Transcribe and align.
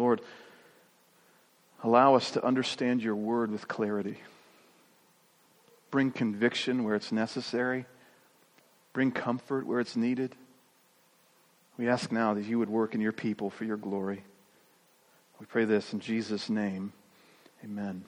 Lord, 0.00 0.20
allow 1.84 2.14
us 2.14 2.30
to 2.32 2.44
understand 2.44 3.02
your 3.02 3.14
word 3.14 3.50
with 3.50 3.68
clarity. 3.68 4.16
Bring 5.90 6.10
conviction 6.10 6.84
where 6.84 6.94
it's 6.94 7.12
necessary. 7.12 7.84
Bring 8.92 9.12
comfort 9.12 9.66
where 9.66 9.80
it's 9.80 9.96
needed. 9.96 10.34
We 11.76 11.88
ask 11.88 12.10
now 12.10 12.34
that 12.34 12.44
you 12.44 12.58
would 12.58 12.70
work 12.70 12.94
in 12.94 13.00
your 13.00 13.12
people 13.12 13.50
for 13.50 13.64
your 13.64 13.76
glory. 13.76 14.24
We 15.38 15.46
pray 15.46 15.64
this 15.64 15.92
in 15.92 16.00
Jesus' 16.00 16.48
name. 16.48 16.92
Amen. 17.64 18.04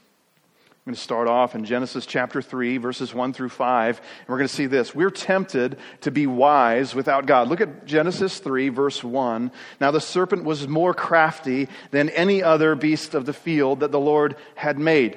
I'm 0.84 0.90
going 0.90 0.96
to 0.96 1.00
start 1.00 1.28
off 1.28 1.54
in 1.54 1.64
Genesis 1.64 2.06
chapter 2.06 2.42
3, 2.42 2.78
verses 2.78 3.14
1 3.14 3.34
through 3.34 3.50
5, 3.50 3.98
and 3.98 4.28
we're 4.28 4.38
going 4.38 4.48
to 4.48 4.52
see 4.52 4.66
this. 4.66 4.92
We're 4.92 5.10
tempted 5.10 5.78
to 6.00 6.10
be 6.10 6.26
wise 6.26 6.92
without 6.92 7.24
God. 7.24 7.46
Look 7.46 7.60
at 7.60 7.86
Genesis 7.86 8.40
3, 8.40 8.68
verse 8.70 9.04
1. 9.04 9.52
Now 9.80 9.92
the 9.92 10.00
serpent 10.00 10.42
was 10.42 10.66
more 10.66 10.92
crafty 10.92 11.68
than 11.92 12.08
any 12.08 12.42
other 12.42 12.74
beast 12.74 13.14
of 13.14 13.26
the 13.26 13.32
field 13.32 13.78
that 13.78 13.92
the 13.92 14.00
Lord 14.00 14.34
had 14.56 14.76
made. 14.76 15.16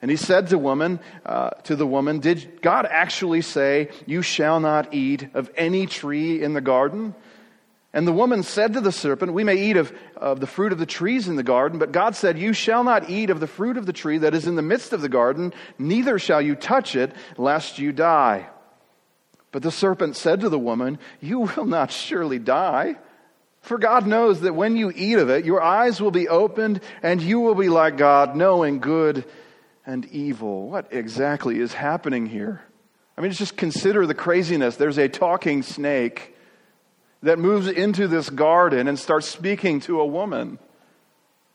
And 0.00 0.08
he 0.08 0.16
said 0.16 0.46
to 0.50 0.58
woman, 0.58 1.00
uh, 1.24 1.50
to 1.64 1.74
the 1.74 1.84
woman, 1.84 2.20
Did 2.20 2.62
God 2.62 2.86
actually 2.88 3.42
say, 3.42 3.88
You 4.06 4.22
shall 4.22 4.60
not 4.60 4.94
eat 4.94 5.30
of 5.34 5.50
any 5.56 5.86
tree 5.86 6.40
in 6.40 6.54
the 6.54 6.60
garden? 6.60 7.16
And 7.92 8.06
the 8.06 8.12
woman 8.12 8.42
said 8.42 8.74
to 8.74 8.80
the 8.80 8.92
serpent, 8.92 9.32
We 9.32 9.44
may 9.44 9.56
eat 9.56 9.76
of, 9.76 9.92
of 10.16 10.40
the 10.40 10.46
fruit 10.46 10.72
of 10.72 10.78
the 10.78 10.86
trees 10.86 11.28
in 11.28 11.36
the 11.36 11.42
garden, 11.42 11.78
but 11.78 11.92
God 11.92 12.14
said, 12.14 12.38
You 12.38 12.52
shall 12.52 12.84
not 12.84 13.08
eat 13.08 13.30
of 13.30 13.40
the 13.40 13.46
fruit 13.46 13.76
of 13.76 13.86
the 13.86 13.92
tree 13.92 14.18
that 14.18 14.34
is 14.34 14.46
in 14.46 14.56
the 14.56 14.62
midst 14.62 14.92
of 14.92 15.00
the 15.00 15.08
garden, 15.08 15.54
neither 15.78 16.18
shall 16.18 16.42
you 16.42 16.54
touch 16.54 16.94
it, 16.94 17.12
lest 17.38 17.78
you 17.78 17.92
die. 17.92 18.48
But 19.50 19.62
the 19.62 19.70
serpent 19.70 20.16
said 20.16 20.40
to 20.40 20.50
the 20.50 20.58
woman, 20.58 20.98
You 21.20 21.40
will 21.40 21.64
not 21.64 21.90
surely 21.90 22.38
die. 22.38 22.96
For 23.62 23.78
God 23.78 24.06
knows 24.06 24.42
that 24.42 24.54
when 24.54 24.76
you 24.76 24.92
eat 24.94 25.18
of 25.18 25.30
it, 25.30 25.44
your 25.44 25.62
eyes 25.62 26.00
will 26.00 26.10
be 26.10 26.28
opened, 26.28 26.80
and 27.02 27.20
you 27.22 27.40
will 27.40 27.54
be 27.54 27.68
like 27.68 27.96
God, 27.96 28.36
knowing 28.36 28.78
good 28.78 29.24
and 29.86 30.04
evil. 30.06 30.68
What 30.68 30.88
exactly 30.92 31.58
is 31.58 31.72
happening 31.72 32.26
here? 32.26 32.62
I 33.16 33.22
mean, 33.22 33.32
just 33.32 33.56
consider 33.56 34.06
the 34.06 34.14
craziness. 34.14 34.76
There's 34.76 34.98
a 34.98 35.08
talking 35.08 35.62
snake 35.62 36.35
that 37.26 37.38
moves 37.38 37.68
into 37.68 38.08
this 38.08 38.30
garden 38.30 38.88
and 38.88 38.98
starts 38.98 39.28
speaking 39.28 39.80
to 39.80 40.00
a 40.00 40.06
woman. 40.06 40.58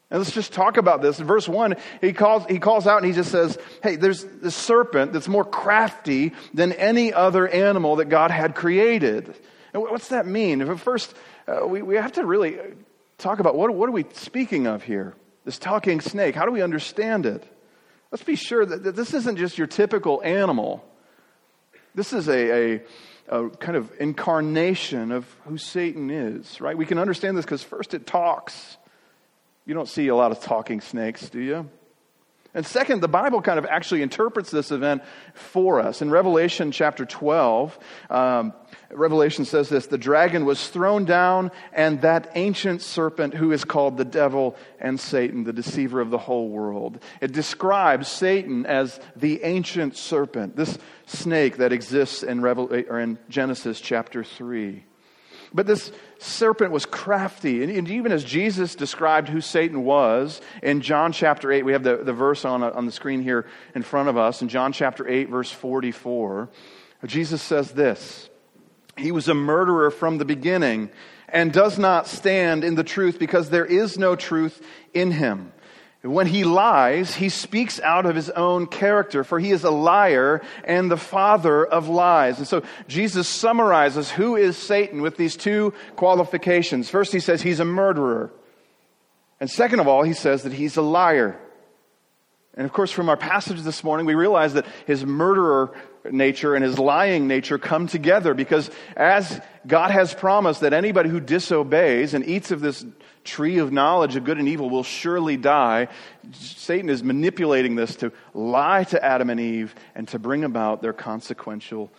And 0.10 0.20
let's 0.20 0.34
just 0.34 0.52
talk 0.52 0.76
about 0.76 1.02
this. 1.02 1.20
In 1.20 1.26
verse 1.26 1.48
1, 1.48 1.78
he 2.02 2.12
calls, 2.12 2.46
he 2.48 2.60
calls 2.60 2.86
out 2.86 2.98
and 2.98 3.06
he 3.06 3.14
just 3.14 3.32
says, 3.32 3.58
Hey, 3.82 3.96
there's 3.96 4.26
this 4.26 4.56
serpent 4.56 5.14
that's 5.14 5.30
more 5.30 5.46
crafty 5.46 6.34
than 6.54 6.74
any 6.74 7.14
other 7.14 7.48
animal 7.48 7.96
that 7.96 8.06
God 8.06 8.30
had 8.30 8.54
created. 8.54 9.34
And 9.74 9.82
what's 9.82 10.10
that 10.10 10.28
mean? 10.28 10.76
First, 10.76 11.16
uh, 11.48 11.66
we, 11.66 11.82
we 11.82 11.96
have 11.96 12.12
to 12.14 12.26
really 12.26 12.58
talk 13.18 13.40
about 13.40 13.56
what, 13.56 13.74
what 13.74 13.88
are 13.88 13.94
we 13.94 14.06
speaking 14.14 14.68
of 14.68 14.84
here? 14.84 15.16
This 15.46 15.58
talking 15.58 16.02
snake. 16.02 16.36
How 16.36 16.46
do 16.46 16.52
we 16.52 16.62
understand 16.62 17.26
it? 17.26 17.44
Let's 18.12 18.24
be 18.24 18.36
sure 18.36 18.66
that, 18.66 18.84
that 18.84 18.96
this 18.98 19.14
isn't 19.14 19.38
just 19.38 19.58
your 19.58 19.68
typical 19.68 20.22
animal. 20.22 20.86
This 21.96 22.12
is 22.12 22.28
a, 22.28 22.76
a 22.76 22.82
a 23.28 23.50
kind 23.50 23.78
of 23.78 23.92
incarnation 24.00 25.12
of 25.12 25.26
who 25.46 25.58
Satan 25.58 26.10
is, 26.10 26.60
right? 26.62 26.78
We 26.78 26.86
can 26.86 26.98
understand 26.98 27.38
this 27.38 27.46
because 27.46 27.64
first 27.64 27.94
it 27.94 28.06
talks. 28.06 28.78
You 29.66 29.74
don't 29.74 29.88
see 29.88 30.08
a 30.08 30.16
lot 30.16 30.32
of 30.32 30.42
talking 30.42 30.82
snakes, 30.82 31.30
do 31.30 31.40
you? 31.40 31.70
And 32.54 32.66
second, 32.66 33.00
the 33.00 33.08
Bible 33.08 33.42
kind 33.42 33.58
of 33.58 33.66
actually 33.66 34.02
interprets 34.02 34.52
this 34.52 34.72
event 34.72 35.04
for 35.34 35.80
us. 35.80 36.02
In 36.02 36.10
Revelation 36.10 36.72
chapter 36.72 37.06
12, 37.06 37.80
um, 38.10 38.54
Revelation 38.94 39.46
says 39.46 39.70
this 39.70 39.88
The 39.88 39.98
dragon 39.98 40.46
was 40.46 40.68
thrown 40.68 41.06
down, 41.06 41.52
and 41.74 42.02
that 42.02 42.32
ancient 42.36 42.82
serpent 42.82 43.34
who 43.34 43.52
is 43.52 43.64
called 43.64 43.98
the 43.98 44.06
devil 44.06 44.56
and 44.80 45.00
Satan, 45.00 45.44
the 45.44 45.54
deceiver 45.54 46.02
of 46.02 46.10
the 46.10 46.18
whole 46.18 46.50
world. 46.50 47.00
It 47.20 47.32
describes 47.32 48.08
Satan 48.08 48.66
as 48.66 49.00
the 49.16 49.44
ancient 49.44 49.98
serpent, 49.98 50.56
this 50.56 50.78
snake 51.06 51.58
that 51.58 51.74
exists 51.74 52.24
in, 52.24 52.42
Revel- 52.42 52.74
or 52.74 53.00
in 53.00 53.18
Genesis 53.30 53.82
chapter 53.82 54.24
3. 54.24 54.84
But 55.54 55.68
this 55.68 55.92
serpent 56.20 56.72
was 56.72 56.86
crafty. 56.86 57.64
And, 57.78 57.90
even 57.90 58.12
as 58.12 58.24
Jesus 58.24 58.76
described 58.76 59.28
who 59.28 59.42
Satan 59.42 59.84
was 59.84 60.40
in 60.64 60.82
John 60.82 61.12
chapter 61.12 61.52
8, 61.52 61.66
we 61.66 61.74
have 61.74 61.84
the, 61.84 61.98
the 61.98 62.14
verse 62.14 62.46
on, 62.46 62.64
on 62.64 62.86
the 62.86 62.92
screen 62.92 63.22
here 63.22 63.46
in 63.76 63.84
front 63.84 64.08
of 64.08 64.18
us. 64.18 64.42
In 64.42 64.48
John 64.48 64.72
chapter 64.72 65.08
8, 65.08 65.30
verse 65.30 65.52
44, 65.52 66.50
Jesus 67.06 67.42
says 67.42 67.72
this 67.72 68.31
He 68.98 69.12
was 69.12 69.28
a 69.28 69.34
murderer 69.34 69.92
from 69.92 70.18
the 70.18 70.26
beginning 70.26 70.90
and 71.30 71.54
does 71.54 71.80
not 71.80 72.08
stand 72.08 72.64
in 72.64 72.76
the 72.76 72.84
truth 72.84 73.18
because 73.18 73.50
there 73.50 73.66
is 73.66 73.98
no 73.98 74.16
truth 74.16 74.62
in 74.94 75.12
him. 75.12 75.54
When 76.04 76.26
he 76.26 76.44
lies, 76.44 77.14
he 77.14 77.30
speaks 77.30 77.80
out 77.80 78.08
of 78.08 78.16
his 78.16 78.32
own 78.32 78.66
character, 78.66 79.24
for 79.24 79.40
he 79.40 79.52
is 79.52 79.64
a 79.64 79.70
liar 79.70 80.42
and 80.64 80.90
the 80.90 80.98
father 80.98 81.64
of 81.64 81.90
lies. 81.90 82.40
And 82.40 82.48
so 82.48 82.64
Jesus 82.88 83.28
summarizes 83.28 84.10
who 84.10 84.36
is 84.36 84.58
Satan 84.58 85.04
with 85.04 85.16
these 85.16 85.36
two 85.36 85.74
qualifications. 85.96 86.90
First, 86.90 87.14
he 87.14 87.20
says 87.20 87.44
he's 87.44 87.60
a 87.60 87.66
murderer. 87.66 88.32
And 89.40 89.50
second 89.50 89.80
of 89.80 89.88
all, 89.88 90.02
he 90.02 90.14
says 90.14 90.42
that 90.42 90.54
he's 90.54 90.76
a 90.76 90.82
liar. 90.82 91.40
And 92.56 92.66
of 92.66 92.74
course, 92.74 92.92
from 92.92 93.08
our 93.08 93.18
passage 93.18 93.62
this 93.62 93.84
morning, 93.84 94.08
we 94.08 94.16
realize 94.16 94.54
that 94.54 94.66
his 94.88 95.06
murderer 95.06 95.72
nature 96.10 96.56
and 96.56 96.64
his 96.64 96.80
lying 96.80 97.28
nature 97.28 97.58
come 97.58 97.88
together 97.88 98.34
because 98.34 98.70
as 98.96 99.40
God 99.68 99.92
has 99.92 100.14
promised 100.14 100.62
that 100.62 100.74
anybody 100.74 101.10
who 101.10 101.20
disobeys 101.20 102.14
and 102.14 102.26
eats 102.26 102.52
of 102.52 102.62
this 102.62 102.86
tree 103.24 103.60
of 103.60 103.72
knowledge 103.72 104.16
of 104.16 104.24
good 104.24 104.40
and 104.40 104.48
evil 104.48 104.70
will 104.70 104.84
surely 104.84 105.38
die, 105.38 105.88
Satan 106.34 106.90
is 106.90 107.04
manipulating 107.04 107.76
this 107.76 107.96
to 107.98 108.12
lie 108.34 108.84
to 108.86 109.04
Adam 109.04 109.30
and 109.30 109.40
Eve 109.40 109.76
and 109.94 110.08
to 110.08 110.20
bring 110.20 110.44
about 110.44 110.82
their 110.82 110.94
consequential 110.94 111.92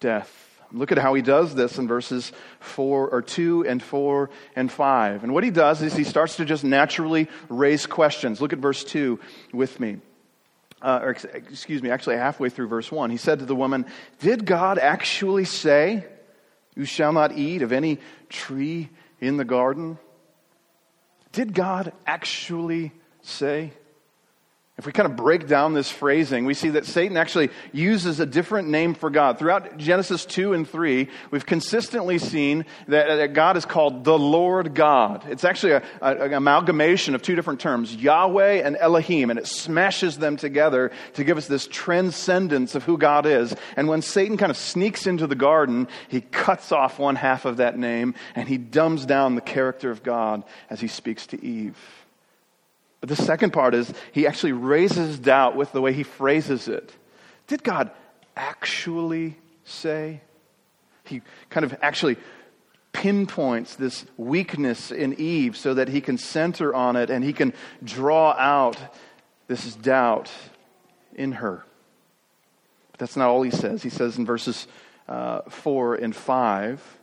death. 0.00 0.44
Look 0.70 0.92
at 0.92 0.98
how 0.98 1.14
he 1.14 1.22
does 1.22 1.54
this 1.54 1.78
in 1.78 1.88
verses 1.88 2.30
4 2.60 3.08
or 3.08 3.22
2 3.22 3.64
and 3.66 3.82
4 3.82 4.30
and 4.54 4.70
5. 4.70 5.24
And 5.24 5.32
what 5.32 5.42
he 5.42 5.50
does 5.50 5.80
is 5.80 5.96
he 5.96 6.04
starts 6.04 6.36
to 6.36 6.44
just 6.44 6.62
naturally 6.62 7.28
raise 7.48 7.86
questions. 7.86 8.40
Look 8.40 8.52
at 8.52 8.58
verse 8.58 8.84
2 8.84 9.18
with 9.52 9.80
me. 9.80 9.98
Uh, 10.80 11.00
or 11.02 11.10
excuse 11.10 11.82
me, 11.82 11.90
actually 11.90 12.16
halfway 12.16 12.48
through 12.48 12.68
verse 12.68 12.90
1. 12.92 13.10
He 13.10 13.16
said 13.16 13.40
to 13.40 13.46
the 13.46 13.56
woman, 13.56 13.86
Did 14.20 14.44
God 14.44 14.78
actually 14.78 15.44
say, 15.44 16.06
You 16.76 16.84
shall 16.84 17.12
not 17.12 17.32
eat 17.32 17.62
of 17.62 17.72
any 17.72 17.98
tree 18.28 18.88
in 19.20 19.36
the 19.38 19.44
garden? 19.44 19.98
Did 21.32 21.52
God 21.52 21.92
actually 22.06 22.92
say? 23.22 23.72
If 24.78 24.86
we 24.86 24.92
kind 24.92 25.10
of 25.10 25.16
break 25.16 25.48
down 25.48 25.74
this 25.74 25.90
phrasing, 25.90 26.44
we 26.44 26.54
see 26.54 26.70
that 26.70 26.86
Satan 26.86 27.16
actually 27.16 27.50
uses 27.72 28.20
a 28.20 28.26
different 28.26 28.68
name 28.68 28.94
for 28.94 29.10
God. 29.10 29.36
Throughout 29.36 29.76
Genesis 29.76 30.24
2 30.24 30.52
and 30.52 30.68
3, 30.68 31.08
we've 31.32 31.44
consistently 31.44 32.18
seen 32.18 32.64
that, 32.86 33.08
that 33.08 33.32
God 33.32 33.56
is 33.56 33.64
called 33.64 34.04
the 34.04 34.16
Lord 34.16 34.76
God. 34.76 35.24
It's 35.28 35.42
actually 35.42 35.72
a, 35.72 35.82
a, 36.00 36.14
an 36.18 36.32
amalgamation 36.32 37.16
of 37.16 37.22
two 37.22 37.34
different 37.34 37.58
terms, 37.58 37.92
Yahweh 37.92 38.62
and 38.64 38.76
Elohim, 38.76 39.30
and 39.30 39.38
it 39.40 39.48
smashes 39.48 40.16
them 40.16 40.36
together 40.36 40.92
to 41.14 41.24
give 41.24 41.38
us 41.38 41.48
this 41.48 41.66
transcendence 41.66 42.76
of 42.76 42.84
who 42.84 42.96
God 42.96 43.26
is. 43.26 43.56
And 43.76 43.88
when 43.88 44.00
Satan 44.00 44.36
kind 44.36 44.50
of 44.50 44.56
sneaks 44.56 45.08
into 45.08 45.26
the 45.26 45.34
garden, 45.34 45.88
he 46.06 46.20
cuts 46.20 46.70
off 46.70 47.00
one 47.00 47.16
half 47.16 47.46
of 47.46 47.56
that 47.56 47.76
name 47.76 48.14
and 48.36 48.48
he 48.48 48.58
dumbs 48.58 49.06
down 49.06 49.34
the 49.34 49.40
character 49.40 49.90
of 49.90 50.04
God 50.04 50.44
as 50.70 50.80
he 50.80 50.86
speaks 50.86 51.26
to 51.28 51.44
Eve. 51.44 51.76
But 53.00 53.08
the 53.08 53.16
second 53.16 53.52
part 53.52 53.74
is 53.74 53.92
he 54.12 54.26
actually 54.26 54.52
raises 54.52 55.18
doubt 55.18 55.56
with 55.56 55.72
the 55.72 55.80
way 55.80 55.92
he 55.92 56.02
phrases 56.02 56.68
it. 56.68 56.92
Did 57.46 57.62
God 57.62 57.90
actually 58.36 59.36
say? 59.64 60.22
He 61.04 61.22
kind 61.48 61.64
of 61.64 61.76
actually 61.80 62.16
pinpoints 62.92 63.76
this 63.76 64.04
weakness 64.16 64.90
in 64.90 65.14
Eve 65.20 65.56
so 65.56 65.74
that 65.74 65.88
he 65.88 66.00
can 66.00 66.18
center 66.18 66.74
on 66.74 66.96
it 66.96 67.10
and 67.10 67.22
he 67.22 67.32
can 67.32 67.52
draw 67.84 68.32
out 68.32 68.76
this 69.46 69.74
doubt 69.76 70.30
in 71.14 71.32
her. 71.32 71.64
But 72.90 73.00
that's 73.00 73.16
not 73.16 73.28
all 73.28 73.42
he 73.42 73.50
says. 73.50 73.82
He 73.82 73.90
says 73.90 74.18
in 74.18 74.26
verses 74.26 74.66
uh, 75.08 75.42
4 75.48 75.94
and 75.96 76.14
5 76.14 76.97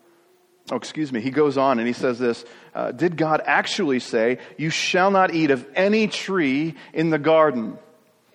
Oh, 0.71 0.77
excuse 0.77 1.11
me. 1.11 1.21
He 1.21 1.29
goes 1.29 1.57
on 1.57 1.77
and 1.77 1.87
he 1.87 1.93
says 1.93 2.17
this 2.17 2.43
uh, 2.73 2.91
Did 2.91 3.17
God 3.17 3.41
actually 3.45 3.99
say, 3.99 4.39
You 4.57 4.69
shall 4.69 5.11
not 5.11 5.33
eat 5.33 5.51
of 5.51 5.65
any 5.75 6.07
tree 6.07 6.75
in 6.93 7.11
the 7.11 7.19
garden? 7.19 7.77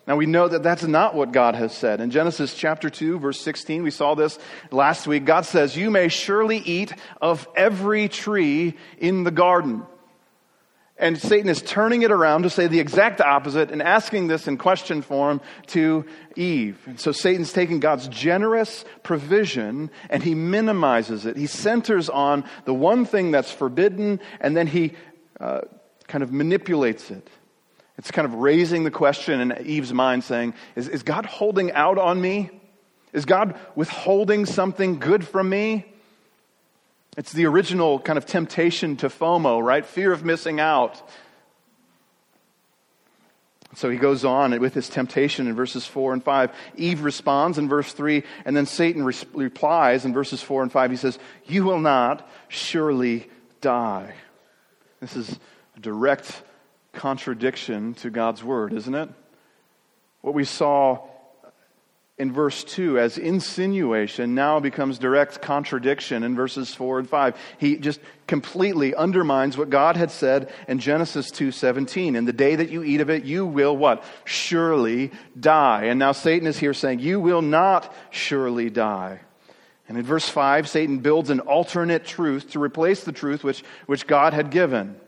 Now 0.06 0.16
we 0.16 0.26
know 0.26 0.48
that 0.48 0.62
that's 0.62 0.82
not 0.82 1.14
what 1.14 1.32
God 1.32 1.54
has 1.54 1.76
said. 1.76 2.00
In 2.00 2.10
Genesis 2.10 2.54
chapter 2.54 2.90
2, 2.90 3.18
verse 3.18 3.40
16, 3.40 3.82
we 3.82 3.90
saw 3.90 4.14
this 4.14 4.38
last 4.70 5.06
week. 5.06 5.24
God 5.24 5.44
says, 5.44 5.76
You 5.76 5.90
may 5.90 6.08
surely 6.08 6.58
eat 6.58 6.92
of 7.20 7.46
every 7.54 8.08
tree 8.08 8.76
in 8.98 9.24
the 9.24 9.30
garden. 9.30 9.84
And 11.00 11.18
Satan 11.18 11.48
is 11.48 11.62
turning 11.62 12.02
it 12.02 12.12
around 12.12 12.42
to 12.42 12.50
say 12.50 12.66
the 12.66 12.78
exact 12.78 13.22
opposite 13.22 13.70
and 13.70 13.82
asking 13.82 14.26
this 14.26 14.46
in 14.46 14.58
question 14.58 15.00
form 15.00 15.40
to 15.68 16.04
Eve. 16.36 16.78
And 16.86 17.00
so 17.00 17.10
Satan's 17.10 17.54
taking 17.54 17.80
God's 17.80 18.06
generous 18.06 18.84
provision 19.02 19.90
and 20.10 20.22
he 20.22 20.34
minimizes 20.34 21.24
it. 21.24 21.38
He 21.38 21.46
centers 21.46 22.10
on 22.10 22.44
the 22.66 22.74
one 22.74 23.06
thing 23.06 23.30
that's 23.30 23.50
forbidden 23.50 24.20
and 24.40 24.54
then 24.54 24.66
he 24.66 24.92
uh, 25.40 25.62
kind 26.06 26.22
of 26.22 26.32
manipulates 26.32 27.10
it. 27.10 27.26
It's 27.96 28.10
kind 28.10 28.26
of 28.26 28.34
raising 28.34 28.84
the 28.84 28.90
question 28.90 29.40
in 29.40 29.66
Eve's 29.66 29.94
mind, 29.94 30.22
saying, 30.22 30.52
Is, 30.76 30.86
is 30.86 31.02
God 31.02 31.24
holding 31.24 31.72
out 31.72 31.96
on 31.96 32.20
me? 32.20 32.50
Is 33.14 33.24
God 33.24 33.58
withholding 33.74 34.44
something 34.44 34.98
good 34.98 35.26
from 35.26 35.48
me? 35.48 35.89
It's 37.20 37.32
the 37.32 37.44
original 37.44 37.98
kind 37.98 38.16
of 38.16 38.24
temptation 38.24 38.96
to 38.96 39.10
FOMO, 39.10 39.62
right? 39.62 39.84
Fear 39.84 40.10
of 40.12 40.24
missing 40.24 40.58
out. 40.58 41.06
So 43.74 43.90
he 43.90 43.98
goes 43.98 44.24
on 44.24 44.58
with 44.58 44.72
his 44.72 44.88
temptation 44.88 45.46
in 45.46 45.54
verses 45.54 45.86
4 45.86 46.14
and 46.14 46.24
5. 46.24 46.50
Eve 46.76 47.02
responds 47.02 47.58
in 47.58 47.68
verse 47.68 47.92
3, 47.92 48.22
and 48.46 48.56
then 48.56 48.64
Satan 48.64 49.04
re- 49.04 49.12
replies 49.34 50.06
in 50.06 50.14
verses 50.14 50.40
4 50.40 50.62
and 50.62 50.72
5. 50.72 50.90
He 50.92 50.96
says, 50.96 51.18
You 51.44 51.64
will 51.64 51.78
not 51.78 52.26
surely 52.48 53.28
die. 53.60 54.14
This 55.00 55.14
is 55.14 55.38
a 55.76 55.80
direct 55.80 56.42
contradiction 56.94 57.92
to 57.96 58.08
God's 58.08 58.42
word, 58.42 58.72
isn't 58.72 58.94
it? 58.94 59.10
What 60.22 60.32
we 60.32 60.44
saw 60.44 61.06
in 62.20 62.32
verse 62.32 62.62
2 62.64 62.98
as 62.98 63.16
insinuation 63.16 64.34
now 64.34 64.60
becomes 64.60 64.98
direct 64.98 65.40
contradiction 65.40 66.22
in 66.22 66.36
verses 66.36 66.74
4 66.74 67.00
and 67.00 67.08
5. 67.08 67.36
He 67.56 67.76
just 67.78 67.98
completely 68.26 68.94
undermines 68.94 69.56
what 69.56 69.70
God 69.70 69.96
had 69.96 70.10
said 70.10 70.52
in 70.68 70.78
Genesis 70.78 71.30
2:17. 71.30 72.14
In 72.16 72.26
the 72.26 72.32
day 72.34 72.56
that 72.56 72.68
you 72.68 72.84
eat 72.84 73.00
of 73.00 73.08
it, 73.08 73.24
you 73.24 73.46
will 73.46 73.74
what? 73.74 74.04
Surely 74.24 75.10
die. 75.38 75.84
And 75.84 75.98
now 75.98 76.12
Satan 76.12 76.46
is 76.46 76.58
here 76.58 76.74
saying, 76.74 77.00
you 77.00 77.20
will 77.20 77.42
not 77.42 77.92
surely 78.10 78.68
die. 78.68 79.20
And 79.88 79.96
in 79.98 80.04
verse 80.04 80.28
5, 80.28 80.68
Satan 80.68 80.98
builds 80.98 81.30
an 81.30 81.40
alternate 81.40 82.04
truth 82.04 82.50
to 82.50 82.62
replace 82.62 83.02
the 83.02 83.12
truth 83.12 83.42
which, 83.42 83.64
which 83.86 84.06
God 84.06 84.34
had 84.34 84.50
given. 84.50 85.00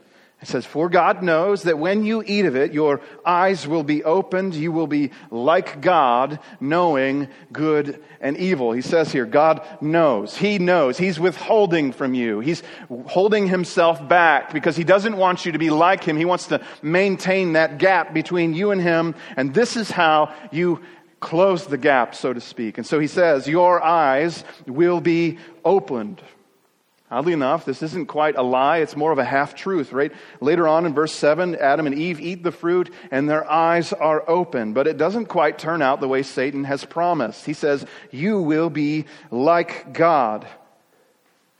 It 0.42 0.48
says, 0.48 0.66
For 0.66 0.88
God 0.88 1.22
knows 1.22 1.62
that 1.62 1.78
when 1.78 2.04
you 2.04 2.24
eat 2.26 2.46
of 2.46 2.56
it, 2.56 2.72
your 2.72 3.00
eyes 3.24 3.64
will 3.64 3.84
be 3.84 4.02
opened. 4.02 4.54
You 4.56 4.72
will 4.72 4.88
be 4.88 5.12
like 5.30 5.80
God, 5.80 6.40
knowing 6.60 7.28
good 7.52 8.02
and 8.20 8.36
evil. 8.36 8.72
He 8.72 8.82
says 8.82 9.12
here, 9.12 9.24
God 9.24 9.64
knows. 9.80 10.36
He 10.36 10.58
knows. 10.58 10.98
He's 10.98 11.20
withholding 11.20 11.92
from 11.92 12.14
you. 12.14 12.40
He's 12.40 12.64
holding 13.06 13.46
himself 13.46 14.08
back 14.08 14.52
because 14.52 14.74
he 14.74 14.82
doesn't 14.82 15.16
want 15.16 15.46
you 15.46 15.52
to 15.52 15.58
be 15.58 15.70
like 15.70 16.02
him. 16.02 16.16
He 16.16 16.24
wants 16.24 16.48
to 16.48 16.60
maintain 16.82 17.52
that 17.52 17.78
gap 17.78 18.12
between 18.12 18.52
you 18.52 18.72
and 18.72 18.80
him. 18.80 19.14
And 19.36 19.54
this 19.54 19.76
is 19.76 19.92
how 19.92 20.34
you 20.50 20.80
close 21.20 21.68
the 21.68 21.78
gap, 21.78 22.16
so 22.16 22.32
to 22.32 22.40
speak. 22.40 22.78
And 22.78 22.86
so 22.86 22.98
he 22.98 23.06
says, 23.06 23.46
Your 23.46 23.80
eyes 23.80 24.42
will 24.66 25.00
be 25.00 25.38
opened. 25.64 26.20
Oddly 27.12 27.34
enough, 27.34 27.66
this 27.66 27.82
isn't 27.82 28.06
quite 28.06 28.36
a 28.36 28.42
lie, 28.42 28.78
it's 28.78 28.96
more 28.96 29.12
of 29.12 29.18
a 29.18 29.24
half 29.24 29.54
truth, 29.54 29.92
right? 29.92 30.10
Later 30.40 30.66
on 30.66 30.86
in 30.86 30.94
verse 30.94 31.12
7, 31.12 31.56
Adam 31.56 31.86
and 31.86 31.94
Eve 31.94 32.18
eat 32.18 32.42
the 32.42 32.50
fruit 32.50 32.90
and 33.10 33.28
their 33.28 33.48
eyes 33.50 33.92
are 33.92 34.24
open, 34.26 34.72
but 34.72 34.86
it 34.86 34.96
doesn't 34.96 35.26
quite 35.26 35.58
turn 35.58 35.82
out 35.82 36.00
the 36.00 36.08
way 36.08 36.22
Satan 36.22 36.64
has 36.64 36.86
promised. 36.86 37.44
He 37.44 37.52
says, 37.52 37.84
You 38.10 38.40
will 38.40 38.70
be 38.70 39.04
like 39.30 39.92
God. 39.92 40.48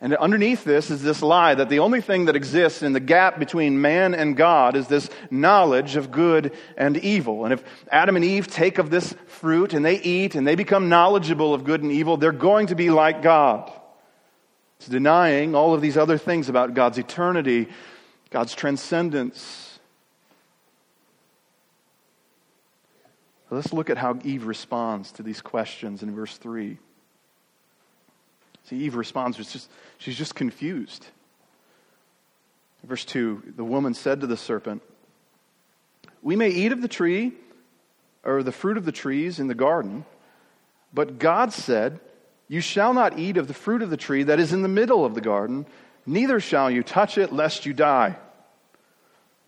And 0.01 0.15
underneath 0.15 0.65
this 0.65 0.91
is 0.91 1.03
this 1.03 1.21
lie 1.21 1.55
that 1.55 1.69
the 1.69 1.81
only 1.81 2.01
thing 2.01 2.25
that 2.25 2.35
exists 2.35 2.83
in 2.83 2.95
the 2.95 2.99
gap 2.99 3.39
between 3.39 3.83
man 3.83 4.15
and 4.15 4.35
God 4.35 4.75
is 4.75 4.89
this 4.89 5.11
knowledge 5.31 5.97
of 5.97 6.11
good 6.11 6.57
and 6.79 6.97
evil. 6.97 7.45
And 7.45 7.53
if 7.53 7.63
Adam 7.91 8.17
and 8.17 8.25
Eve 8.25 8.47
take 8.47 8.79
of 8.79 8.89
this 8.89 9.15
fruit 9.27 9.75
and 9.75 9.85
they 9.85 10.01
eat 10.01 10.35
and 10.35 10.47
they 10.47 10.55
become 10.55 10.89
knowledgeable 10.89 11.53
of 11.53 11.65
good 11.65 11.83
and 11.83 11.93
evil, 11.93 12.17
they're 12.17 12.33
going 12.33 12.69
to 12.69 12.75
be 12.75 12.89
like 12.89 13.21
God. 13.21 13.71
It's 14.83 14.89
denying 14.89 15.55
all 15.55 15.75
of 15.75 15.81
these 15.81 15.97
other 15.97 16.19
things 16.19 16.49
about 16.49 16.75
God's 16.75 16.99
eternity, 16.99 17.69
God's 18.31 18.53
transcendence. 18.53 19.79
Let's 23.49 23.73
look 23.73 23.91
at 23.91 23.97
how 23.97 24.19
Eve 24.25 24.45
responds 24.45 25.13
to 25.13 25.23
these 25.23 25.41
questions 25.41 26.03
in 26.03 26.13
verse 26.17 26.37
3. 26.37 26.79
See, 28.65 28.77
Eve 28.77 28.97
responds, 28.97 29.37
just, 29.37 29.71
she's 29.99 30.19
just 30.19 30.35
confused. 30.35 31.07
Verse 32.83 33.05
2 33.05 33.53
The 33.55 33.63
woman 33.63 33.95
said 33.95 34.21
to 34.23 34.27
the 34.27 34.37
serpent, 34.37 34.83
We 36.23 36.35
may 36.35 36.49
eat 36.49 36.73
of 36.73 36.83
the 36.83 36.89
tree 36.89 37.35
or 38.25 38.43
the 38.43 38.51
fruit 38.51 38.77
of 38.77 38.85
the 38.85 38.91
trees 38.91 39.39
in 39.39 39.47
the 39.47 39.55
garden, 39.55 40.07
but 40.93 41.21
God 41.21 41.53
said, 41.53 42.01
you 42.53 42.61
shall 42.61 42.93
not 42.93 43.19
eat 43.19 43.39
of 43.39 43.49
the 43.49 43.55
fruit 43.55 43.81
of 43.81 43.89
the 43.89 43.97
tree 43.97 44.25
that 44.25 44.39
is 44.39 44.53
in 44.53 44.61
the 44.61 44.69
middle 44.69 45.07
of 45.07 45.15
the 45.15 45.23
garden, 45.23 45.65
neither 46.05 46.39
shall 46.39 46.71
you 46.71 46.83
touch 46.83 47.17
it, 47.17 47.33
lest 47.33 47.65
you 47.65 47.73
die. 47.73 48.15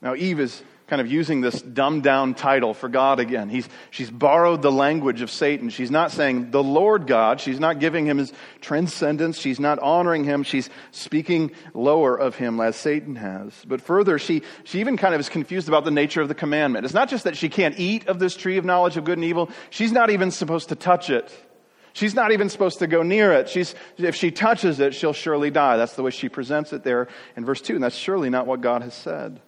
Now, 0.00 0.14
Eve 0.14 0.40
is 0.40 0.62
kind 0.86 1.02
of 1.02 1.12
using 1.12 1.42
this 1.42 1.60
dumbed 1.60 2.02
down 2.02 2.32
title 2.32 2.72
for 2.72 2.88
God 2.88 3.20
again. 3.20 3.50
He's, 3.50 3.68
she's 3.90 4.10
borrowed 4.10 4.62
the 4.62 4.72
language 4.72 5.20
of 5.20 5.30
Satan. 5.30 5.68
She's 5.68 5.90
not 5.90 6.12
saying 6.12 6.50
the 6.50 6.62
Lord 6.62 7.06
God. 7.06 7.42
She's 7.42 7.60
not 7.60 7.78
giving 7.78 8.06
him 8.06 8.16
his 8.16 8.32
transcendence. 8.62 9.36
She's 9.36 9.60
not 9.60 9.78
honoring 9.80 10.24
him. 10.24 10.42
She's 10.42 10.70
speaking 10.90 11.50
lower 11.74 12.16
of 12.16 12.36
him 12.36 12.58
as 12.58 12.74
Satan 12.74 13.16
has. 13.16 13.52
But 13.66 13.82
further, 13.82 14.18
she, 14.18 14.40
she 14.64 14.80
even 14.80 14.96
kind 14.96 15.12
of 15.12 15.20
is 15.20 15.28
confused 15.28 15.68
about 15.68 15.84
the 15.84 15.90
nature 15.90 16.22
of 16.22 16.28
the 16.28 16.34
commandment. 16.34 16.86
It's 16.86 16.94
not 16.94 17.10
just 17.10 17.24
that 17.24 17.36
she 17.36 17.50
can't 17.50 17.78
eat 17.78 18.08
of 18.08 18.18
this 18.18 18.34
tree 18.34 18.56
of 18.56 18.64
knowledge 18.64 18.96
of 18.96 19.04
good 19.04 19.18
and 19.18 19.26
evil. 19.26 19.50
She's 19.68 19.92
not 19.92 20.08
even 20.08 20.30
supposed 20.30 20.70
to 20.70 20.74
touch 20.74 21.10
it. 21.10 21.30
She's 21.94 22.14
not 22.14 22.32
even 22.32 22.48
supposed 22.48 22.80
to 22.80 22.88
go 22.88 23.04
near 23.04 23.32
it. 23.32 23.48
She's, 23.48 23.72
if 23.96 24.16
she 24.16 24.32
touches 24.32 24.80
it, 24.80 24.94
she'll 24.94 25.12
surely 25.12 25.50
die. 25.50 25.76
That's 25.76 25.94
the 25.94 26.02
way 26.02 26.10
she 26.10 26.28
presents 26.28 26.72
it 26.72 26.82
there 26.82 27.06
in 27.36 27.44
verse 27.44 27.60
2, 27.60 27.76
and 27.76 27.84
that's 27.84 27.94
surely 27.94 28.30
not 28.30 28.48
what 28.48 28.60
God 28.60 28.82
has 28.82 28.94
said. 28.94 29.40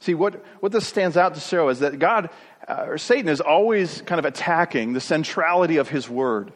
See, 0.00 0.12
what, 0.12 0.44
what 0.60 0.70
this 0.70 0.86
stands 0.86 1.16
out 1.16 1.34
to 1.34 1.40
show 1.40 1.70
is 1.70 1.78
that 1.78 1.98
God, 1.98 2.28
uh, 2.68 2.84
or 2.88 2.98
Satan, 2.98 3.30
is 3.30 3.40
always 3.40 4.02
kind 4.02 4.18
of 4.18 4.26
attacking 4.26 4.92
the 4.92 5.00
centrality 5.00 5.78
of 5.78 5.88
his 5.88 6.10
word. 6.10 6.52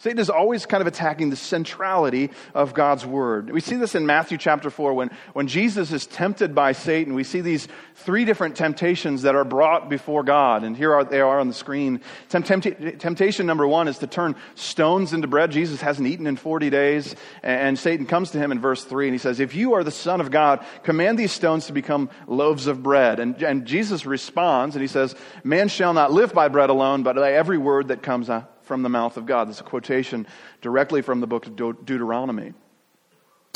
Satan 0.00 0.18
is 0.18 0.30
always 0.30 0.64
kind 0.64 0.80
of 0.80 0.86
attacking 0.86 1.28
the 1.28 1.36
centrality 1.36 2.30
of 2.54 2.72
God's 2.72 3.04
word. 3.04 3.50
We 3.50 3.60
see 3.60 3.76
this 3.76 3.94
in 3.94 4.06
Matthew 4.06 4.38
chapter 4.38 4.70
4 4.70 4.94
when, 4.94 5.10
when 5.34 5.46
Jesus 5.46 5.92
is 5.92 6.06
tempted 6.06 6.54
by 6.54 6.72
Satan. 6.72 7.12
We 7.12 7.22
see 7.22 7.42
these 7.42 7.68
three 7.96 8.24
different 8.24 8.56
temptations 8.56 9.22
that 9.22 9.34
are 9.34 9.44
brought 9.44 9.90
before 9.90 10.22
God. 10.22 10.64
And 10.64 10.74
here 10.74 10.94
are, 10.94 11.04
they 11.04 11.20
are 11.20 11.38
on 11.38 11.48
the 11.48 11.54
screen. 11.54 12.00
temptation 12.30 13.46
number 13.46 13.66
one 13.66 13.88
is 13.88 13.98
to 13.98 14.06
turn 14.06 14.36
stones 14.54 15.12
into 15.12 15.28
bread. 15.28 15.50
Jesus 15.50 15.82
hasn't 15.82 16.08
eaten 16.08 16.26
in 16.26 16.36
40 16.36 16.70
days. 16.70 17.14
And 17.42 17.78
Satan 17.78 18.06
comes 18.06 18.30
to 18.30 18.38
him 18.38 18.52
in 18.52 18.58
verse 18.58 18.82
3 18.82 19.08
and 19.08 19.14
he 19.14 19.18
says, 19.18 19.38
If 19.38 19.54
you 19.54 19.74
are 19.74 19.84
the 19.84 19.90
Son 19.90 20.22
of 20.22 20.30
God, 20.30 20.64
command 20.82 21.18
these 21.18 21.32
stones 21.32 21.66
to 21.66 21.74
become 21.74 22.08
loaves 22.26 22.68
of 22.68 22.82
bread. 22.82 23.20
And, 23.20 23.42
and 23.42 23.66
Jesus 23.66 24.06
responds 24.06 24.76
and 24.76 24.80
he 24.80 24.88
says, 24.88 25.14
Man 25.44 25.68
shall 25.68 25.92
not 25.92 26.10
live 26.10 26.32
by 26.32 26.48
bread 26.48 26.70
alone, 26.70 27.02
but 27.02 27.16
by 27.16 27.34
every 27.34 27.58
word 27.58 27.88
that 27.88 28.02
comes 28.02 28.30
out 28.30 28.50
from 28.70 28.84
the 28.84 28.88
mouth 28.88 29.16
of 29.16 29.26
God. 29.26 29.48
This 29.48 29.56
is 29.56 29.62
a 29.62 29.64
quotation 29.64 30.28
directly 30.60 31.02
from 31.02 31.18
the 31.18 31.26
book 31.26 31.44
of 31.48 31.56
Deuteronomy. 31.56 32.54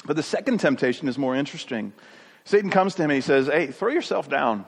But 0.05 0.17
the 0.17 0.25
second 0.25 0.59
temptation 0.59 1.07
is 1.07 1.17
more 1.17 1.37
interesting. 1.37 1.93
Satan 2.43 2.69
comes 2.69 2.97
to 2.97 3.05
him 3.05 3.11
and 3.11 3.15
he 3.15 3.21
says, 3.21 3.47
Hey, 3.47 3.69
throw 3.69 3.93
yourself 3.93 4.29
down. 4.29 4.67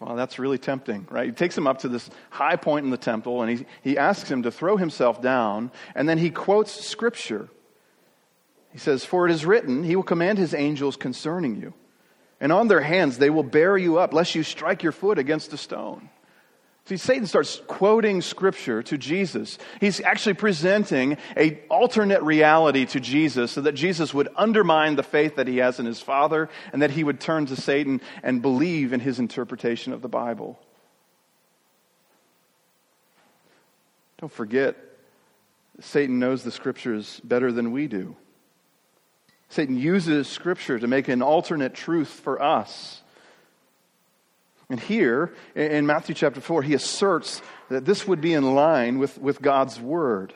Well, 0.00 0.16
that's 0.16 0.40
really 0.40 0.58
tempting, 0.58 1.06
right? 1.08 1.26
He 1.26 1.30
takes 1.30 1.56
him 1.56 1.68
up 1.68 1.78
to 1.82 1.88
this 1.88 2.10
high 2.30 2.56
point 2.56 2.84
in 2.84 2.90
the 2.90 2.96
temple 2.96 3.42
and 3.42 3.58
he, 3.58 3.66
he 3.82 3.96
asks 3.96 4.28
him 4.28 4.42
to 4.42 4.50
throw 4.50 4.76
himself 4.76 5.22
down, 5.22 5.70
and 5.94 6.08
then 6.08 6.18
he 6.18 6.30
quotes 6.30 6.72
scripture. 6.72 7.48
He 8.72 8.78
says, 8.78 9.04
For 9.04 9.24
it 9.24 9.30
is 9.30 9.46
written, 9.46 9.84
He 9.84 9.94
will 9.94 10.02
command 10.02 10.36
His 10.36 10.52
angels 10.52 10.96
concerning 10.96 11.54
you, 11.54 11.74
and 12.40 12.50
on 12.50 12.66
their 12.66 12.80
hands 12.80 13.18
they 13.18 13.30
will 13.30 13.44
bear 13.44 13.78
you 13.78 13.98
up, 13.98 14.12
lest 14.12 14.34
you 14.34 14.42
strike 14.42 14.82
your 14.82 14.90
foot 14.90 15.20
against 15.20 15.52
a 15.52 15.56
stone. 15.56 16.10
See, 16.86 16.98
Satan 16.98 17.26
starts 17.26 17.62
quoting 17.66 18.20
scripture 18.20 18.82
to 18.82 18.98
Jesus. 18.98 19.56
He's 19.80 20.02
actually 20.02 20.34
presenting 20.34 21.16
a 21.34 21.58
alternate 21.70 22.22
reality 22.22 22.84
to 22.86 23.00
Jesus 23.00 23.52
so 23.52 23.62
that 23.62 23.72
Jesus 23.72 24.12
would 24.12 24.28
undermine 24.36 24.96
the 24.96 25.02
faith 25.02 25.36
that 25.36 25.48
he 25.48 25.58
has 25.58 25.80
in 25.80 25.86
his 25.86 26.02
Father 26.02 26.50
and 26.74 26.82
that 26.82 26.90
he 26.90 27.02
would 27.02 27.20
turn 27.20 27.46
to 27.46 27.56
Satan 27.56 28.02
and 28.22 28.42
believe 28.42 28.92
in 28.92 29.00
his 29.00 29.18
interpretation 29.18 29.94
of 29.94 30.02
the 30.02 30.08
Bible. 30.08 30.58
Don't 34.18 34.32
forget, 34.32 34.76
Satan 35.80 36.18
knows 36.18 36.44
the 36.44 36.50
scriptures 36.50 37.18
better 37.24 37.50
than 37.50 37.72
we 37.72 37.86
do. 37.86 38.14
Satan 39.48 39.78
uses 39.78 40.28
scripture 40.28 40.78
to 40.78 40.86
make 40.86 41.08
an 41.08 41.22
alternate 41.22 41.74
truth 41.74 42.08
for 42.08 42.42
us. 42.42 43.00
And 44.74 44.82
here 44.82 45.32
in 45.54 45.86
Matthew 45.86 46.16
chapter 46.16 46.40
4, 46.40 46.62
he 46.62 46.74
asserts 46.74 47.40
that 47.68 47.84
this 47.84 48.08
would 48.08 48.20
be 48.20 48.32
in 48.32 48.56
line 48.56 48.98
with, 48.98 49.16
with 49.18 49.40
God's 49.40 49.78
word. 49.78 50.34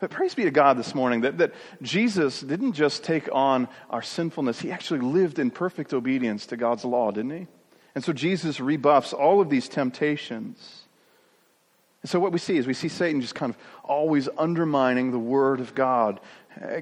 But 0.00 0.10
praise 0.10 0.34
be 0.34 0.42
to 0.42 0.50
God 0.50 0.76
this 0.76 0.96
morning 0.96 1.20
that, 1.20 1.38
that 1.38 1.54
Jesus 1.80 2.40
didn't 2.40 2.72
just 2.72 3.04
take 3.04 3.28
on 3.32 3.68
our 3.88 4.02
sinfulness, 4.02 4.58
he 4.58 4.72
actually 4.72 4.98
lived 4.98 5.38
in 5.38 5.52
perfect 5.52 5.94
obedience 5.94 6.46
to 6.46 6.56
God's 6.56 6.84
law, 6.84 7.12
didn't 7.12 7.38
he? 7.38 7.46
And 7.94 8.02
so 8.02 8.12
Jesus 8.12 8.58
rebuffs 8.58 9.12
all 9.12 9.40
of 9.40 9.48
these 9.48 9.68
temptations. 9.68 10.82
And 12.02 12.10
so 12.10 12.18
what 12.18 12.32
we 12.32 12.40
see 12.40 12.56
is 12.56 12.66
we 12.66 12.74
see 12.74 12.88
Satan 12.88 13.20
just 13.20 13.36
kind 13.36 13.50
of 13.50 13.58
always 13.84 14.28
undermining 14.36 15.12
the 15.12 15.20
word 15.20 15.60
of 15.60 15.72
God. 15.72 16.18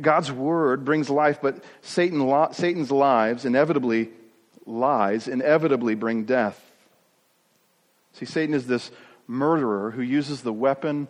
God's 0.00 0.32
word 0.32 0.86
brings 0.86 1.10
life, 1.10 1.40
but 1.42 1.62
Satan, 1.82 2.26
Satan's 2.54 2.90
lives 2.90 3.44
inevitably 3.44 4.08
lies 4.66 5.28
inevitably 5.28 5.94
bring 5.94 6.24
death. 6.24 6.60
See, 8.12 8.26
Satan 8.26 8.54
is 8.54 8.66
this 8.66 8.90
murderer 9.26 9.90
who 9.90 10.02
uses 10.02 10.42
the 10.42 10.52
weapon 10.52 11.08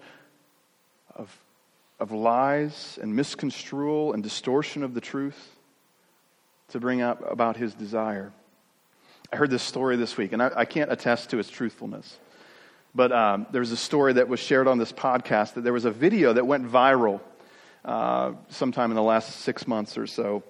of, 1.14 1.37
of 2.00 2.12
lies 2.12 2.99
and 3.00 3.14
misconstrual 3.14 4.12
and 4.12 4.23
distortion 4.23 4.82
of 4.82 4.94
the 4.94 5.00
truth 5.00 5.56
to 6.68 6.80
bring 6.80 7.02
up 7.02 7.30
about 7.30 7.56
his 7.56 7.75
desire. 7.75 8.32
I 9.32 9.37
heard 9.37 9.50
this 9.50 9.62
story 9.62 9.96
this 9.96 10.16
week, 10.16 10.32
and 10.32 10.42
I, 10.42 10.50
I 10.56 10.64
can't 10.64 10.92
attest 10.92 11.30
to 11.30 11.38
its 11.38 11.50
truthfulness. 11.50 12.18
But 12.94 13.11
um, 13.12 13.46
there 13.50 13.61
was 13.61 13.73
a 13.73 13.76
story 13.76 14.14
that 14.14 14.28
was 14.28 14.38
shared 14.38 14.68
on 14.68 14.78
this 14.78 14.92
podcast 14.92 15.54
that 15.54 15.62
there 15.62 15.73
was 15.73 15.84
a 15.84 15.90
video 15.90 16.32
that 16.32 16.46
went 16.46 16.70
viral 16.70 17.20
uh, 17.84 18.32
sometime 18.49 18.90
in 18.90 18.94
the 18.94 19.02
last 19.02 19.40
six 19.40 19.66
months 19.66 19.99
or 19.99 20.06
so. 20.06 20.44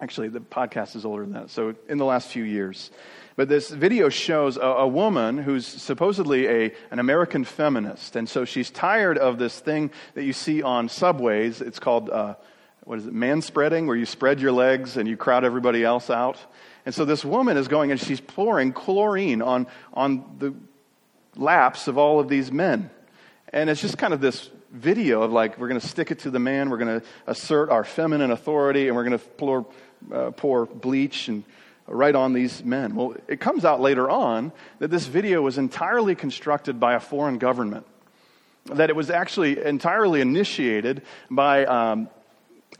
Actually, 0.00 0.28
the 0.28 0.40
podcast 0.40 0.94
is 0.94 1.04
older 1.04 1.24
than 1.24 1.32
that, 1.32 1.50
so 1.50 1.74
in 1.88 1.98
the 1.98 2.04
last 2.04 2.28
few 2.28 2.44
years. 2.44 2.90
But 3.34 3.48
this 3.48 3.70
video 3.70 4.08
shows 4.08 4.56
a, 4.56 4.60
a, 4.60 4.86
woman 4.86 5.38
who's 5.38 5.66
supposedly 5.66 6.46
a, 6.46 6.72
an 6.90 6.98
American 6.98 7.44
feminist. 7.44 8.16
And 8.16 8.28
so 8.28 8.44
she's 8.44 8.70
tired 8.70 9.18
of 9.18 9.38
this 9.38 9.58
thing 9.58 9.90
that 10.14 10.24
you 10.24 10.32
see 10.32 10.62
on 10.62 10.88
subways. 10.88 11.60
It's 11.60 11.78
called, 11.78 12.10
uh, 12.10 12.34
what 12.82 12.98
is 12.98 13.06
it, 13.06 13.12
man 13.12 13.42
spreading, 13.42 13.86
where 13.86 13.96
you 13.96 14.06
spread 14.06 14.40
your 14.40 14.50
legs 14.52 14.96
and 14.96 15.08
you 15.08 15.16
crowd 15.16 15.44
everybody 15.44 15.84
else 15.84 16.10
out. 16.10 16.38
And 16.84 16.94
so 16.94 17.04
this 17.04 17.24
woman 17.24 17.56
is 17.56 17.68
going 17.68 17.90
and 17.90 18.00
she's 18.00 18.20
pouring 18.20 18.72
chlorine 18.72 19.42
on, 19.42 19.66
on 19.94 20.24
the 20.38 20.54
laps 21.36 21.86
of 21.86 21.96
all 21.98 22.18
of 22.18 22.28
these 22.28 22.50
men. 22.50 22.90
And 23.52 23.70
it's 23.70 23.80
just 23.80 23.98
kind 23.98 24.12
of 24.12 24.20
this 24.20 24.50
video 24.72 25.22
of 25.22 25.32
like, 25.32 25.58
we're 25.58 25.68
going 25.68 25.80
to 25.80 25.86
stick 25.86 26.10
it 26.10 26.20
to 26.20 26.30
the 26.30 26.38
man, 26.38 26.70
we're 26.70 26.76
going 26.78 27.00
to 27.00 27.06
assert 27.26 27.70
our 27.70 27.84
feminine 27.84 28.30
authority, 28.30 28.88
and 28.88 28.96
we're 28.96 29.04
going 29.04 29.18
to 29.18 29.24
pour 29.24 29.66
uh, 30.12 30.30
pour 30.30 30.66
bleach 30.66 31.28
and 31.28 31.44
right 31.86 32.14
on 32.14 32.32
these 32.32 32.62
men. 32.64 32.94
Well, 32.94 33.16
it 33.26 33.40
comes 33.40 33.64
out 33.64 33.80
later 33.80 34.10
on 34.10 34.52
that 34.78 34.90
this 34.90 35.06
video 35.06 35.42
was 35.42 35.58
entirely 35.58 36.14
constructed 36.14 36.78
by 36.78 36.94
a 36.94 37.00
foreign 37.00 37.38
government, 37.38 37.86
that 38.66 38.90
it 38.90 38.96
was 38.96 39.10
actually 39.10 39.64
entirely 39.64 40.20
initiated 40.20 41.02
by 41.30 41.64
um, 41.64 42.08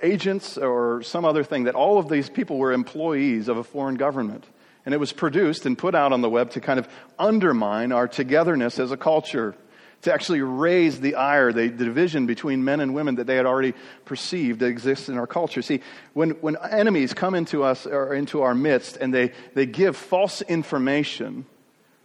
agents 0.02 0.58
or 0.58 1.02
some 1.02 1.24
other 1.24 1.42
thing, 1.42 1.64
that 1.64 1.74
all 1.74 1.98
of 1.98 2.08
these 2.08 2.28
people 2.28 2.58
were 2.58 2.72
employees 2.72 3.48
of 3.48 3.56
a 3.56 3.64
foreign 3.64 3.96
government. 3.96 4.44
And 4.84 4.94
it 4.94 4.98
was 4.98 5.12
produced 5.12 5.66
and 5.66 5.76
put 5.76 5.94
out 5.94 6.12
on 6.12 6.22
the 6.22 6.30
web 6.30 6.50
to 6.52 6.60
kind 6.60 6.78
of 6.78 6.88
undermine 7.18 7.92
our 7.92 8.08
togetherness 8.08 8.78
as 8.78 8.90
a 8.90 8.96
culture 8.96 9.54
to 10.02 10.12
actually 10.12 10.40
raise 10.42 11.00
the 11.00 11.16
ire, 11.16 11.52
the, 11.52 11.68
the, 11.68 11.84
division 11.84 12.26
between 12.26 12.62
men 12.64 12.80
and 12.80 12.94
women 12.94 13.16
that 13.16 13.26
they 13.26 13.36
had 13.36 13.46
already 13.46 13.74
perceived 14.04 14.62
exists 14.62 15.08
in 15.08 15.18
our 15.18 15.26
culture. 15.26 15.60
See, 15.60 15.80
when, 16.12 16.30
when 16.40 16.56
enemies 16.70 17.14
come 17.14 17.34
into 17.34 17.64
us 17.64 17.86
or 17.86 18.14
into 18.14 18.42
our 18.42 18.54
midst 18.54 18.96
and 18.96 19.12
they, 19.12 19.32
they 19.54 19.66
give 19.66 19.96
false 19.96 20.40
information, 20.42 21.46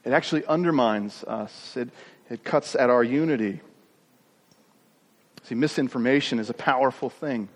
it 0.04 0.12
actually 0.12 0.46
undermines 0.46 1.24
us. 1.26 1.78
It, 1.78 1.90
it 2.30 2.44
cuts 2.44 2.76
at 2.76 2.90
our 2.90 3.04
unity. 3.04 3.62
See, 5.44 5.56
misinformation 5.56 6.40
is 6.40 6.50
a 6.50 6.54
powerful 6.54 7.10
thing. 7.10 7.48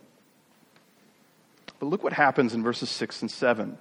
But 1.79 1.87
look 1.87 2.03
what 2.03 2.13
happens 2.13 2.53
in 2.53 2.63
verses 2.63 2.89
6 2.89 3.21
and 3.23 3.31
7. 3.31 3.77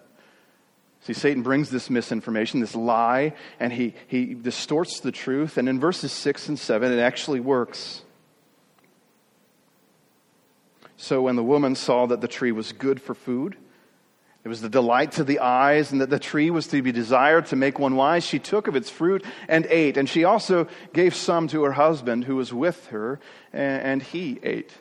See, 1.07 1.13
Satan 1.13 1.45
brings 1.45 1.71
this 1.71 1.89
misinformation, 1.89 2.59
this 2.59 2.75
lie, 2.75 3.35
and 3.61 3.73
he, 3.73 3.95
he 4.09 4.35
distorts 4.35 4.99
the 4.99 5.13
truth. 5.13 5.57
And 5.57 5.69
in 5.69 5.79
verses 5.79 6.11
6 6.11 6.49
and 6.49 6.59
7, 6.59 6.93
it 6.93 6.99
actually 6.99 7.39
works. 7.39 8.03
So 10.97 11.23
when 11.23 11.37
the 11.37 11.45
woman 11.45 11.77
saw 11.77 12.07
that 12.07 12.23
the 12.23 12.27
tree 12.27 12.51
was 12.51 12.73
good 12.73 13.01
for 13.01 13.15
food, 13.15 13.57
it 14.43 14.49
was 14.49 14.61
the 14.61 14.69
delight 14.69 15.13
to 15.13 15.23
the 15.23 15.39
eyes, 15.39 15.93
and 15.93 16.01
that 16.01 16.11
the 16.11 16.19
tree 16.19 16.51
was 16.51 16.67
to 16.69 16.83
be 16.83 16.91
desired 16.91 17.47
to 17.47 17.57
make 17.57 17.79
one 17.79 17.95
wise, 17.95 18.25
she 18.25 18.41
took 18.41 18.67
of 18.67 18.75
its 18.75 18.91
fruit 18.91 19.25
and 19.47 19.65
ate. 19.67 19.97
And 19.97 20.09
she 20.09 20.25
also 20.25 20.67
gave 20.93 21.15
some 21.15 21.47
to 21.49 21.63
her 21.63 21.73
husband 21.73 22.25
who 22.25 22.35
was 22.35 22.53
with 22.53 22.89
her, 22.89 23.21
and 23.53 24.03
he 24.03 24.41
ate. 24.43 24.73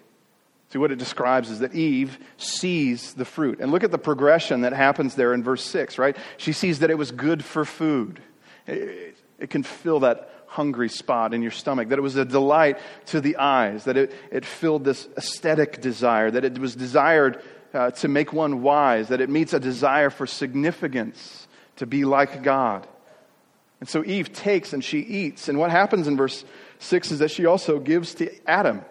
See, 0.76 0.80
what 0.80 0.92
it 0.92 1.00
describes 1.00 1.50
is 1.52 1.60
that 1.60 1.74
Eve 1.74 2.20
sees 2.36 3.14
the 3.14 3.24
fruit. 3.24 3.62
And 3.62 3.72
look 3.72 3.86
at 3.86 3.92
the 3.92 3.98
progression 3.98 4.60
that 4.64 4.74
happens 4.74 5.16
there 5.16 5.34
in 5.34 5.42
verse 5.42 5.64
6, 5.64 5.98
right? 5.98 6.18
She 6.36 6.52
sees 6.52 6.80
that 6.80 6.90
it 6.90 6.98
was 6.98 7.12
good 7.12 7.46
for 7.46 7.64
food. 7.64 8.20
It, 8.68 9.16
it 9.40 9.50
can 9.50 9.64
fill 9.64 10.02
that 10.02 10.30
hungry 10.48 10.90
spot 10.90 11.34
in 11.34 11.42
your 11.42 11.52
stomach, 11.52 11.88
that 11.88 11.98
it 11.98 12.02
was 12.02 12.18
a 12.18 12.26
delight 12.26 12.78
to 13.06 13.22
the 13.22 13.38
eyes, 13.38 13.86
that 13.86 13.96
it, 13.96 14.12
it 14.34 14.46
filled 14.46 14.84
this 14.84 15.08
aesthetic 15.16 15.80
desire, 15.80 16.30
that 16.30 16.44
it 16.44 16.60
was 16.60 16.76
desired 16.76 17.42
uh, 17.74 17.92
to 17.92 18.10
make 18.10 18.34
one 18.34 18.62
wise, 18.62 19.08
that 19.08 19.22
it 19.22 19.30
meets 19.30 19.54
a 19.54 19.62
desire 19.62 20.10
for 20.10 20.28
significance, 20.28 21.48
to 21.78 21.86
be 21.86 22.04
like 22.04 22.44
God. 22.44 22.86
And 23.80 23.88
so 23.88 24.04
Eve 24.04 24.34
takes 24.34 24.74
and 24.74 24.84
she 24.84 25.00
eats. 25.00 25.48
And 25.48 25.58
what 25.58 25.72
happens 25.72 26.06
in 26.06 26.18
verse 26.18 26.44
6 26.80 27.12
is 27.12 27.20
that 27.20 27.32
she 27.32 27.46
also 27.46 27.80
gives 27.80 28.16
to 28.16 28.30
Adam. 28.46 28.84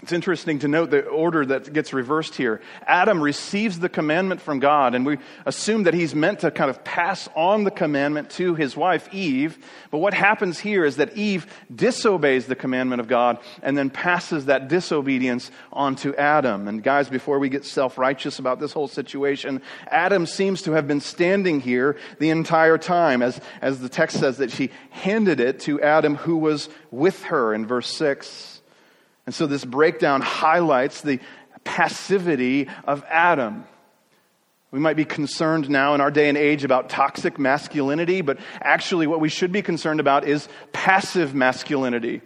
It's 0.00 0.12
interesting 0.12 0.60
to 0.60 0.68
note 0.68 0.90
the 0.90 1.04
order 1.06 1.44
that 1.44 1.72
gets 1.72 1.92
reversed 1.92 2.36
here. 2.36 2.60
Adam 2.86 3.20
receives 3.20 3.80
the 3.80 3.88
commandment 3.88 4.40
from 4.40 4.60
God, 4.60 4.94
and 4.94 5.04
we 5.04 5.18
assume 5.44 5.82
that 5.82 5.94
he's 5.94 6.14
meant 6.14 6.38
to 6.40 6.52
kind 6.52 6.70
of 6.70 6.84
pass 6.84 7.28
on 7.34 7.64
the 7.64 7.72
commandment 7.72 8.30
to 8.30 8.54
his 8.54 8.76
wife, 8.76 9.12
Eve. 9.12 9.58
But 9.90 9.98
what 9.98 10.14
happens 10.14 10.60
here 10.60 10.84
is 10.84 10.96
that 10.96 11.16
Eve 11.16 11.52
disobeys 11.74 12.46
the 12.46 12.54
commandment 12.54 13.00
of 13.00 13.08
God 13.08 13.38
and 13.60 13.76
then 13.76 13.90
passes 13.90 14.46
that 14.46 14.68
disobedience 14.68 15.50
on 15.72 15.96
to 15.96 16.14
Adam. 16.14 16.68
And 16.68 16.80
guys, 16.80 17.08
before 17.08 17.40
we 17.40 17.48
get 17.48 17.64
self 17.64 17.98
righteous 17.98 18.38
about 18.38 18.60
this 18.60 18.72
whole 18.72 18.88
situation, 18.88 19.60
Adam 19.88 20.26
seems 20.26 20.62
to 20.62 20.72
have 20.72 20.86
been 20.86 21.00
standing 21.00 21.58
here 21.58 21.96
the 22.20 22.30
entire 22.30 22.78
time, 22.78 23.20
as, 23.20 23.40
as 23.60 23.80
the 23.80 23.88
text 23.88 24.20
says 24.20 24.36
that 24.36 24.52
she 24.52 24.70
handed 24.90 25.40
it 25.40 25.58
to 25.60 25.82
Adam 25.82 26.14
who 26.14 26.36
was 26.36 26.68
with 26.92 27.24
her 27.24 27.52
in 27.52 27.66
verse 27.66 27.88
6. 27.96 28.57
And 29.28 29.34
so 29.34 29.46
this 29.46 29.62
breakdown 29.62 30.22
highlights 30.22 31.02
the 31.02 31.20
passivity 31.62 32.66
of 32.84 33.04
Adam. 33.10 33.66
We 34.70 34.78
might 34.78 34.96
be 34.96 35.04
concerned 35.04 35.68
now 35.68 35.94
in 35.94 36.00
our 36.00 36.10
day 36.10 36.30
and 36.30 36.38
age 36.38 36.64
about 36.64 36.88
toxic 36.88 37.38
masculinity, 37.38 38.22
but 38.22 38.38
actually, 38.62 39.06
what 39.06 39.20
we 39.20 39.28
should 39.28 39.52
be 39.52 39.60
concerned 39.60 40.00
about 40.00 40.26
is 40.26 40.48
passive 40.72 41.34
masculinity. 41.34 42.22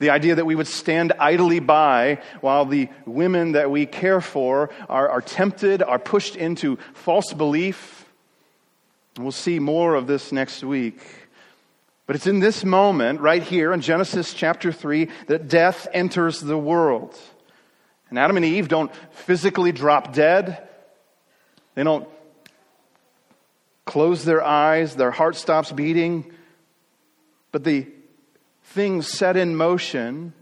The 0.00 0.10
idea 0.10 0.34
that 0.34 0.44
we 0.44 0.56
would 0.56 0.66
stand 0.66 1.12
idly 1.20 1.60
by 1.60 2.20
while 2.40 2.64
the 2.64 2.88
women 3.06 3.52
that 3.52 3.70
we 3.70 3.86
care 3.86 4.20
for 4.20 4.70
are, 4.88 5.08
are 5.08 5.22
tempted, 5.22 5.84
are 5.84 6.00
pushed 6.00 6.34
into 6.34 6.78
false 6.94 7.32
belief. 7.32 8.06
We'll 9.20 9.30
see 9.30 9.60
more 9.60 9.94
of 9.94 10.08
this 10.08 10.32
next 10.32 10.64
week. 10.64 11.00
But 12.10 12.16
it's 12.16 12.26
in 12.26 12.40
this 12.40 12.64
moment, 12.64 13.20
right 13.20 13.40
here 13.40 13.72
in 13.72 13.82
Genesis 13.82 14.34
chapter 14.34 14.72
3, 14.72 15.08
that 15.28 15.46
death 15.46 15.86
enters 15.92 16.40
the 16.40 16.58
world. 16.58 17.16
And 18.08 18.18
Adam 18.18 18.36
and 18.36 18.44
Eve 18.44 18.66
don't 18.66 18.90
physically 19.12 19.70
drop 19.70 20.12
dead. 20.12 20.66
They 21.76 21.84
don't 21.84 22.08
close 23.84 24.24
their 24.24 24.42
eyes, 24.42 24.96
their 24.96 25.12
heart 25.12 25.36
stops 25.36 25.70
beating. 25.70 26.32
But 27.52 27.62
the 27.62 27.86
things 28.64 29.06
set 29.06 29.36
in 29.36 29.54
motion 29.54 30.32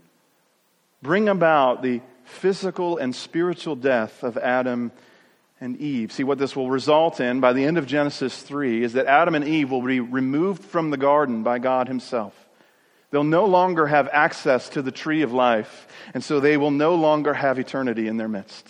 bring 1.02 1.28
about 1.28 1.82
the 1.82 2.00
physical 2.24 2.96
and 2.96 3.14
spiritual 3.14 3.76
death 3.76 4.22
of 4.22 4.38
Adam 4.38 4.90
and 5.60 5.76
Eve. 5.78 6.12
See, 6.12 6.24
what 6.24 6.38
this 6.38 6.54
will 6.54 6.70
result 6.70 7.20
in 7.20 7.40
by 7.40 7.52
the 7.52 7.64
end 7.64 7.78
of 7.78 7.86
Genesis 7.86 8.42
3 8.42 8.82
is 8.82 8.92
that 8.92 9.06
Adam 9.06 9.34
and 9.34 9.46
Eve 9.46 9.70
will 9.70 9.82
be 9.82 10.00
removed 10.00 10.64
from 10.64 10.90
the 10.90 10.96
garden 10.96 11.42
by 11.42 11.58
God 11.58 11.88
Himself. 11.88 12.34
They'll 13.10 13.24
no 13.24 13.46
longer 13.46 13.86
have 13.86 14.08
access 14.12 14.68
to 14.70 14.82
the 14.82 14.92
tree 14.92 15.22
of 15.22 15.32
life, 15.32 15.88
and 16.12 16.22
so 16.22 16.40
they 16.40 16.56
will 16.56 16.70
no 16.70 16.94
longer 16.94 17.34
have 17.34 17.58
eternity 17.58 18.06
in 18.06 18.18
their 18.18 18.28
midst. 18.28 18.68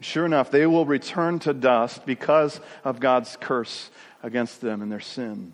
Sure 0.00 0.26
enough, 0.26 0.50
they 0.50 0.66
will 0.66 0.86
return 0.86 1.38
to 1.40 1.52
dust 1.52 2.04
because 2.06 2.60
of 2.84 3.00
God's 3.00 3.36
curse 3.40 3.90
against 4.22 4.60
them 4.60 4.82
and 4.82 4.90
their 4.90 5.00
sin. 5.00 5.52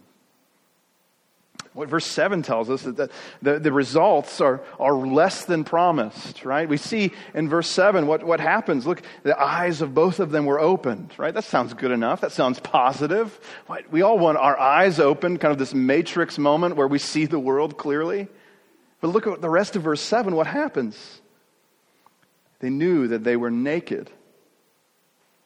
What 1.76 1.90
verse 1.90 2.06
7 2.06 2.40
tells 2.40 2.71
us 2.71 2.85
that 2.85 3.11
the, 3.42 3.59
the 3.59 3.71
results 3.71 4.40
are, 4.40 4.62
are 4.80 4.95
less 4.95 5.45
than 5.45 5.62
promised, 5.62 6.42
right? 6.42 6.66
We 6.66 6.78
see 6.78 7.12
in 7.35 7.50
verse 7.50 7.68
7 7.68 8.06
what, 8.06 8.25
what 8.25 8.40
happens. 8.40 8.87
Look, 8.87 9.02
the 9.25 9.38
eyes 9.38 9.83
of 9.83 9.92
both 9.92 10.18
of 10.18 10.30
them 10.30 10.47
were 10.47 10.59
opened, 10.59 11.12
right? 11.18 11.35
That 11.35 11.45
sounds 11.45 11.75
good 11.75 11.90
enough. 11.90 12.23
That 12.23 12.33
sounds 12.33 12.61
positive. 12.61 13.38
We 13.90 14.00
all 14.00 14.18
want 14.18 14.38
our 14.38 14.59
eyes 14.59 14.99
open, 14.99 15.37
kind 15.37 15.52
of 15.52 15.59
this 15.59 15.75
matrix 15.75 16.38
moment 16.38 16.76
where 16.76 16.88
we 16.88 16.99
see 16.99 17.26
the 17.26 17.38
world 17.38 17.76
clearly. 17.76 18.28
But 19.02 19.09
look 19.09 19.26
at 19.26 19.42
the 19.42 19.50
rest 19.50 19.76
of 19.76 19.83
verse 19.83 20.00
7. 20.00 20.35
What 20.35 20.47
happens? 20.47 21.21
They 22.61 22.71
knew 22.71 23.09
that 23.09 23.23
they 23.23 23.37
were 23.37 23.50
naked. 23.50 24.11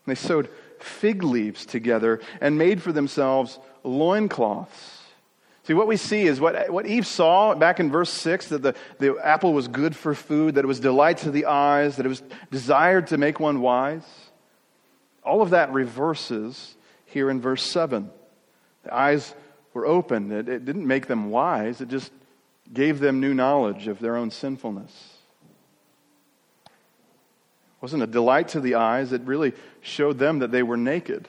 They 0.06 0.14
sewed 0.14 0.48
fig 0.78 1.24
leaves 1.24 1.66
together 1.66 2.20
and 2.40 2.56
made 2.56 2.80
for 2.80 2.92
themselves 2.92 3.58
loincloths. 3.82 4.89
See, 5.64 5.74
what 5.74 5.86
we 5.86 5.96
see 5.96 6.26
is 6.26 6.40
what, 6.40 6.70
what 6.70 6.86
Eve 6.86 7.06
saw 7.06 7.54
back 7.54 7.80
in 7.80 7.90
verse 7.90 8.10
6 8.10 8.48
that 8.48 8.62
the, 8.62 8.74
the 8.98 9.18
apple 9.22 9.52
was 9.52 9.68
good 9.68 9.94
for 9.94 10.14
food, 10.14 10.54
that 10.54 10.64
it 10.64 10.68
was 10.68 10.80
delight 10.80 11.18
to 11.18 11.30
the 11.30 11.46
eyes, 11.46 11.96
that 11.96 12.06
it 12.06 12.08
was 12.08 12.22
desired 12.50 13.08
to 13.08 13.18
make 13.18 13.38
one 13.38 13.60
wise. 13.60 14.04
All 15.22 15.42
of 15.42 15.50
that 15.50 15.72
reverses 15.72 16.76
here 17.04 17.28
in 17.28 17.40
verse 17.40 17.62
7. 17.62 18.10
The 18.84 18.94
eyes 18.94 19.34
were 19.74 19.86
opened. 19.86 20.32
It, 20.32 20.48
it 20.48 20.64
didn't 20.64 20.86
make 20.86 21.06
them 21.06 21.30
wise, 21.30 21.80
it 21.80 21.88
just 21.88 22.10
gave 22.72 23.00
them 23.00 23.20
new 23.20 23.34
knowledge 23.34 23.86
of 23.86 23.98
their 23.98 24.16
own 24.16 24.30
sinfulness. 24.30 24.92
It 26.64 27.82
wasn't 27.82 28.02
a 28.02 28.06
delight 28.06 28.48
to 28.48 28.60
the 28.60 28.76
eyes, 28.76 29.12
it 29.12 29.22
really 29.22 29.52
showed 29.82 30.18
them 30.18 30.38
that 30.38 30.52
they 30.52 30.62
were 30.62 30.76
naked. 30.76 31.28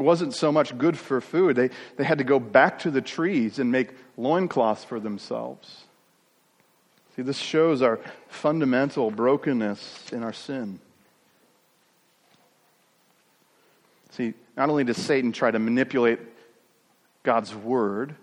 It 0.00 0.04
wasn't 0.04 0.34
so 0.34 0.52
much 0.52 0.76
good 0.76 0.98
for 0.98 1.20
food. 1.20 1.56
They, 1.56 1.70
they 1.96 2.04
had 2.04 2.18
to 2.18 2.24
go 2.24 2.38
back 2.38 2.80
to 2.80 2.90
the 2.90 3.00
trees 3.00 3.58
and 3.58 3.70
make 3.70 3.90
loincloths 4.16 4.84
for 4.84 5.00
themselves. 5.00 5.84
See, 7.16 7.22
this 7.22 7.38
shows 7.38 7.80
our 7.82 7.98
fundamental 8.28 9.10
brokenness 9.10 10.12
in 10.12 10.22
our 10.22 10.34
sin. 10.34 10.80
See, 14.10 14.34
not 14.56 14.68
only 14.68 14.84
does 14.84 14.98
Satan 14.98 15.32
try 15.32 15.50
to 15.50 15.58
manipulate 15.58 16.20
God's 17.22 17.54
word, 17.54 18.14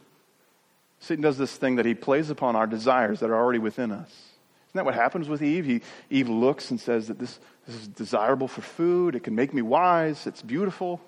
Satan 0.99 1.21
does 1.21 1.37
this 1.37 1.55
thing 1.55 1.75
that 1.75 1.85
he 1.85 1.93
plays 1.93 2.29
upon 2.29 2.55
our 2.55 2.67
desires 2.67 3.19
that 3.19 3.29
are 3.29 3.35
already 3.35 3.59
within 3.59 3.91
us. 3.91 4.09
Isn't 4.09 4.79
that 4.79 4.85
what 4.85 4.95
happens 4.95 5.27
with 5.27 5.43
Eve? 5.43 5.65
He, 5.65 5.81
Eve 6.09 6.29
looks 6.29 6.71
and 6.71 6.79
says 6.79 7.07
that 7.09 7.19
this, 7.19 7.39
this 7.67 7.75
is 7.75 7.87
desirable 7.87 8.47
for 8.47 8.61
food, 8.61 9.13
it 9.13 9.23
can 9.23 9.35
make 9.35 9.53
me 9.53 9.61
wise, 9.61 10.25
it's 10.25 10.41
beautiful. 10.41 11.01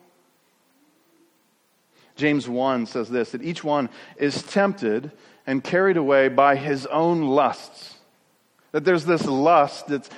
James 2.15 2.48
1 2.48 2.86
says 2.86 3.10
this 3.10 3.31
that 3.31 3.43
each 3.43 3.63
one 3.63 3.89
is 4.17 4.41
tempted 4.43 5.12
and 5.45 5.63
carried 5.63 5.98
away 5.98 6.27
by 6.27 6.55
his 6.55 6.86
own 6.88 7.22
lusts. 7.22 7.95
That 8.72 8.86
there's 8.86 9.05
this 9.05 9.25
lust 9.25 9.88
that's 9.88 10.10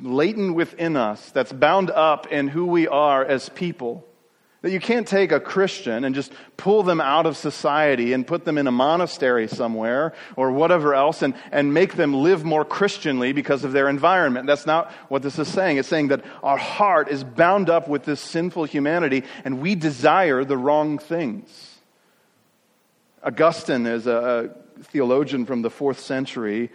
latent 0.00 0.54
within 0.54 0.96
us, 0.96 1.30
that's 1.30 1.52
bound 1.52 1.90
up 1.90 2.26
in 2.28 2.48
who 2.48 2.66
we 2.66 2.88
are 2.88 3.24
as 3.24 3.48
people. 3.48 4.05
That 4.66 4.72
you 4.72 4.80
can't 4.80 5.06
take 5.06 5.30
a 5.30 5.38
Christian 5.38 6.02
and 6.02 6.12
just 6.12 6.32
pull 6.56 6.82
them 6.82 7.00
out 7.00 7.24
of 7.24 7.36
society 7.36 8.12
and 8.12 8.26
put 8.26 8.44
them 8.44 8.58
in 8.58 8.66
a 8.66 8.72
monastery 8.72 9.46
somewhere 9.46 10.12
or 10.34 10.50
whatever 10.50 10.92
else 10.92 11.22
and, 11.22 11.34
and 11.52 11.72
make 11.72 11.94
them 11.94 12.12
live 12.12 12.44
more 12.44 12.64
Christianly 12.64 13.32
because 13.32 13.62
of 13.62 13.70
their 13.70 13.88
environment. 13.88 14.48
That's 14.48 14.66
not 14.66 14.90
what 15.08 15.22
this 15.22 15.38
is 15.38 15.46
saying. 15.46 15.76
It's 15.76 15.86
saying 15.86 16.08
that 16.08 16.24
our 16.42 16.56
heart 16.56 17.06
is 17.06 17.22
bound 17.22 17.70
up 17.70 17.86
with 17.86 18.02
this 18.02 18.20
sinful 18.20 18.64
humanity 18.64 19.22
and 19.44 19.60
we 19.60 19.76
desire 19.76 20.42
the 20.42 20.56
wrong 20.56 20.98
things. 20.98 21.78
Augustine 23.22 23.86
is 23.86 24.08
a, 24.08 24.50
a 24.80 24.82
theologian 24.82 25.46
from 25.46 25.62
the 25.62 25.70
fourth 25.70 26.00
century, 26.00 26.72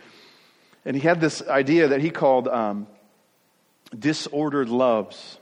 and 0.86 0.96
he 0.96 1.02
had 1.02 1.20
this 1.20 1.46
idea 1.46 1.90
that 1.90 2.00
he 2.00 2.10
called 2.10 2.48
um, 2.48 2.88
disordered 4.00 4.70
loves. 4.70 5.40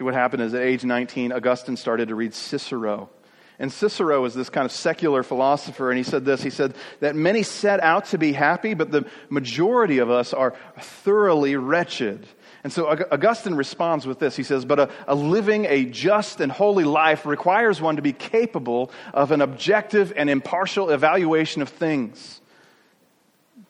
See, 0.00 0.04
what 0.04 0.14
happened 0.14 0.42
is 0.42 0.54
at 0.54 0.62
age 0.62 0.82
19, 0.82 1.30
Augustine 1.30 1.76
started 1.76 2.08
to 2.08 2.14
read 2.14 2.32
Cicero. 2.32 3.10
And 3.58 3.70
Cicero 3.70 4.22
was 4.22 4.34
this 4.34 4.48
kind 4.48 4.64
of 4.64 4.72
secular 4.72 5.22
philosopher, 5.22 5.90
and 5.90 5.98
he 5.98 6.04
said 6.04 6.24
this 6.24 6.42
He 6.42 6.48
said 6.48 6.74
that 7.00 7.14
many 7.14 7.42
set 7.42 7.80
out 7.80 8.06
to 8.06 8.16
be 8.16 8.32
happy, 8.32 8.72
but 8.72 8.90
the 8.90 9.04
majority 9.28 9.98
of 9.98 10.10
us 10.10 10.32
are 10.32 10.54
thoroughly 10.78 11.54
wretched. 11.56 12.26
And 12.64 12.72
so 12.72 12.88
Augustine 13.12 13.56
responds 13.56 14.06
with 14.06 14.18
this. 14.18 14.36
He 14.36 14.42
says, 14.42 14.64
But 14.64 14.80
a, 14.80 14.90
a, 15.06 15.14
living 15.14 15.66
a 15.66 15.84
just 15.84 16.40
and 16.40 16.50
holy 16.50 16.84
life 16.84 17.26
requires 17.26 17.78
one 17.78 17.96
to 17.96 18.02
be 18.02 18.14
capable 18.14 18.90
of 19.12 19.32
an 19.32 19.42
objective 19.42 20.14
and 20.16 20.30
impartial 20.30 20.88
evaluation 20.88 21.60
of 21.60 21.68
things. 21.68 22.40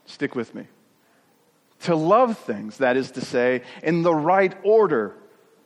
Stick 0.07 0.37
with 0.37 0.55
me. 0.55 0.69
To 1.81 1.97
love 1.97 2.39
things, 2.39 2.77
that 2.77 2.97
is 2.97 3.11
to 3.13 3.21
say, 3.21 3.63
in 3.83 4.03
the 4.03 4.15
right 4.15 4.57
order 4.63 5.17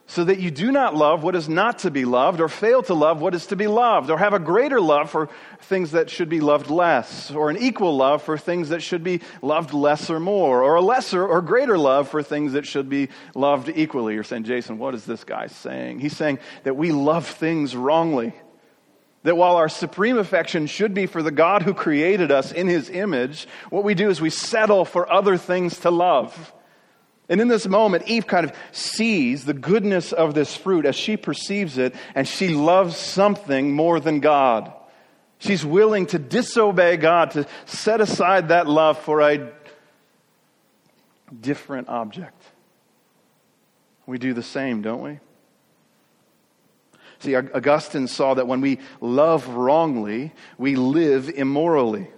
so 0.07 0.23
that 0.25 0.39
you 0.39 0.51
do 0.51 0.71
not 0.71 0.95
love 0.95 1.23
what 1.23 1.35
is 1.35 1.49
not 1.49 1.79
to 1.81 1.91
be 1.91 2.05
loved, 2.05 2.41
or 2.41 2.49
fail 2.49 2.83
to 2.83 2.95
love 2.95 3.23
what 3.23 3.35
is 3.35 3.47
to 3.47 3.57
be 3.57 3.67
loved, 3.67 4.11
or 4.11 4.19
have 4.19 4.35
a 4.35 4.39
greater 4.39 4.81
love 4.81 5.11
for 5.11 5.31
things 5.61 5.93
that 5.93 6.11
should 6.11 6.29
be 6.29 6.41
loved 6.41 6.69
less, 6.71 7.31
or 7.31 7.49
an 7.49 7.57
equal 7.57 7.97
love 7.97 8.23
for 8.23 8.37
things 8.37 8.69
that 8.69 8.83
should 8.83 9.03
be 9.03 9.21
loved 9.41 9.73
less 9.73 10.11
or 10.11 10.21
more, 10.21 10.63
or 10.63 10.75
a 10.75 10.83
lesser 10.83 11.27
or 11.27 11.41
greater 11.41 11.79
love 11.79 12.09
for 12.09 12.23
things 12.23 12.53
that 12.53 12.67
should 12.67 12.91
be 12.91 13.09
loved 13.35 13.71
equally. 13.75 14.15
You're 14.15 14.25
saying, 14.25 14.45
Jason, 14.45 14.79
what 14.79 14.95
is 14.95 15.07
this 15.07 15.25
guy 15.25 15.47
saying? 15.47 16.01
He's 16.01 16.17
saying 16.17 16.39
that 16.65 16.77
we 16.77 16.93
love 16.93 17.27
things 17.27 17.75
wrongly. 17.75 18.35
That 19.23 19.39
while 19.39 19.57
our 19.57 19.71
supreme 19.71 20.19
affection 20.19 20.67
should 20.67 20.93
be 20.93 21.07
for 21.07 21.23
the 21.23 21.31
God 21.31 21.63
who 21.63 21.73
created 21.73 22.31
us 22.31 22.53
in 22.53 22.69
his 22.69 22.91
image, 22.91 23.49
what 23.71 23.83
we 23.83 23.95
do 23.95 24.11
is 24.11 24.21
we 24.21 24.29
settle 24.29 24.85
for 24.85 25.11
other 25.11 25.39
things 25.39 25.79
to 25.81 25.91
love. 25.91 26.54
And 27.29 27.41
in 27.41 27.49
this 27.49 27.67
moment, 27.67 28.07
Eve 28.07 28.27
kind 28.27 28.45
of 28.45 28.53
sees 28.73 29.45
the 29.45 29.55
goodness 29.55 30.13
of 30.13 30.35
this 30.35 30.55
fruit 30.57 30.85
as 30.85 30.95
she 30.95 31.17
perceives 31.17 31.79
it, 31.79 31.95
and 32.15 32.29
she 32.29 32.49
loves 32.49 32.97
something 32.97 33.73
more 33.73 33.99
than 33.99 34.21
God. 34.21 34.73
She's 35.39 35.65
willing 35.65 36.07
to 36.07 36.19
disobey 36.19 36.97
God, 36.97 37.33
to 37.33 37.47
set 37.65 38.01
aside 38.01 38.49
that 38.49 38.67
love 38.67 38.99
for 38.99 39.21
a 39.21 39.53
different 41.41 41.89
object. 41.89 42.41
We 44.07 44.19
do 44.19 44.35
the 44.35 44.43
same, 44.43 44.83
don't 44.83 45.03
we? 45.03 45.19
See, 47.21 47.35
Augustine 47.35 48.07
saw 48.07 48.35
that 48.35 48.47
when 48.47 48.61
we 48.61 48.81
love 49.01 49.49
wrongly, 49.49 50.33
we 50.59 50.77
live 50.77 51.31
immorally. 51.31 52.09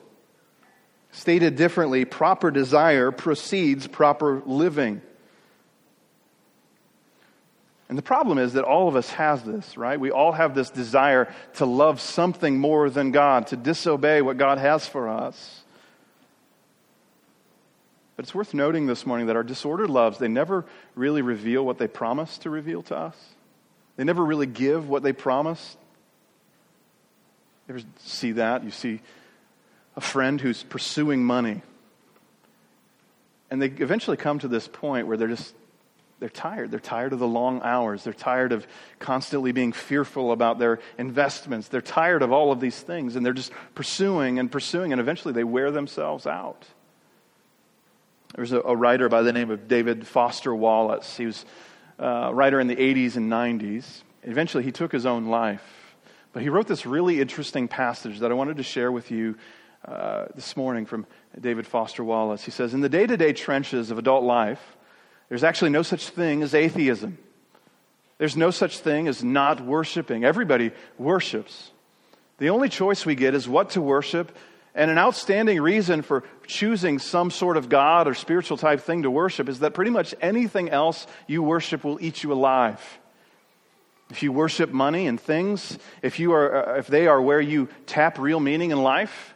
Stated 1.17 1.57
differently, 1.57 2.05
proper 2.05 2.51
desire 2.51 3.11
precedes 3.11 3.87
proper 3.87 4.43
living. 4.45 5.01
And 7.89 7.97
the 7.97 8.03
problem 8.03 8.37
is 8.37 8.53
that 8.53 8.65
all 8.65 8.87
of 8.87 8.97
us 8.97 9.09
has 9.13 9.43
this, 9.43 9.79
right? 9.79 9.99
We 9.99 10.11
all 10.11 10.33
have 10.33 10.55
this 10.55 10.69
desire 10.69 11.33
to 11.55 11.65
love 11.65 12.03
something 12.03 12.59
more 12.59 12.91
than 12.91 13.13
God, 13.13 13.47
to 13.47 13.57
disobey 13.57 14.21
what 14.21 14.37
God 14.37 14.59
has 14.59 14.87
for 14.87 15.09
us. 15.09 15.63
But 18.17 18.27
it's 18.27 18.35
worth 18.35 18.53
noting 18.53 18.87
this 18.87 19.07
morning 19.07 19.29
that 19.29 19.37
our 19.37 19.43
disordered 19.43 19.89
loves, 19.89 20.19
they 20.19 20.29
never 20.29 20.67
really 20.95 21.23
reveal 21.23 21.65
what 21.65 21.79
they 21.79 21.89
promise 21.89 22.37
to 22.39 22.51
reveal 22.51 22.83
to 22.85 22.95
us. 22.95 23.17
They 23.97 24.05
never 24.05 24.23
really 24.23 24.47
give 24.47 24.87
what 24.87 25.03
they 25.03 25.15
promise. 25.15 25.79
You 27.69 27.77
ever 27.77 27.85
see 28.01 28.33
that? 28.33 28.65
You 28.65 28.71
see 28.71 29.01
a 29.97 30.01
friend 30.01 30.41
who's 30.41 30.63
pursuing 30.63 31.25
money. 31.25 31.63
And 33.51 33.63
they 33.63 33.69
eventually 33.69 34.17
come 34.17 34.39
to 34.41 34.49
this 34.49 34.69
point 34.69 35.07
where 35.07 35.17
they're 35.17 35.29
just 35.29 35.55
they're 36.19 36.29
tired. 36.31 36.71
They're 36.71 36.81
tired 36.81 37.13
of 37.13 37.19
the 37.19 37.29
long 37.29 37.61
hours. 37.63 38.03
They're 38.03 38.15
tired 38.15 38.53
of 38.53 38.67
constantly 38.99 39.53
being 39.53 39.73
fearful 39.73 40.33
about 40.33 40.59
their 40.59 40.79
investments. 40.97 41.69
They're 41.69 41.83
tired 41.83 42.23
of 42.23 42.33
all 42.33 42.53
of 42.53 42.61
these 42.61 42.81
things, 42.81 43.17
and 43.17 43.27
they're 43.27 43.35
just 43.35 43.53
pursuing 43.75 44.39
and 44.39 44.51
pursuing, 44.51 44.93
and 44.93 45.01
eventually 45.01 45.35
they 45.35 45.45
wear 45.45 45.71
themselves 45.71 46.27
out. 46.27 46.65
There's 48.35 48.53
a, 48.53 48.61
a 48.61 48.75
writer 48.75 49.11
by 49.11 49.23
the 49.23 49.33
name 49.33 49.51
of 49.51 49.69
David 49.69 50.07
Foster 50.07 50.55
Wallace. 50.55 51.19
He 51.19 51.27
was 51.27 51.45
uh, 52.01 52.05
a 52.05 52.35
writer 52.35 52.61
in 52.61 52.67
the 52.67 52.77
80s 52.77 53.17
and 53.17 53.31
90s. 53.31 53.85
Eventually, 54.23 54.65
he 54.65 54.73
took 54.73 54.93
his 54.93 55.05
own 55.05 55.27
life. 55.27 55.63
But 56.33 56.43
he 56.43 56.49
wrote 56.49 56.67
this 56.67 56.87
really 56.87 57.21
interesting 57.21 57.69
passage 57.69 58.21
that 58.21 58.31
I 58.31 58.35
wanted 58.35 58.57
to 58.57 58.63
share 58.63 58.91
with 58.91 59.11
you 59.11 59.37
uh, 59.87 60.27
this 60.35 60.57
morning 60.57 60.85
from 60.85 61.07
David 61.41 61.67
Foster 61.67 62.03
Wallace. 62.03 62.45
He 62.45 62.51
says, 62.51 62.75
In 62.75 62.81
the 62.81 62.89
day 62.89 63.07
to 63.07 63.17
day 63.17 63.33
trenches 63.33 63.91
of 63.91 63.99
adult 63.99 64.25
life, 64.25 64.77
there's 65.29 65.45
actually 65.45 65.71
no 65.71 65.83
such 65.83 66.09
thing 66.09 66.43
as 66.43 66.55
atheism. 66.55 67.19
There's 68.19 68.37
no 68.37 68.51
such 68.51 68.79
thing 68.79 69.09
as 69.09 69.23
not 69.23 69.61
worshiping. 69.61 70.25
Everybody 70.25 70.73
worships. 70.99 71.71
The 72.39 72.51
only 72.51 72.69
choice 72.69 73.07
we 73.07 73.15
get 73.15 73.35
is 73.35 73.49
what 73.49 73.71
to 73.71 73.81
worship, 73.81 74.37
and 74.75 74.91
an 74.91 74.99
outstanding 74.99 75.61
reason 75.61 76.03
for 76.03 76.23
choosing 76.47 76.99
some 76.99 77.31
sort 77.31 77.57
of 77.57 77.69
God 77.69 78.09
or 78.09 78.15
spiritual 78.15 78.57
type 78.57 78.81
thing 78.81 79.05
to 79.05 79.11
worship 79.11 79.49
is 79.49 79.61
that 79.61 79.73
pretty 79.73 79.91
much 79.91 80.15
anything 80.21 80.69
else 80.69 81.07
you 81.27 81.43
worship 81.43 81.85
will 81.85 81.99
eat 82.01 82.23
you 82.23 82.33
alive. 82.33 82.99
If 84.11 84.23
you 84.23 84.33
worship 84.33 84.71
money 84.71 85.07
and 85.07 85.21
things, 85.21 85.79
if, 86.03 86.19
you 86.19 86.33
are, 86.33 86.75
uh, 86.75 86.79
if 86.79 86.87
they 86.89 87.07
are 87.07 87.21
where 87.21 87.41
you 87.41 87.69
tap 87.87 88.19
real 88.19 88.39
meaning 88.39 88.71
in 88.71 88.83
life, 88.83 89.35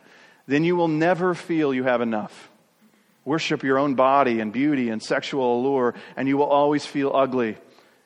then 0.50 0.64
you 0.64 0.76
will 0.76 0.88
never 0.88 1.34
feel 1.34 1.72
you 1.72 1.84
have 1.84 2.00
enough. 2.00 2.50
Worship 3.24 3.62
your 3.62 3.78
own 3.78 3.94
body 3.94 4.40
and 4.40 4.52
beauty 4.52 4.88
and 4.88 5.02
sexual 5.02 5.60
allure, 5.60 5.94
and 6.16 6.26
you 6.26 6.36
will 6.36 6.46
always 6.46 6.84
feel 6.86 7.12
ugly. 7.14 7.56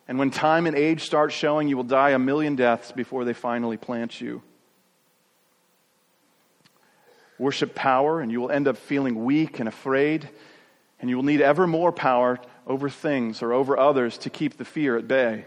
And 0.07 0.19
when 0.19 0.31
time 0.31 0.67
and 0.67 0.77
age 0.77 1.03
start 1.03 1.33
showing, 1.33 1.69
you 1.69 1.77
will 1.77 1.85
die 1.85 2.11
a 2.11 2.19
million 2.19 2.57
deaths 2.57 2.93
before 2.93 3.25
they 3.25 3.33
finally 3.33 3.77
plant 3.77 4.21
you. 4.21 4.43
Worship 7.39 7.75
power, 7.75 8.21
and 8.21 8.31
you 8.31 8.41
will 8.41 8.51
end 8.51 8.69
up 8.69 8.77
feeling 8.77 9.25
weak 9.25 9.61
and 9.61 9.69
afraid, 9.69 10.29
and 11.01 11.09
you 11.09 11.17
will 11.17 11.25
need 11.25 11.41
ever 11.41 11.67
more 11.67 11.93
power 11.93 12.39
over 12.67 12.89
things 12.91 13.43
or 13.43 13.53
over 13.53 13.79
others 13.79 14.19
to 14.19 14.31
keep 14.31 14.57
the 14.57 14.65
fear 14.65 14.97
at 14.97 15.09
bay. 15.09 15.47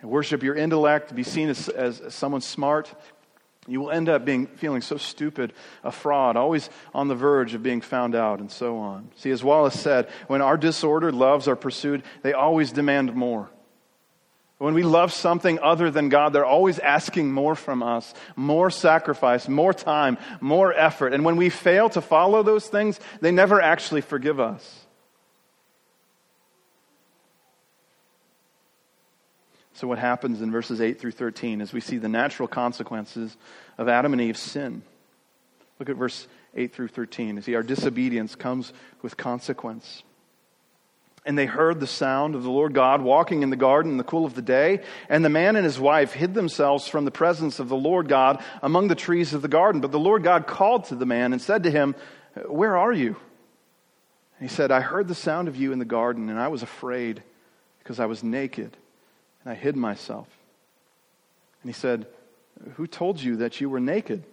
And 0.00 0.10
worship 0.10 0.42
your 0.42 0.54
intellect, 0.54 1.08
to 1.08 1.14
be 1.14 1.22
seen 1.22 1.50
as, 1.50 1.68
as, 1.68 2.00
as 2.00 2.14
someone 2.14 2.40
smart, 2.40 2.90
you 3.66 3.80
will 3.80 3.90
end 3.90 4.08
up 4.08 4.24
being 4.24 4.46
feeling 4.46 4.80
so 4.80 4.96
stupid, 4.96 5.52
a 5.84 5.92
fraud, 5.92 6.36
always 6.36 6.70
on 6.94 7.08
the 7.08 7.14
verge 7.14 7.54
of 7.54 7.62
being 7.62 7.80
found 7.80 8.14
out, 8.14 8.40
and 8.40 8.50
so 8.50 8.78
on. 8.78 9.10
See, 9.16 9.30
as 9.30 9.44
Wallace 9.44 9.78
said, 9.78 10.08
when 10.28 10.40
our 10.40 10.56
disordered 10.56 11.14
loves 11.14 11.46
are 11.46 11.56
pursued, 11.56 12.02
they 12.22 12.32
always 12.32 12.72
demand 12.72 13.14
more. 13.14 13.50
When 14.58 14.74
we 14.74 14.82
love 14.82 15.10
something 15.12 15.58
other 15.60 15.90
than 15.90 16.10
God, 16.10 16.34
they're 16.34 16.44
always 16.44 16.78
asking 16.78 17.32
more 17.32 17.54
from 17.54 17.82
us, 17.82 18.12
more 18.36 18.70
sacrifice, 18.70 19.48
more 19.48 19.72
time, 19.72 20.18
more 20.40 20.72
effort. 20.74 21.14
And 21.14 21.24
when 21.24 21.36
we 21.36 21.48
fail 21.48 21.88
to 21.90 22.02
follow 22.02 22.42
those 22.42 22.66
things, 22.66 23.00
they 23.22 23.30
never 23.30 23.60
actually 23.60 24.02
forgive 24.02 24.38
us. 24.38 24.79
So, 29.80 29.88
what 29.88 29.98
happens 29.98 30.42
in 30.42 30.52
verses 30.52 30.82
8 30.82 31.00
through 31.00 31.12
13 31.12 31.62
is 31.62 31.72
we 31.72 31.80
see 31.80 31.96
the 31.96 32.06
natural 32.06 32.46
consequences 32.46 33.34
of 33.78 33.88
Adam 33.88 34.12
and 34.12 34.20
Eve's 34.20 34.38
sin. 34.38 34.82
Look 35.78 35.88
at 35.88 35.96
verse 35.96 36.28
8 36.54 36.74
through 36.74 36.88
13. 36.88 37.36
You 37.36 37.40
see, 37.40 37.54
our 37.54 37.62
disobedience 37.62 38.34
comes 38.34 38.74
with 39.00 39.16
consequence. 39.16 40.02
And 41.24 41.38
they 41.38 41.46
heard 41.46 41.80
the 41.80 41.86
sound 41.86 42.34
of 42.34 42.42
the 42.42 42.50
Lord 42.50 42.74
God 42.74 43.00
walking 43.00 43.42
in 43.42 43.48
the 43.48 43.56
garden 43.56 43.92
in 43.92 43.96
the 43.96 44.04
cool 44.04 44.26
of 44.26 44.34
the 44.34 44.42
day. 44.42 44.82
And 45.08 45.24
the 45.24 45.30
man 45.30 45.56
and 45.56 45.64
his 45.64 45.80
wife 45.80 46.12
hid 46.12 46.34
themselves 46.34 46.86
from 46.86 47.06
the 47.06 47.10
presence 47.10 47.58
of 47.58 47.70
the 47.70 47.74
Lord 47.74 48.06
God 48.06 48.44
among 48.62 48.88
the 48.88 48.94
trees 48.94 49.32
of 49.32 49.40
the 49.40 49.48
garden. 49.48 49.80
But 49.80 49.92
the 49.92 49.98
Lord 49.98 50.22
God 50.22 50.46
called 50.46 50.84
to 50.86 50.94
the 50.94 51.06
man 51.06 51.32
and 51.32 51.40
said 51.40 51.62
to 51.62 51.70
him, 51.70 51.94
Where 52.46 52.76
are 52.76 52.92
you? 52.92 53.16
And 54.38 54.50
he 54.50 54.54
said, 54.54 54.70
I 54.70 54.80
heard 54.82 55.08
the 55.08 55.14
sound 55.14 55.48
of 55.48 55.56
you 55.56 55.72
in 55.72 55.78
the 55.78 55.86
garden, 55.86 56.28
and 56.28 56.38
I 56.38 56.48
was 56.48 56.62
afraid 56.62 57.22
because 57.78 57.98
I 57.98 58.04
was 58.04 58.22
naked, 58.22 58.76
and 59.42 59.52
I 59.52 59.54
hid 59.54 59.76
myself. 59.76 60.28
And 61.62 61.70
he 61.70 61.78
said, 61.78 62.06
Who 62.74 62.86
told 62.86 63.20
you 63.20 63.36
that 63.36 63.60
you 63.60 63.70
were 63.70 63.80
naked? 63.80 64.24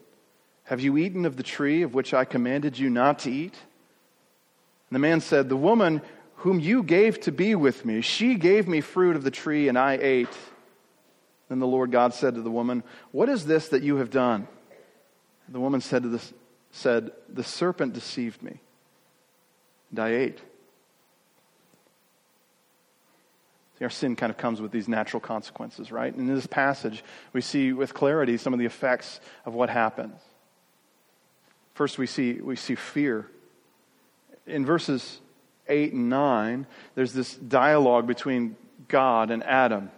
Have 0.65 0.82
you 0.82 0.98
eaten 0.98 1.26
of 1.26 1.38
the 1.38 1.43
tree 1.43 1.82
of 1.82 1.93
which 1.93 2.13
I 2.13 2.26
commanded 2.26 2.78
you 2.78 2.89
not 2.89 3.20
to 3.20 3.32
eat? 3.32 3.54
And 4.89 4.96
the 4.96 5.00
man 5.00 5.22
said, 5.22 5.50
The 5.50 5.58
woman 5.58 6.02
whom 6.38 6.60
you 6.60 6.84
gave 6.84 7.20
to 7.22 7.32
be 7.32 7.56
with 7.56 7.86
me. 7.86 8.02
She 8.02 8.36
gave 8.36 8.67
me 8.67 8.82
fruit 8.82 9.15
of 9.15 9.24
the 9.24 9.32
tree, 9.32 9.67
and 9.67 9.78
I 9.78 9.98
ate. 10.00 10.38
Then 11.50 11.60
the 11.60 11.67
Lord 11.67 11.91
God 11.91 12.13
said 12.13 12.36
to 12.36 12.41
the 12.41 12.52
woman, 12.52 12.84
What 13.12 13.30
is 13.30 13.46
this 13.46 13.70
that 13.70 13.84
you 13.84 13.98
have 13.98 14.10
done? 14.10 14.48
And 15.46 15.56
the 15.56 15.60
woman 15.60 15.82
said 15.82 16.04
to 16.04 16.10
the, 16.10 16.22
said, 16.72 17.12
The 17.30 17.43
serpent 17.43 17.93
deceived 17.93 18.43
me, 18.43 18.60
and 19.89 20.00
I 20.00 20.10
ate. 20.10 20.39
See, 23.60 23.66
our 23.81 23.89
sin 23.89 24.15
kind 24.15 24.31
of 24.31 24.37
comes 24.37 24.61
with 24.61 24.71
these 24.71 24.87
natural 24.87 25.19
consequences, 25.19 25.91
right? 25.91 26.13
And 26.13 26.27
in 26.27 26.35
this 26.35 26.47
passage, 26.47 27.03
we 27.33 27.41
see 27.41 27.73
with 27.73 27.93
clarity 27.93 28.37
some 28.37 28.53
of 28.53 28.59
the 28.59 28.65
effects 28.65 29.19
of 29.45 29.53
what 29.53 29.69
happens. 29.69 30.19
First, 31.75 31.97
we 31.97 32.07
see, 32.07 32.33
we 32.33 32.55
see 32.55 32.75
fear. 32.75 33.29
In 34.47 34.65
verses 34.65 35.19
8 35.67 35.93
and 35.93 36.09
9, 36.09 36.65
there's 36.95 37.13
this 37.13 37.35
dialogue 37.35 38.07
between 38.07 38.55
God 38.87 39.29
and 39.29 39.43
Adam. 39.43 39.91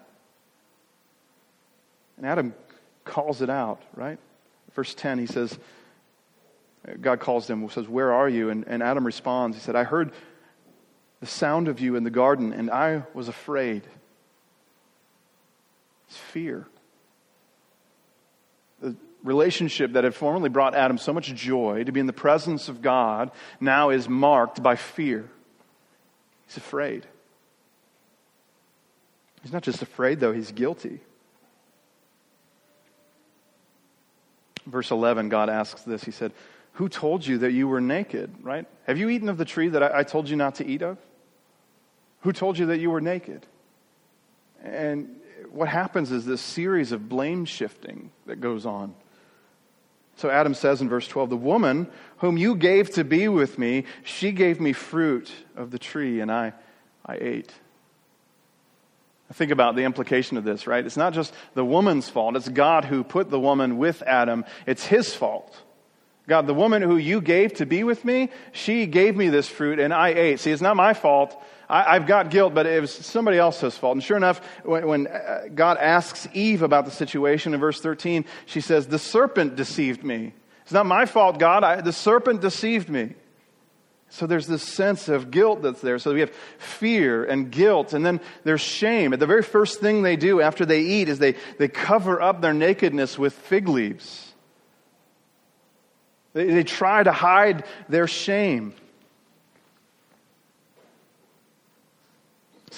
And 2.18 2.26
Adam 2.26 2.54
calls 3.06 3.42
it 3.42 3.50
out, 3.50 3.82
right? 3.96 4.20
Verse 4.74 4.94
10, 4.94 5.20
he 5.20 5.26
says, 5.26 5.58
God 7.00 7.20
calls 7.20 7.50
him, 7.50 7.68
says, 7.70 7.88
Where 7.88 8.14
are 8.14 8.28
you? 8.28 8.50
And, 8.50 8.66
and 8.68 8.84
Adam 8.84 9.06
responds, 9.06 9.56
He 9.56 9.62
said, 9.62 9.76
I 9.76 9.84
heard 9.84 10.12
the 11.20 11.28
sound 11.28 11.68
of 11.68 11.80
you 11.80 11.96
in 11.96 12.04
the 12.04 12.10
garden, 12.10 12.54
and 12.54 12.72
I 12.72 13.04
was 13.14 13.28
afraid. 13.28 13.84
It's 16.08 16.18
fear. 16.18 16.66
The 18.82 18.96
relationship 19.24 19.94
that 19.94 20.06
had 20.06 20.16
formerly 20.16 20.50
brought 20.50 20.76
Adam 20.76 20.98
so 20.98 21.12
much 21.12 21.34
joy 21.34 21.84
to 21.84 21.92
be 21.92 22.00
in 22.00 22.08
the 22.08 22.14
presence 22.14 22.70
of 22.70 22.82
God 22.82 23.32
now 23.60 23.90
is 23.90 24.08
marked 24.08 24.64
by 24.64 24.76
fear. 24.76 25.30
He's 26.48 26.58
afraid. 26.58 27.06
He's 29.44 29.54
not 29.54 29.64
just 29.64 29.82
afraid, 29.82 30.20
though, 30.20 30.34
he's 30.34 30.52
guilty. 30.52 31.02
Verse 34.66 34.92
11, 34.92 35.30
God 35.30 35.50
asks 35.50 35.82
this. 35.82 36.04
He 36.04 36.12
said, 36.12 36.32
Who 36.74 36.90
told 36.90 37.26
you 37.26 37.40
that 37.40 37.52
you 37.52 37.68
were 37.68 37.82
naked, 37.82 38.34
right? 38.42 38.66
Have 38.86 38.98
you 38.98 39.10
eaten 39.10 39.30
of 39.30 39.38
the 39.38 39.46
tree 39.46 39.70
that 39.70 39.84
I, 39.84 40.00
I 40.00 40.04
told 40.04 40.30
you 40.30 40.36
not 40.36 40.56
to 40.56 40.66
eat 40.66 40.82
of? 40.82 40.98
Who 42.22 42.34
told 42.34 42.58
you 42.58 42.68
that 42.68 42.80
you 42.80 42.92
were 42.92 43.02
naked? 43.02 43.46
And 44.64 45.20
what 45.52 45.70
happens 45.70 46.12
is 46.12 46.26
this 46.26 46.42
series 46.42 46.92
of 46.92 47.08
blame 47.08 47.46
shifting 47.46 48.12
that 48.26 48.42
goes 48.42 48.66
on. 48.66 48.94
So 50.18 50.30
Adam 50.30 50.54
says 50.54 50.82
in 50.82 50.90
verse 50.90 51.08
12, 51.08 51.30
The 51.30 51.38
woman 51.38 51.88
whom 52.18 52.38
you 52.38 52.56
gave 52.56 52.92
to 52.92 53.06
be 53.06 53.30
with 53.30 53.58
me, 53.58 53.86
she 54.04 54.32
gave 54.32 54.60
me 54.60 54.74
fruit 54.74 55.32
of 55.56 55.72
the 55.72 55.80
tree, 55.80 56.20
and 56.20 56.30
I, 56.30 56.54
I 57.06 57.16
ate. 57.16 57.54
Think 59.32 59.52
about 59.52 59.76
the 59.76 59.84
implication 59.84 60.38
of 60.38 60.44
this, 60.44 60.68
right? 60.68 60.86
It's 60.86 60.98
not 60.98 61.14
just 61.14 61.34
the 61.54 61.64
woman's 61.64 62.10
fault, 62.10 62.36
it's 62.36 62.50
God 62.50 62.84
who 62.84 63.04
put 63.04 63.30
the 63.30 63.40
woman 63.40 63.78
with 63.78 64.02
Adam. 64.02 64.44
It's 64.66 64.86
his 64.86 65.14
fault. 65.14 65.56
God, 66.28 66.48
the 66.48 66.54
woman 66.54 66.82
who 66.82 66.98
you 66.98 67.22
gave 67.22 67.54
to 67.56 67.66
be 67.66 67.84
with 67.84 68.04
me, 68.06 68.30
she 68.52 68.86
gave 68.86 69.16
me 69.16 69.30
this 69.30 69.48
fruit 69.48 69.80
and 69.80 69.94
I 69.94 70.10
ate. 70.10 70.40
See, 70.40 70.52
it's 70.52 70.62
not 70.62 70.76
my 70.76 70.94
fault. 70.94 71.42
I, 71.72 71.94
have 71.94 72.08
got 72.08 72.32
guilt, 72.32 72.56
but 72.56 72.66
it 72.66 72.82
was 72.82 72.92
somebody 72.92 73.38
else's 73.38 73.78
fault. 73.78 73.94
And 73.94 74.04
sure 74.04 74.18
enough, 74.18 74.42
when, 74.64 74.88
when 74.88 75.08
uh, 75.08 75.44
God 75.54 75.78
asks 75.78 76.28
Eve 76.34 76.64
about 76.64 76.86
the 76.86 76.92
situation 76.92 77.54
in 77.54 77.60
verse 77.60 77.80
13, 77.80 78.26
she 78.48 78.60
says, 78.60 78.88
The 78.88 78.98
serpent 78.98 79.56
deceived 79.56 80.04
me. 80.04 80.34
It's 80.64 80.72
not 80.72 80.88
my 80.88 81.06
fault, 81.06 81.38
God. 81.38 81.64
I, 81.64 81.82
the 81.82 81.94
serpent 81.94 82.42
deceived 82.42 82.90
me. 82.90 83.14
So 84.10 84.26
there's 84.26 84.48
this 84.48 84.64
sense 84.64 85.08
of 85.08 85.30
guilt 85.30 85.62
that's 85.62 85.82
there. 85.82 86.00
So 86.00 86.12
we 86.14 86.22
have 86.22 86.34
fear 86.58 87.24
and 87.24 87.52
guilt, 87.52 87.94
and 87.94 88.04
then 88.04 88.20
there's 88.44 88.62
shame. 88.62 89.12
The 89.12 89.28
very 89.28 89.44
first 89.44 89.80
thing 89.80 90.02
they 90.02 90.16
do 90.16 90.42
after 90.42 90.66
they 90.66 90.82
eat 90.82 91.10
is 91.10 91.20
they, 91.20 91.36
they 91.60 91.68
cover 91.68 92.20
up 92.20 92.42
their 92.42 92.54
nakedness 92.54 93.20
with 93.20 93.34
fig 93.34 93.70
leaves. 93.70 94.34
They, 96.34 96.46
they 96.46 96.64
try 96.64 97.04
to 97.04 97.12
hide 97.12 97.66
their 97.88 98.08
shame. 98.08 98.74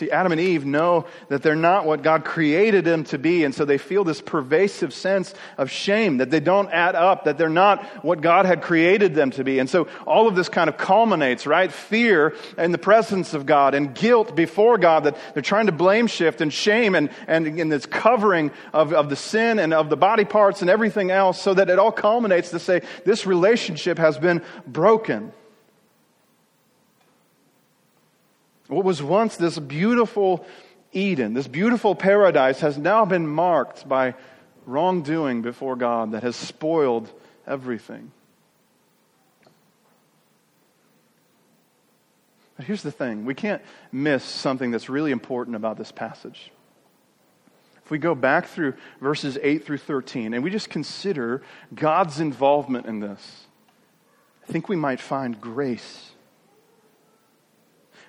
See, 0.02 0.10
Adam 0.10 0.32
and 0.32 0.42
Eve 0.42 0.66
know 0.66 1.06
that 1.28 1.44
they're 1.44 1.56
not 1.56 1.86
what 1.86 2.02
God 2.02 2.26
created 2.26 2.86
them 2.86 3.04
to 3.04 3.20
be, 3.20 3.44
and 3.44 3.54
so 3.54 3.66
they 3.66 3.78
feel 3.78 4.04
this 4.04 4.20
pervasive 4.20 4.96
sense 4.96 5.32
of 5.60 5.70
shame 5.70 6.18
that 6.18 6.32
they 6.32 6.40
don't 6.40 6.72
add 6.72 6.96
up, 6.96 7.26
that 7.26 7.38
they're 7.38 7.50
not 7.50 7.86
what 8.04 8.20
God 8.20 8.48
had 8.48 8.64
created 8.64 9.14
them 9.14 9.30
to 9.30 9.44
be. 9.44 9.60
And 9.60 9.70
so 9.70 9.88
all 10.08 10.28
of 10.28 10.34
this 10.34 10.50
kind 10.50 10.72
of 10.72 10.78
culminates, 10.78 11.46
right? 11.46 11.72
Fear 11.72 12.36
in 12.58 12.72
the 12.72 12.80
presence 12.80 13.36
of 13.36 13.46
God 13.46 13.76
and 13.76 13.94
guilt 13.94 14.36
before 14.36 14.80
God 14.80 15.04
that 15.04 15.18
they're 15.36 15.44
trying 15.44 15.68
to 15.68 15.72
blame 15.72 16.08
shift 16.08 16.42
and 16.42 16.52
shame 16.52 16.96
and, 16.96 17.12
and, 17.28 17.46
and 17.46 17.72
this 17.72 17.86
covering 17.86 18.50
of, 18.74 18.94
of 18.94 19.08
the 19.08 19.16
sin 19.16 19.60
and 19.60 19.72
of 19.72 19.92
the 19.92 19.98
body 19.98 20.26
parts 20.26 20.62
and 20.62 20.70
everything 20.72 21.12
else 21.12 21.40
so 21.40 21.54
that 21.54 21.70
it 21.70 21.78
all 21.78 21.92
culminates 21.92 22.50
to 22.50 22.58
say 22.58 22.82
this 23.06 23.28
relationship 23.28 24.00
has 24.00 24.18
been 24.18 24.42
broken. 24.66 25.32
What 28.72 28.86
was 28.86 29.04
once 29.04 29.36
this 29.36 29.60
beautiful 29.60 30.46
Eden, 30.94 31.34
this 31.34 31.48
beautiful 31.48 31.94
paradise, 31.94 32.62
has 32.62 32.78
now 32.78 33.04
been 33.04 33.28
marked 33.28 33.86
by 33.88 34.16
wrongdoing 34.66 35.42
before 35.42 35.76
God 35.76 36.14
that 36.14 36.24
has 36.24 36.38
spoiled 36.38 37.12
everything. 37.46 38.14
But 42.56 42.66
here's 42.66 42.82
the 42.82 42.94
thing 42.94 43.26
we 43.26 43.36
can't 43.36 43.62
miss 43.92 44.24
something 44.24 44.72
that's 44.72 44.88
really 44.88 45.12
important 45.12 45.58
about 45.58 45.78
this 45.78 45.92
passage. 45.92 46.50
If 47.84 47.92
we 47.92 47.98
go 47.98 48.16
back 48.16 48.48
through 48.48 48.76
verses 49.02 49.38
8 49.42 49.66
through 49.66 49.80
13 49.80 50.34
and 50.34 50.46
we 50.46 50.50
just 50.50 50.70
consider 50.70 51.42
God's 51.76 52.22
involvement 52.22 52.86
in 52.86 53.02
this, 53.02 53.48
I 54.48 54.50
think 54.50 54.70
we 54.70 54.78
might 54.78 55.02
find 55.02 55.42
grace 55.42 56.12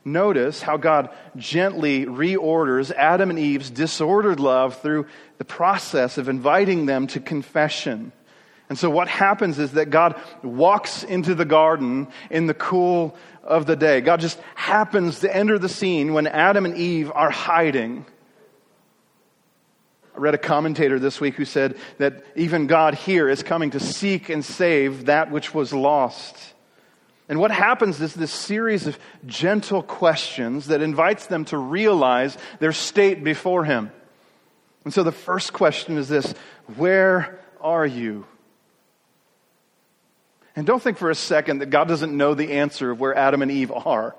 Notice 0.04 0.62
how 0.62 0.78
God 0.78 1.10
gently 1.36 2.06
reorders 2.06 2.90
Adam 2.90 3.30
and 3.30 3.38
Eve's 3.38 3.70
disordered 3.70 4.40
love 4.40 4.80
through 4.80 5.06
the 5.38 5.44
process 5.44 6.18
of 6.18 6.28
inviting 6.28 6.86
them 6.86 7.06
to 7.08 7.20
confession. 7.20 8.12
And 8.68 8.78
so 8.78 8.90
what 8.90 9.06
happens 9.06 9.58
is 9.58 9.72
that 9.72 9.90
God 9.90 10.20
walks 10.42 11.04
into 11.04 11.34
the 11.34 11.44
garden 11.44 12.08
in 12.30 12.46
the 12.46 12.54
cool 12.54 13.16
of 13.44 13.66
the 13.66 13.76
day. 13.76 14.00
God 14.00 14.20
just 14.20 14.40
happens 14.54 15.20
to 15.20 15.36
enter 15.36 15.58
the 15.58 15.68
scene 15.68 16.14
when 16.14 16.26
Adam 16.26 16.64
and 16.64 16.76
Eve 16.76 17.12
are 17.14 17.30
hiding. 17.30 18.04
I 20.16 20.18
read 20.18 20.34
a 20.34 20.38
commentator 20.38 20.98
this 20.98 21.20
week 21.20 21.34
who 21.36 21.44
said 21.44 21.76
that 21.98 22.24
even 22.34 22.66
God 22.66 22.94
here 22.94 23.28
is 23.28 23.42
coming 23.42 23.70
to 23.70 23.80
seek 23.80 24.28
and 24.28 24.44
save 24.44 25.06
that 25.06 25.30
which 25.30 25.54
was 25.54 25.72
lost. 25.72 26.51
And 27.32 27.40
what 27.40 27.50
happens 27.50 27.98
is 28.02 28.12
this 28.12 28.30
series 28.30 28.86
of 28.86 28.98
gentle 29.24 29.82
questions 29.82 30.66
that 30.66 30.82
invites 30.82 31.28
them 31.28 31.46
to 31.46 31.56
realize 31.56 32.36
their 32.58 32.72
state 32.72 33.24
before 33.24 33.64
Him. 33.64 33.90
And 34.84 34.92
so 34.92 35.02
the 35.02 35.12
first 35.12 35.54
question 35.54 35.96
is 35.96 36.10
this 36.10 36.34
Where 36.76 37.40
are 37.62 37.86
you? 37.86 38.26
And 40.54 40.66
don't 40.66 40.82
think 40.82 40.98
for 40.98 41.08
a 41.08 41.14
second 41.14 41.60
that 41.60 41.70
God 41.70 41.88
doesn't 41.88 42.14
know 42.14 42.34
the 42.34 42.52
answer 42.52 42.90
of 42.90 43.00
where 43.00 43.16
Adam 43.16 43.40
and 43.40 43.50
Eve 43.50 43.72
are. 43.72 44.14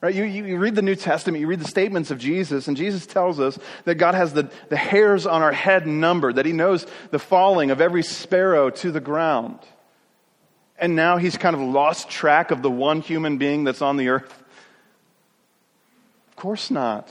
Right? 0.00 0.12
You, 0.12 0.24
you, 0.24 0.58
read 0.58 0.74
the 0.74 0.82
New 0.82 0.96
Testament, 0.96 1.40
you 1.40 1.46
read 1.46 1.60
the 1.60 1.68
statements 1.68 2.10
of 2.10 2.18
Jesus, 2.18 2.66
and 2.66 2.76
Jesus 2.76 3.06
tells 3.06 3.38
us 3.38 3.56
that 3.84 3.94
God 3.94 4.16
has 4.16 4.32
the, 4.32 4.50
the 4.70 4.76
hairs 4.76 5.24
on 5.24 5.40
our 5.40 5.52
head 5.52 5.86
numbered, 5.86 6.34
that 6.34 6.46
He 6.46 6.52
knows 6.52 6.84
the 7.12 7.20
falling 7.20 7.70
of 7.70 7.80
every 7.80 8.02
sparrow 8.02 8.70
to 8.70 8.90
the 8.90 8.98
ground. 8.98 9.60
And 10.84 10.94
now 10.94 11.16
He's 11.16 11.38
kind 11.38 11.56
of 11.56 11.62
lost 11.62 12.10
track 12.10 12.50
of 12.50 12.60
the 12.60 12.70
one 12.70 13.00
human 13.00 13.38
being 13.38 13.64
that's 13.64 13.80
on 13.80 13.96
the 13.96 14.10
earth. 14.10 14.30
Of 16.28 16.36
course 16.36 16.70
not. 16.70 17.10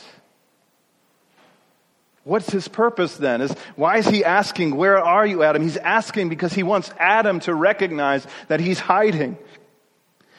What's 2.23 2.51
his 2.51 2.67
purpose 2.67 3.17
then? 3.17 3.41
Is 3.41 3.51
why 3.75 3.97
is 3.97 4.07
he 4.07 4.23
asking, 4.23 4.75
Where 4.75 4.99
are 4.99 5.25
you, 5.25 5.41
Adam? 5.41 5.63
He's 5.63 5.77
asking 5.77 6.29
because 6.29 6.53
he 6.53 6.62
wants 6.62 6.91
Adam 6.99 7.39
to 7.41 7.55
recognize 7.55 8.27
that 8.47 8.59
he's 8.59 8.79
hiding. 8.79 9.39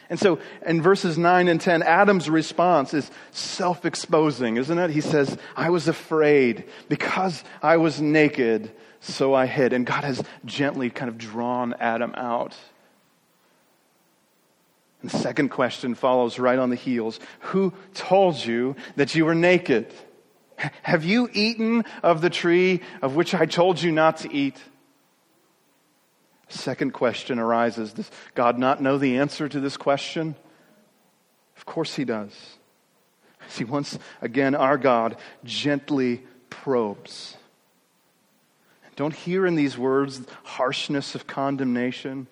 And 0.09 0.20
so 0.20 0.38
in 0.64 0.81
verses 0.81 1.18
9 1.18 1.49
and 1.49 1.61
10, 1.61 1.83
Adam's 1.83 2.31
response 2.31 2.94
is 2.94 3.11
self 3.33 3.85
exposing, 3.85 4.59
isn't 4.59 4.79
it? 4.79 4.90
He 4.90 5.01
says, 5.01 5.37
I 5.57 5.70
was 5.70 5.88
afraid 5.88 6.66
because 6.88 7.42
I 7.61 7.79
was 7.79 8.01
naked, 8.01 8.70
so 9.01 9.35
I 9.35 9.47
hid. 9.47 9.73
And 9.73 9.85
God 9.85 10.05
has 10.05 10.23
gently 10.44 10.88
kind 10.88 11.09
of 11.09 11.18
drawn 11.18 11.75
Adam 11.81 12.14
out. 12.16 12.57
The 15.05 15.19
second 15.19 15.51
question 15.51 15.95
follows 15.95 16.38
right 16.38 16.59
on 16.59 16.71
the 16.71 16.77
heels 16.77 17.21
Who 17.40 17.75
told 17.93 18.43
you 18.43 18.75
that 18.97 19.14
you 19.14 19.27
were 19.27 19.35
naked? 19.35 19.93
Have 20.83 21.05
you 21.05 21.29
eaten 21.35 21.85
of 22.03 22.23
the 22.23 22.31
tree 22.31 22.81
of 23.03 23.14
which 23.14 23.35
I 23.35 23.45
told 23.45 23.83
you 23.83 23.93
not 23.93 24.19
to 24.19 24.33
eat? 24.33 24.57
Second 26.49 26.93
question 26.93 27.38
arises 27.38 27.93
Does 27.93 28.11
God 28.35 28.59
not 28.59 28.81
know 28.81 28.97
the 28.97 29.19
answer 29.19 29.47
to 29.47 29.61
this 29.61 29.77
question? 29.77 30.37
Of 31.59 31.67
course, 31.67 31.95
He 31.95 32.07
does. 32.07 32.33
See, 33.49 33.64
once 33.64 33.99
again, 34.23 34.55
our 34.55 34.79
God 34.79 35.19
gently 35.45 36.23
probes. 36.49 37.37
Don't 38.97 39.12
hear 39.12 39.45
in 39.45 39.55
these 39.55 39.77
words 39.77 40.23
harshness 40.45 41.14
of 41.14 41.27
condemnation. 41.27 42.27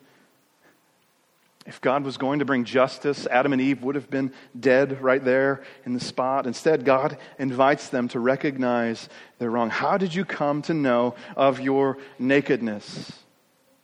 If 1.65 1.79
God 1.79 2.03
was 2.03 2.17
going 2.17 2.39
to 2.39 2.45
bring 2.45 2.65
justice, 2.65 3.25
Adam 3.27 3.53
and 3.53 3.61
Eve 3.61 3.83
would 3.83 3.95
have 3.95 4.09
been 4.09 4.33
dead 4.59 5.01
right 5.01 5.23
there 5.23 5.63
in 5.85 5.93
the 5.93 5.99
spot. 5.99 6.45
Instead, 6.45 6.83
God 6.83 7.17
invites 7.39 7.87
them 7.87 8.09
to 8.09 8.19
recognize 8.19 9.07
their 9.39 9.49
wrong. 9.49 9.69
How 9.69 9.97
did 9.97 10.13
you 10.13 10.25
come 10.25 10.61
to 10.63 10.73
know 10.73 11.15
of 11.37 11.61
your 11.61 11.97
nakedness? 12.19 13.13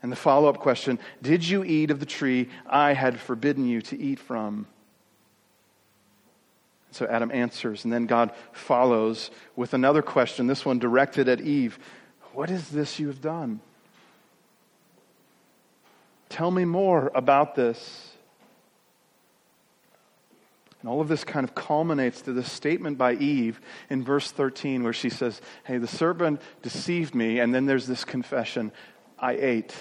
And 0.01 0.11
the 0.11 0.17
follow 0.17 0.49
up 0.49 0.59
question 0.59 0.99
Did 1.21 1.47
you 1.47 1.63
eat 1.63 1.89
of 1.89 2.01
the 2.01 2.05
tree 2.05 2.49
I 2.67 2.93
had 2.93 3.17
forbidden 3.19 3.65
you 3.65 3.81
to 3.83 3.97
eat 3.97 4.19
from? 4.19 4.67
So 6.91 7.05
Adam 7.05 7.31
answers, 7.31 7.83
and 7.83 7.93
then 7.93 8.07
God 8.07 8.31
follows 8.51 9.29
with 9.55 9.73
another 9.73 10.01
question, 10.01 10.47
this 10.47 10.65
one 10.65 10.79
directed 10.79 11.29
at 11.29 11.39
Eve 11.39 11.79
What 12.33 12.49
is 12.49 12.69
this 12.69 12.99
you 12.99 13.07
have 13.07 13.21
done? 13.21 13.61
Tell 16.29 16.51
me 16.51 16.63
more 16.63 17.11
about 17.13 17.55
this. 17.55 18.13
And 20.81 20.89
all 20.89 21.01
of 21.01 21.09
this 21.09 21.25
kind 21.25 21.43
of 21.43 21.55
culminates 21.55 22.21
to 22.21 22.33
this 22.33 22.49
statement 22.49 22.97
by 22.97 23.13
Eve 23.13 23.59
in 23.89 24.03
verse 24.03 24.31
13 24.31 24.83
where 24.83 24.93
she 24.93 25.09
says, 25.09 25.41
Hey, 25.65 25.77
the 25.77 25.87
serpent 25.87 26.41
deceived 26.61 27.13
me. 27.13 27.39
And 27.39 27.53
then 27.53 27.65
there's 27.65 27.85
this 27.85 28.05
confession 28.05 28.71
I 29.17 29.33
ate. 29.33 29.75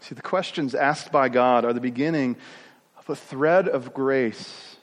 See, 0.00 0.14
the 0.14 0.22
questions 0.22 0.74
asked 0.74 1.12
by 1.12 1.28
God 1.28 1.64
are 1.64 1.72
the 1.72 1.80
beginning 1.80 2.36
of 2.98 3.08
a 3.10 3.14
thread 3.14 3.68
of 3.68 3.92
grace 3.92 4.76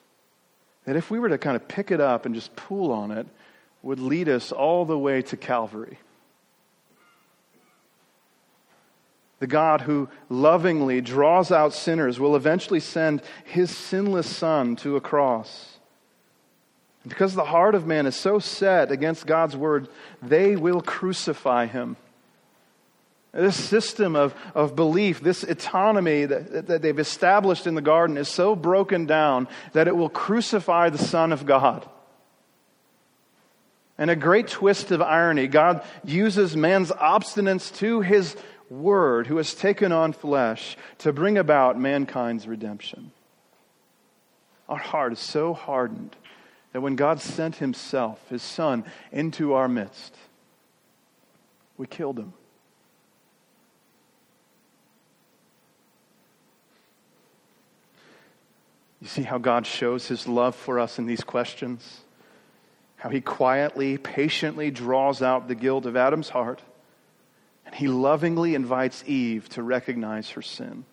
that, 0.86 0.96
if 0.96 1.12
we 1.12 1.20
were 1.20 1.30
to 1.30 1.38
kind 1.38 1.56
of 1.56 1.68
pick 1.68 1.92
it 1.92 2.00
up 2.00 2.26
and 2.26 2.34
just 2.36 2.56
pull 2.56 2.92
on 2.92 3.12
it, 3.12 3.28
would 3.82 4.00
lead 4.00 4.30
us 4.30 4.52
all 4.52 4.86
the 4.86 4.98
way 4.98 5.22
to 5.24 5.38
Calvary. 5.38 5.98
The 9.40 9.48
God 9.48 9.82
who 9.82 10.10
lovingly 10.28 11.02
draws 11.02 11.52
out 11.52 11.74
sinners 11.74 12.20
will 12.20 12.36
eventually 12.36 12.82
send 12.82 13.22
his 13.46 13.76
sinless 13.76 14.28
Son 14.28 14.76
to 14.78 14.98
a 14.98 15.02
cross. 15.02 15.78
Because 17.08 17.34
the 17.34 17.46
heart 17.46 17.76
of 17.76 17.88
man 17.88 18.06
is 18.06 18.16
so 18.16 18.40
set 18.40 18.92
against 18.92 19.26
God's 19.26 19.56
word, 19.56 19.88
they 20.22 20.58
will 20.58 20.82
crucify 20.82 21.66
him. 21.66 21.96
This 23.32 23.56
system 23.56 24.16
of, 24.16 24.36
of 24.56 24.76
belief, 24.76 25.22
this 25.22 25.44
autonomy 25.44 26.26
that, 26.26 26.68
that 26.68 26.82
they've 26.82 27.00
established 27.00 27.68
in 27.68 27.76
the 27.76 27.82
garden 27.82 28.18
is 28.18 28.28
so 28.28 28.56
broken 28.56 29.06
down 29.06 29.48
that 29.74 29.88
it 29.88 29.96
will 29.96 30.10
crucify 30.10 30.90
the 30.90 30.98
Son 30.98 31.32
of 31.32 31.46
God. 31.46 31.88
And 34.00 34.10
a 34.10 34.16
great 34.16 34.48
twist 34.48 34.92
of 34.92 35.02
irony, 35.02 35.48
God 35.48 35.84
uses 36.04 36.56
man's 36.56 36.90
obstinance 36.90 37.76
to 37.78 38.02
his 38.02 38.36
word, 38.70 39.28
who 39.28 39.38
has 39.38 39.54
taken 39.54 39.92
on 39.92 40.14
flesh, 40.14 40.78
to 41.00 41.12
bring 41.12 41.38
about 41.38 41.80
mankind's 41.80 42.48
redemption. 42.48 43.12
Our 44.68 44.78
heart 44.78 45.14
is 45.14 45.20
so 45.20 45.54
hardened 45.54 46.16
that 46.74 46.82
when 46.82 46.96
God 46.96 47.20
sent 47.22 47.56
himself, 47.56 48.22
his 48.30 48.44
Son, 48.44 48.84
into 49.12 49.54
our 49.54 49.68
midst, 49.68 50.16
we 51.78 51.88
killed 51.88 52.20
him. 52.20 52.34
You 59.02 59.08
see 59.08 59.24
how 59.24 59.38
God 59.38 59.66
shows 59.66 60.08
his 60.08 60.28
love 60.28 60.56
for 60.56 60.78
us 60.80 61.00
in 61.00 61.06
these 61.06 61.24
questions? 61.24 62.02
How 62.98 63.10
he 63.10 63.22
quietly, 63.22 63.98
patiently 63.98 64.72
draws 64.72 65.22
out 65.22 65.48
the 65.48 65.56
guilt 65.56 65.86
of 65.86 65.96
Adam's 65.96 66.30
heart, 66.30 66.62
and 67.70 67.78
he 67.78 67.88
lovingly 67.88 68.56
invites 68.56 69.04
Eve 69.06 69.48
to 69.50 69.62
recognize 69.62 70.32
her 70.32 70.42
sin. 70.42 70.86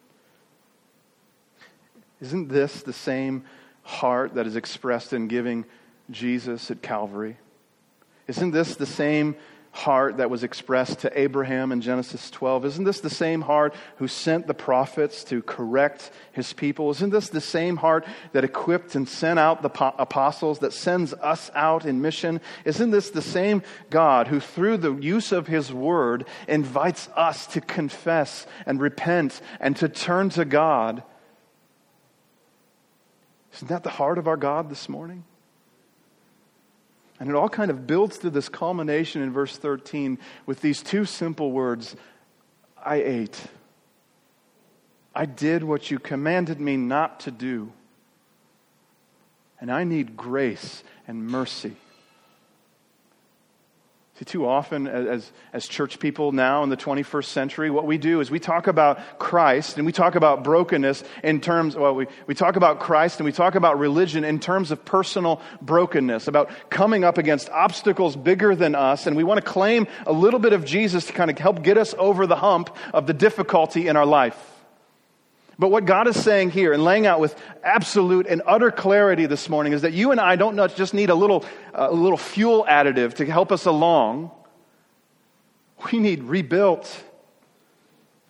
Isn't 2.21 2.49
this 2.49 2.83
the 2.83 2.93
same 2.93 3.45
heart 3.83 4.35
that 4.35 4.47
is 4.47 4.57
expressed 4.57 5.15
in 5.15 5.27
giving 5.27 5.65
Jesus 6.11 6.71
at 6.71 6.83
Calvary? 6.83 7.39
Isn't 8.29 8.51
this 8.51 8.77
the 8.77 8.85
same 8.85 9.37
heart 9.77 10.17
that 10.17 10.31
was 10.31 10.43
expressed 10.43 11.01
to 11.01 11.19
Abraham 11.19 11.71
in 11.71 11.81
Genesis 11.81 12.31
12? 12.31 12.65
Isn't 12.65 12.85
this 12.85 13.01
the 13.01 13.11
same 13.11 13.43
heart 13.43 13.75
who 13.97 14.09
sent 14.09 14.47
the 14.47 14.55
prophets 14.55 15.23
to 15.25 15.43
correct 15.43 16.11
his 16.33 16.53
people? 16.53 16.91
Isn't 16.91 17.11
this 17.11 17.29
the 17.29 17.41
same 17.41 17.77
heart 17.77 18.07
that 18.33 18.45
equipped 18.45 18.95
and 18.95 19.09
sent 19.09 19.39
out 19.39 19.63
the 19.63 19.93
apostles, 19.99 20.61
that 20.61 20.73
sends 20.73 21.13
us 21.15 21.51
out 21.55 21.85
in 21.85 22.03
mission? 22.03 22.41
Isn't 22.65 22.91
this 22.91 23.11
the 23.11 23.23
same 23.23 23.63
God 23.91 24.29
who, 24.29 24.41
through 24.41 24.79
the 24.79 24.95
use 24.95 25.31
of 25.31 25.47
his 25.47 25.73
word, 25.73 26.27
invites 26.49 27.09
us 27.15 27.47
to 27.49 27.61
confess 27.61 28.47
and 28.65 28.81
repent 28.81 29.41
and 29.61 29.77
to 29.77 29.89
turn 29.89 30.31
to 30.31 30.45
God? 30.45 31.03
Isn't 33.55 33.69
that 33.69 33.85
the 33.85 33.91
heart 33.91 34.19
of 34.19 34.27
our 34.27 34.37
God 34.37 34.69
this 34.69 34.89
morning? 34.89 35.25
And 37.19 37.31
it 37.31 37.35
all 37.35 37.49
kind 37.49 37.71
of 37.71 37.87
builds 37.87 38.19
to 38.19 38.31
this 38.31 38.49
culmination 38.49 39.23
in 39.23 39.33
verse 39.33 39.57
13 39.57 40.19
with 40.45 40.61
these 40.61 40.83
two 40.83 41.05
simple 41.05 41.51
words 41.51 41.97
I 42.85 42.97
ate. 42.97 43.41
I 45.15 45.25
did 45.25 45.65
what 45.65 45.91
you 45.91 45.99
commanded 45.99 46.61
me 46.61 46.77
not 46.77 47.21
to 47.21 47.31
do. 47.31 47.73
And 49.59 49.73
I 49.73 49.85
need 49.85 50.17
grace 50.17 50.85
and 51.09 51.27
mercy 51.27 51.77
See, 54.19 54.25
too 54.25 54.47
often 54.47 54.87
as, 54.87 55.31
as 55.53 55.69
church 55.69 55.99
people 55.99 56.33
now 56.33 56.63
in 56.63 56.71
the 56.71 56.77
21st 56.77 57.27
century, 57.27 57.69
what 57.69 57.85
we 57.85 57.99
do 57.99 58.21
is 58.21 58.31
we 58.31 58.39
talk 58.39 58.67
about 58.67 59.19
Christ 59.19 59.77
and 59.77 59.85
we 59.85 59.93
talk 59.93 60.15
about 60.15 60.43
brokenness 60.43 61.05
in 61.23 61.43
terms, 61.43 61.77
well, 61.77 61.95
we, 61.95 62.07
we 62.27 62.35
talk 62.35 62.57
about 62.57 62.81
Christ 62.81 63.21
and 63.21 63.27
we 63.27 63.33
talk 63.33 63.57
about 63.57 63.79
religion 63.79 64.25
in 64.25 64.41
terms 64.41 64.71
of 64.71 64.83
personal 64.87 65.43
brokenness, 65.61 66.29
about 66.29 66.49
coming 66.71 67.05
up 67.05 67.19
against 67.19 67.51
obstacles 67.51 68.17
bigger 68.17 68.57
than 68.57 68.75
us. 68.75 69.07
And 69.07 69.19
we 69.19 69.25
want 69.25 69.45
to 69.45 69.47
claim 69.47 69.87
a 70.07 70.13
little 70.15 70.41
bit 70.41 70.55
of 70.55 70.65
Jesus 70.65 71.05
to 71.09 71.13
kind 71.13 71.31
of 71.31 71.37
help 71.37 71.63
get 71.63 71.77
us 71.77 71.95
over 71.99 72.27
the 72.27 72.37
hump 72.37 72.75
of 72.95 73.07
the 73.07 73.13
difficulty 73.13 73.87
in 73.87 73.99
our 73.99 74.07
life. 74.07 74.56
But 75.59 75.71
what 75.71 75.87
God 75.87 76.07
is 76.07 76.23
saying 76.23 76.51
here 76.51 76.73
and 76.73 76.85
laying 76.85 77.07
out 77.07 77.19
with 77.19 77.35
absolute 77.65 78.27
and 78.27 78.43
utter 78.47 78.71
clarity 78.71 79.25
this 79.27 79.49
morning 79.49 79.73
is 79.73 79.83
that 79.83 79.93
you 79.95 80.11
and 80.11 80.21
I 80.21 80.37
don't 80.37 80.57
just 80.77 80.93
need 80.93 81.09
a 81.09 81.15
little, 81.15 81.45
a 81.73 81.91
little 81.93 82.19
fuel 82.19 82.67
additive 82.69 83.15
to 83.15 83.27
help 83.27 83.51
us 83.51 83.65
along. 83.65 84.31
We 85.91 85.99
need 85.99 86.25
rebuilt. 86.25 87.05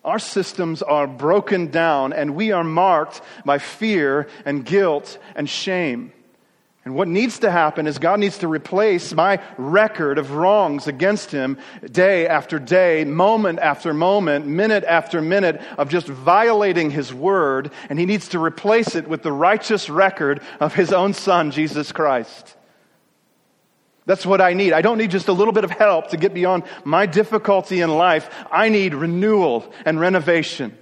Our 0.05 0.19
systems 0.19 0.81
are 0.81 1.05
broken 1.05 1.69
down 1.69 2.13
and 2.13 2.33
we 2.33 2.53
are 2.53 2.63
marked 2.63 3.21
by 3.43 3.57
fear 3.57 4.29
and 4.45 4.63
guilt 4.65 5.17
and 5.35 5.49
shame. 5.49 6.13
And 6.87 6.95
what 6.95 7.09
needs 7.09 7.39
to 7.39 7.51
happen 7.51 7.85
is 7.85 7.97
God 7.97 8.21
needs 8.21 8.37
to 8.37 8.47
replace 8.47 9.13
my 9.13 9.41
record 9.57 10.17
of 10.17 10.31
wrongs 10.31 10.87
against 10.87 11.31
him 11.31 11.57
day 11.83 12.25
after 12.25 12.59
day, 12.59 13.03
moment 13.03 13.59
after 13.59 13.93
moment, 13.93 14.47
minute 14.47 14.85
after 14.85 15.21
minute 15.21 15.61
of 15.77 15.89
just 15.89 16.07
violating 16.07 16.89
his 16.89 17.13
word. 17.13 17.71
And 17.89 17.99
he 17.99 18.05
needs 18.05 18.29
to 18.29 18.39
replace 18.39 18.95
it 18.95 19.05
with 19.05 19.21
the 19.21 19.33
righteous 19.33 19.89
record 19.89 20.41
of 20.61 20.73
his 20.75 20.93
own 20.93 21.13
son, 21.13 21.51
Jesus 21.51 21.91
Christ. 21.91 22.55
That's 24.05 24.25
what 24.25 24.39
I 24.39 24.53
need. 24.53 24.71
I 24.71 24.81
don't 24.81 24.97
need 24.97 25.11
just 25.11 25.27
a 25.27 25.33
little 25.33 25.53
bit 25.53 25.65
of 25.65 25.71
help 25.71 26.11
to 26.11 26.17
get 26.17 26.33
beyond 26.33 26.63
my 26.85 27.05
difficulty 27.05 27.81
in 27.81 27.89
life. 27.89 28.29
I 28.49 28.69
need 28.69 28.93
renewal 28.93 29.73
and 29.83 29.99
renovation. 29.99 30.77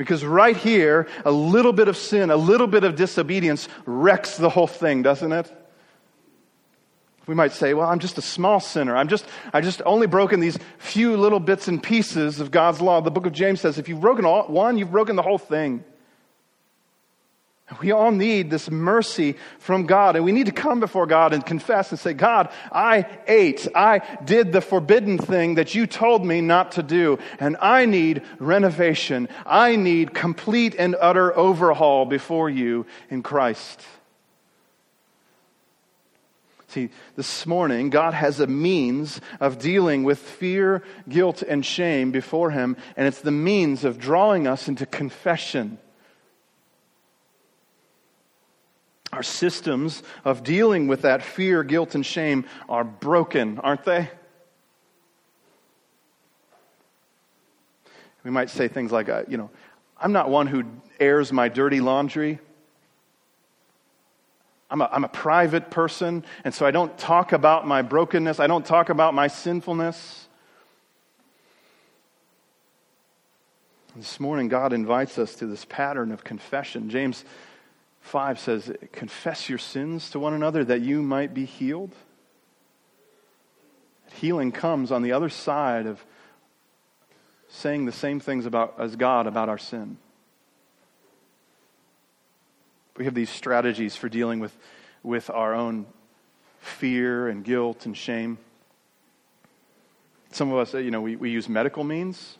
Because 0.00 0.24
right 0.24 0.56
here, 0.56 1.08
a 1.26 1.30
little 1.30 1.74
bit 1.74 1.86
of 1.86 1.94
sin, 1.94 2.30
a 2.30 2.36
little 2.36 2.66
bit 2.66 2.84
of 2.84 2.96
disobedience 2.96 3.68
wrecks 3.84 4.38
the 4.38 4.48
whole 4.48 4.66
thing, 4.66 5.02
doesn't 5.02 5.30
it? 5.30 5.52
We 7.26 7.34
might 7.34 7.52
say, 7.52 7.74
well, 7.74 7.86
I'm 7.86 7.98
just 7.98 8.16
a 8.16 8.22
small 8.22 8.60
sinner. 8.60 8.96
I'm 8.96 9.08
just, 9.08 9.26
I 9.52 9.60
just 9.60 9.82
only 9.84 10.06
broken 10.06 10.40
these 10.40 10.58
few 10.78 11.18
little 11.18 11.38
bits 11.38 11.68
and 11.68 11.82
pieces 11.82 12.40
of 12.40 12.50
God's 12.50 12.80
law. 12.80 13.02
The 13.02 13.10
book 13.10 13.26
of 13.26 13.34
James 13.34 13.60
says, 13.60 13.76
if 13.76 13.90
you've 13.90 14.00
broken 14.00 14.24
all, 14.24 14.44
one, 14.44 14.78
you've 14.78 14.90
broken 14.90 15.16
the 15.16 15.22
whole 15.22 15.36
thing. 15.36 15.84
We 17.78 17.92
all 17.92 18.10
need 18.10 18.50
this 18.50 18.68
mercy 18.68 19.36
from 19.60 19.86
God, 19.86 20.16
and 20.16 20.24
we 20.24 20.32
need 20.32 20.46
to 20.46 20.52
come 20.52 20.80
before 20.80 21.06
God 21.06 21.32
and 21.32 21.44
confess 21.46 21.90
and 21.90 22.00
say, 22.00 22.14
God, 22.14 22.48
I 22.72 23.06
ate. 23.28 23.68
I 23.74 24.00
did 24.24 24.52
the 24.52 24.60
forbidden 24.60 25.18
thing 25.18 25.54
that 25.54 25.74
you 25.74 25.86
told 25.86 26.24
me 26.26 26.40
not 26.40 26.72
to 26.72 26.82
do, 26.82 27.20
and 27.38 27.56
I 27.60 27.86
need 27.86 28.22
renovation. 28.40 29.28
I 29.46 29.76
need 29.76 30.14
complete 30.14 30.74
and 30.76 30.96
utter 31.00 31.36
overhaul 31.36 32.06
before 32.06 32.50
you 32.50 32.86
in 33.08 33.22
Christ. 33.22 33.84
See, 36.66 36.90
this 37.16 37.46
morning, 37.46 37.90
God 37.90 38.14
has 38.14 38.38
a 38.38 38.46
means 38.46 39.20
of 39.40 39.58
dealing 39.58 40.04
with 40.04 40.18
fear, 40.18 40.82
guilt, 41.08 41.42
and 41.42 41.66
shame 41.66 42.10
before 42.10 42.50
Him, 42.50 42.76
and 42.96 43.08
it's 43.08 43.20
the 43.20 43.32
means 43.32 43.84
of 43.84 43.98
drawing 43.98 44.46
us 44.46 44.68
into 44.68 44.86
confession. 44.86 45.78
Our 49.20 49.24
systems 49.24 50.02
of 50.24 50.42
dealing 50.42 50.88
with 50.88 51.02
that 51.02 51.22
fear, 51.22 51.62
guilt, 51.62 51.94
and 51.94 52.06
shame 52.06 52.46
are 52.70 52.84
broken, 52.84 53.58
aren't 53.58 53.84
they? 53.84 54.08
We 58.24 58.30
might 58.30 58.48
say 58.48 58.66
things 58.66 58.90
like, 58.90 59.10
uh, 59.10 59.24
you 59.28 59.36
know, 59.36 59.50
I'm 60.00 60.12
not 60.12 60.30
one 60.30 60.46
who 60.46 60.64
airs 60.98 61.34
my 61.34 61.50
dirty 61.50 61.82
laundry. 61.82 62.38
I'm 64.70 64.80
a, 64.80 64.88
I'm 64.90 65.04
a 65.04 65.08
private 65.08 65.70
person, 65.70 66.24
and 66.42 66.54
so 66.54 66.64
I 66.64 66.70
don't 66.70 66.96
talk 66.96 67.32
about 67.32 67.66
my 67.66 67.82
brokenness. 67.82 68.40
I 68.40 68.46
don't 68.46 68.64
talk 68.64 68.88
about 68.88 69.12
my 69.12 69.26
sinfulness. 69.26 70.28
This 73.94 74.18
morning, 74.18 74.48
God 74.48 74.72
invites 74.72 75.18
us 75.18 75.34
to 75.34 75.46
this 75.46 75.66
pattern 75.66 76.10
of 76.10 76.24
confession. 76.24 76.88
James 76.88 77.22
5 78.00 78.38
says, 78.38 78.72
Confess 78.92 79.48
your 79.48 79.58
sins 79.58 80.10
to 80.10 80.18
one 80.18 80.34
another 80.34 80.64
that 80.64 80.80
you 80.80 81.02
might 81.02 81.34
be 81.34 81.44
healed. 81.44 81.94
Healing 84.14 84.52
comes 84.52 84.90
on 84.90 85.02
the 85.02 85.12
other 85.12 85.28
side 85.28 85.86
of 85.86 86.04
saying 87.48 87.84
the 87.84 87.92
same 87.92 88.20
things 88.20 88.46
about, 88.46 88.74
as 88.78 88.96
God 88.96 89.26
about 89.26 89.48
our 89.48 89.58
sin. 89.58 89.98
We 92.96 93.04
have 93.04 93.14
these 93.14 93.30
strategies 93.30 93.96
for 93.96 94.08
dealing 94.08 94.40
with, 94.40 94.56
with 95.02 95.30
our 95.30 95.54
own 95.54 95.86
fear 96.58 97.28
and 97.28 97.44
guilt 97.44 97.86
and 97.86 97.96
shame. 97.96 98.38
Some 100.32 100.52
of 100.52 100.58
us, 100.58 100.74
you 100.74 100.90
know, 100.90 101.00
we, 101.00 101.16
we 101.16 101.30
use 101.30 101.48
medical 101.48 101.82
means. 101.82 102.36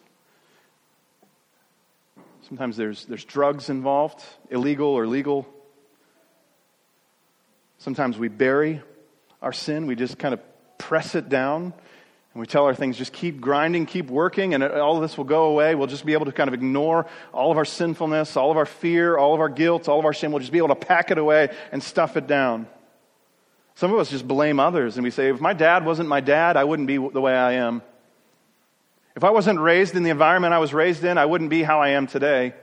Sometimes 2.51 2.77
there's, 2.77 3.05
there's 3.05 3.25
drugs 3.25 3.71
involved, 3.71 4.25
illegal 4.51 4.89
or 4.89 5.07
legal. 5.07 5.47
Sometimes 7.79 8.19
we 8.19 8.27
bury 8.27 8.83
our 9.41 9.53
sin. 9.53 9.87
We 9.87 9.95
just 9.95 10.19
kind 10.19 10.35
of 10.35 10.41
press 10.77 11.15
it 11.15 11.29
down 11.29 11.73
and 12.35 12.41
we 12.41 12.47
tell 12.47 12.65
our 12.65 12.75
things 12.75 12.99
just 12.99 13.13
keep 13.13 13.41
grinding, 13.41 13.87
keep 13.87 14.11
working, 14.11 14.55
and 14.55 14.65
all 14.65 14.97
of 14.97 15.03
this 15.03 15.17
will 15.17 15.25
go 15.25 15.45
away. 15.45 15.77
We'll 15.77 15.87
just 15.87 16.05
be 16.05 16.13
able 16.13 16.27
to 16.27 16.33
kind 16.33 16.49
of 16.49 16.55
ignore 16.55 17.07
all 17.33 17.53
of 17.53 17.57
our 17.57 17.65
sinfulness, 17.65 18.37
all 18.37 18.51
of 18.51 18.57
our 18.57 18.67
fear, 18.67 19.17
all 19.17 19.33
of 19.33 19.41
our 19.41 19.49
guilt, 19.49 19.89
all 19.89 20.01
of 20.01 20.05
our 20.05 20.13
shame. 20.13 20.33
We'll 20.33 20.41
just 20.41 20.51
be 20.51 20.59
able 20.59 20.69
to 20.69 20.75
pack 20.75 21.13
it 21.13 21.19
away 21.19 21.55
and 21.71 21.81
stuff 21.81 22.17
it 22.17 22.27
down. 22.27 22.67
Some 23.77 23.93
of 23.93 24.01
us 24.01 24.11
just 24.11 24.27
blame 24.27 24.59
others 24.59 24.97
and 24.97 25.05
we 25.05 25.13
say, 25.13 25.31
if 25.31 25.41
my 25.41 25.53
dad 25.53 25.85
wasn't 25.85 26.09
my 26.09 26.21
dad, 26.21 26.57
I 26.57 26.65
wouldn't 26.65 26.89
be 26.89 26.97
the 26.97 27.21
way 27.21 27.33
I 27.33 27.53
am. 27.53 27.83
If 29.17 29.25
I 29.25 29.31
wasn't 29.31 29.61
raised 29.61 29.97
in 29.97 30.03
the 30.03 30.11
environment 30.11 30.55
I 30.55 30.59
was 30.59 30.73
raised 30.73 31.05
in, 31.05 31.19
I 31.19 31.27
wouldn't 31.27 31.51
be 31.51 31.63
how 31.63 31.81
I 31.81 31.91
am 31.91 32.07
today. 32.07 32.55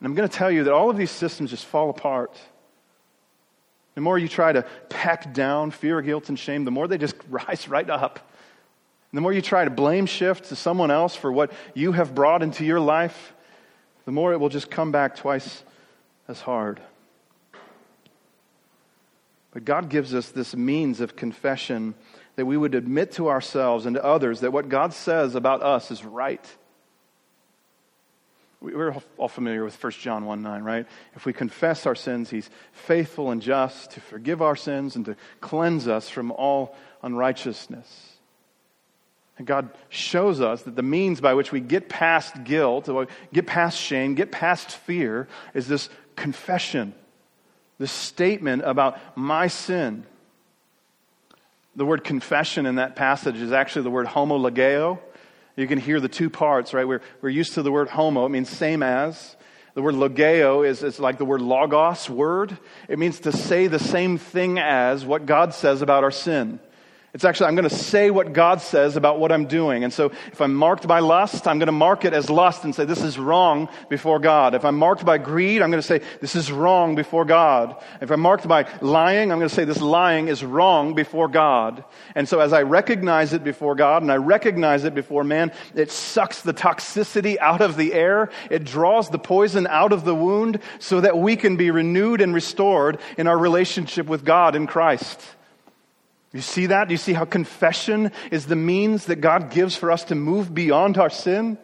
And 0.00 0.06
I'm 0.06 0.14
going 0.14 0.28
to 0.28 0.34
tell 0.34 0.50
you 0.50 0.64
that 0.64 0.72
all 0.72 0.90
of 0.90 0.96
these 0.96 1.10
systems 1.10 1.50
just 1.50 1.66
fall 1.66 1.90
apart. 1.90 2.36
The 3.94 4.00
more 4.00 4.18
you 4.18 4.28
try 4.28 4.52
to 4.52 4.64
pack 4.88 5.34
down 5.34 5.70
fear, 5.70 6.00
guilt, 6.00 6.28
and 6.28 6.38
shame, 6.38 6.64
the 6.64 6.70
more 6.70 6.88
they 6.88 6.98
just 6.98 7.16
rise 7.28 7.68
right 7.68 7.88
up. 7.88 8.30
And 9.10 9.16
the 9.16 9.20
more 9.20 9.32
you 9.32 9.42
try 9.42 9.64
to 9.64 9.70
blame 9.70 10.06
shift 10.06 10.44
to 10.46 10.56
someone 10.56 10.90
else 10.90 11.16
for 11.16 11.32
what 11.32 11.52
you 11.74 11.92
have 11.92 12.14
brought 12.14 12.42
into 12.42 12.64
your 12.64 12.80
life, 12.80 13.34
the 14.04 14.12
more 14.12 14.32
it 14.32 14.38
will 14.38 14.48
just 14.48 14.70
come 14.70 14.92
back 14.92 15.16
twice 15.16 15.64
as 16.28 16.40
hard. 16.40 16.80
But 19.52 19.64
God 19.64 19.88
gives 19.88 20.14
us 20.14 20.30
this 20.30 20.54
means 20.54 21.00
of 21.00 21.16
confession 21.16 21.94
that 22.40 22.46
we 22.46 22.56
would 22.56 22.74
admit 22.74 23.12
to 23.12 23.28
ourselves 23.28 23.84
and 23.84 23.96
to 23.96 24.02
others 24.02 24.40
that 24.40 24.50
what 24.50 24.70
God 24.70 24.94
says 24.94 25.34
about 25.34 25.62
us 25.62 25.90
is 25.90 26.02
right. 26.02 26.42
We're 28.62 28.96
all 29.18 29.28
familiar 29.28 29.62
with 29.62 29.76
1 29.84 29.92
John 29.92 30.24
1 30.24 30.40
9, 30.40 30.62
right? 30.62 30.86
If 31.14 31.26
we 31.26 31.34
confess 31.34 31.84
our 31.84 31.94
sins, 31.94 32.30
he's 32.30 32.48
faithful 32.72 33.30
and 33.30 33.42
just 33.42 33.90
to 33.90 34.00
forgive 34.00 34.40
our 34.40 34.56
sins 34.56 34.96
and 34.96 35.04
to 35.04 35.16
cleanse 35.42 35.86
us 35.86 36.08
from 36.08 36.32
all 36.32 36.74
unrighteousness. 37.02 38.14
And 39.36 39.46
God 39.46 39.68
shows 39.90 40.40
us 40.40 40.62
that 40.62 40.76
the 40.76 40.82
means 40.82 41.20
by 41.20 41.34
which 41.34 41.52
we 41.52 41.60
get 41.60 41.90
past 41.90 42.42
guilt, 42.44 42.88
get 43.34 43.46
past 43.46 43.78
shame, 43.78 44.14
get 44.14 44.32
past 44.32 44.70
fear, 44.70 45.28
is 45.52 45.68
this 45.68 45.90
confession, 46.16 46.94
this 47.76 47.92
statement 47.92 48.62
about 48.64 48.98
my 49.14 49.48
sin. 49.48 50.06
The 51.76 51.86
word 51.86 52.02
confession 52.02 52.66
in 52.66 52.76
that 52.76 52.96
passage 52.96 53.36
is 53.36 53.52
actually 53.52 53.82
the 53.82 53.90
word 53.90 54.06
homologeo. 54.06 54.98
You 55.56 55.66
can 55.66 55.78
hear 55.78 56.00
the 56.00 56.08
two 56.08 56.30
parts, 56.30 56.74
right? 56.74 56.86
We're, 56.86 57.02
we're 57.20 57.28
used 57.28 57.54
to 57.54 57.62
the 57.62 57.70
word 57.70 57.88
homo, 57.88 58.26
it 58.26 58.30
means 58.30 58.48
same 58.48 58.82
as. 58.82 59.36
The 59.74 59.82
word 59.82 59.94
logeo 59.94 60.66
is, 60.66 60.82
is 60.82 60.98
like 60.98 61.18
the 61.18 61.24
word 61.24 61.40
logos 61.40 62.10
word. 62.10 62.58
It 62.88 62.98
means 62.98 63.20
to 63.20 63.32
say 63.32 63.68
the 63.68 63.78
same 63.78 64.18
thing 64.18 64.58
as 64.58 65.04
what 65.04 65.26
God 65.26 65.54
says 65.54 65.80
about 65.80 66.02
our 66.02 66.10
sin. 66.10 66.58
It's 67.12 67.24
actually, 67.24 67.48
I'm 67.48 67.56
going 67.56 67.68
to 67.68 67.74
say 67.74 68.12
what 68.12 68.32
God 68.32 68.60
says 68.60 68.96
about 68.96 69.18
what 69.18 69.32
I'm 69.32 69.46
doing. 69.46 69.82
And 69.82 69.92
so 69.92 70.12
if 70.30 70.40
I'm 70.40 70.54
marked 70.54 70.86
by 70.86 71.00
lust, 71.00 71.48
I'm 71.48 71.58
going 71.58 71.66
to 71.66 71.72
mark 71.72 72.04
it 72.04 72.12
as 72.12 72.30
lust 72.30 72.62
and 72.62 72.72
say, 72.72 72.84
this 72.84 73.02
is 73.02 73.18
wrong 73.18 73.68
before 73.88 74.20
God. 74.20 74.54
If 74.54 74.64
I'm 74.64 74.76
marked 74.76 75.04
by 75.04 75.18
greed, 75.18 75.60
I'm 75.60 75.72
going 75.72 75.82
to 75.82 75.86
say, 75.86 76.02
this 76.20 76.36
is 76.36 76.52
wrong 76.52 76.94
before 76.94 77.24
God. 77.24 77.82
If 78.00 78.12
I'm 78.12 78.20
marked 78.20 78.46
by 78.46 78.68
lying, 78.80 79.32
I'm 79.32 79.38
going 79.38 79.48
to 79.48 79.54
say, 79.54 79.64
this 79.64 79.80
lying 79.80 80.28
is 80.28 80.44
wrong 80.44 80.94
before 80.94 81.26
God. 81.26 81.82
And 82.14 82.28
so 82.28 82.38
as 82.38 82.52
I 82.52 82.62
recognize 82.62 83.32
it 83.32 83.42
before 83.42 83.74
God 83.74 84.02
and 84.02 84.12
I 84.12 84.16
recognize 84.16 84.84
it 84.84 84.94
before 84.94 85.24
man, 85.24 85.50
it 85.74 85.90
sucks 85.90 86.42
the 86.42 86.54
toxicity 86.54 87.36
out 87.38 87.60
of 87.60 87.76
the 87.76 87.92
air. 87.92 88.30
It 88.50 88.62
draws 88.62 89.10
the 89.10 89.18
poison 89.18 89.66
out 89.66 89.92
of 89.92 90.04
the 90.04 90.14
wound 90.14 90.60
so 90.78 91.00
that 91.00 91.18
we 91.18 91.34
can 91.34 91.56
be 91.56 91.72
renewed 91.72 92.20
and 92.20 92.32
restored 92.32 93.00
in 93.18 93.26
our 93.26 93.36
relationship 93.36 94.06
with 94.06 94.24
God 94.24 94.54
in 94.54 94.68
Christ. 94.68 95.20
You 96.32 96.40
see 96.40 96.66
that? 96.66 96.88
Do 96.88 96.94
you 96.94 96.98
see 96.98 97.12
how 97.12 97.24
confession 97.24 98.12
is 98.30 98.46
the 98.46 98.56
means 98.56 99.06
that 99.06 99.16
God 99.16 99.50
gives 99.50 99.74
for 99.74 99.90
us 99.90 100.04
to 100.04 100.14
move 100.14 100.54
beyond 100.54 100.96
our 100.96 101.10
sin? 101.10 101.58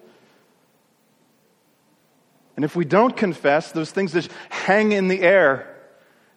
And 2.56 2.64
if 2.64 2.74
we 2.74 2.84
don't 2.84 3.16
confess, 3.16 3.70
those 3.70 3.92
things 3.92 4.12
just 4.12 4.30
hang 4.48 4.92
in 4.92 5.08
the 5.08 5.20
air. 5.20 5.72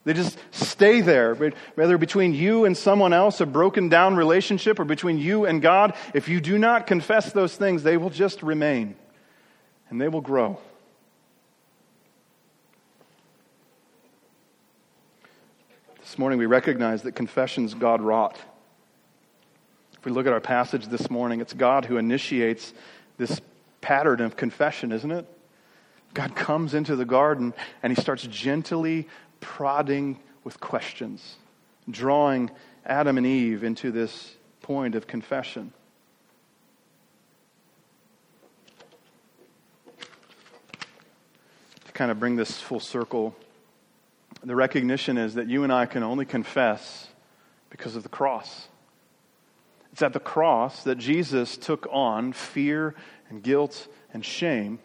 They 0.04 0.12
just 0.12 0.38
stay 0.50 1.00
there, 1.00 1.34
whether 1.34 1.98
between 1.98 2.32
you 2.32 2.64
and 2.64 2.76
someone 2.76 3.12
else, 3.12 3.40
a 3.40 3.46
broken 3.46 3.88
down 3.88 4.16
relationship, 4.16 4.78
or 4.78 4.84
between 4.84 5.18
you 5.18 5.44
and 5.44 5.60
God. 5.60 5.94
If 6.14 6.28
you 6.28 6.40
do 6.40 6.56
not 6.56 6.86
confess 6.86 7.32
those 7.32 7.54
things, 7.56 7.82
they 7.82 7.96
will 7.96 8.10
just 8.10 8.42
remain 8.42 8.96
and 9.90 10.00
they 10.00 10.08
will 10.08 10.20
grow. 10.20 10.58
This 16.10 16.18
morning 16.18 16.40
we 16.40 16.46
recognize 16.46 17.02
that 17.02 17.12
confession's 17.12 17.72
God 17.72 18.00
wrought. 18.00 18.36
If 19.96 20.04
we 20.04 20.10
look 20.10 20.26
at 20.26 20.32
our 20.32 20.40
passage 20.40 20.88
this 20.88 21.08
morning, 21.08 21.40
it's 21.40 21.52
God 21.52 21.84
who 21.84 21.98
initiates 21.98 22.74
this 23.16 23.40
pattern 23.80 24.20
of 24.20 24.36
confession, 24.36 24.90
isn't 24.90 25.12
it? 25.12 25.24
God 26.12 26.34
comes 26.34 26.74
into 26.74 26.96
the 26.96 27.04
garden 27.04 27.54
and 27.80 27.96
he 27.96 28.02
starts 28.02 28.24
gently 28.24 29.06
prodding 29.38 30.18
with 30.42 30.58
questions, 30.58 31.36
drawing 31.88 32.50
Adam 32.84 33.16
and 33.16 33.24
Eve 33.24 33.62
into 33.62 33.92
this 33.92 34.34
point 34.62 34.96
of 34.96 35.06
confession. 35.06 35.72
To 41.84 41.92
kind 41.92 42.10
of 42.10 42.18
bring 42.18 42.34
this 42.34 42.60
full 42.60 42.80
circle, 42.80 43.36
the 44.42 44.56
recognition 44.56 45.18
is 45.18 45.34
that 45.34 45.48
you 45.48 45.64
and 45.64 45.72
I 45.72 45.86
can 45.86 46.02
only 46.02 46.24
confess 46.24 47.08
because 47.68 47.96
of 47.96 48.02
the 48.02 48.08
cross. 48.08 48.68
It's 49.92 50.02
at 50.02 50.12
the 50.12 50.20
cross 50.20 50.84
that 50.84 50.98
Jesus 50.98 51.56
took 51.56 51.88
on 51.90 52.32
fear 52.32 52.94
and 53.28 53.42
guilt 53.42 53.88
and 54.12 54.24
shame 54.24 54.78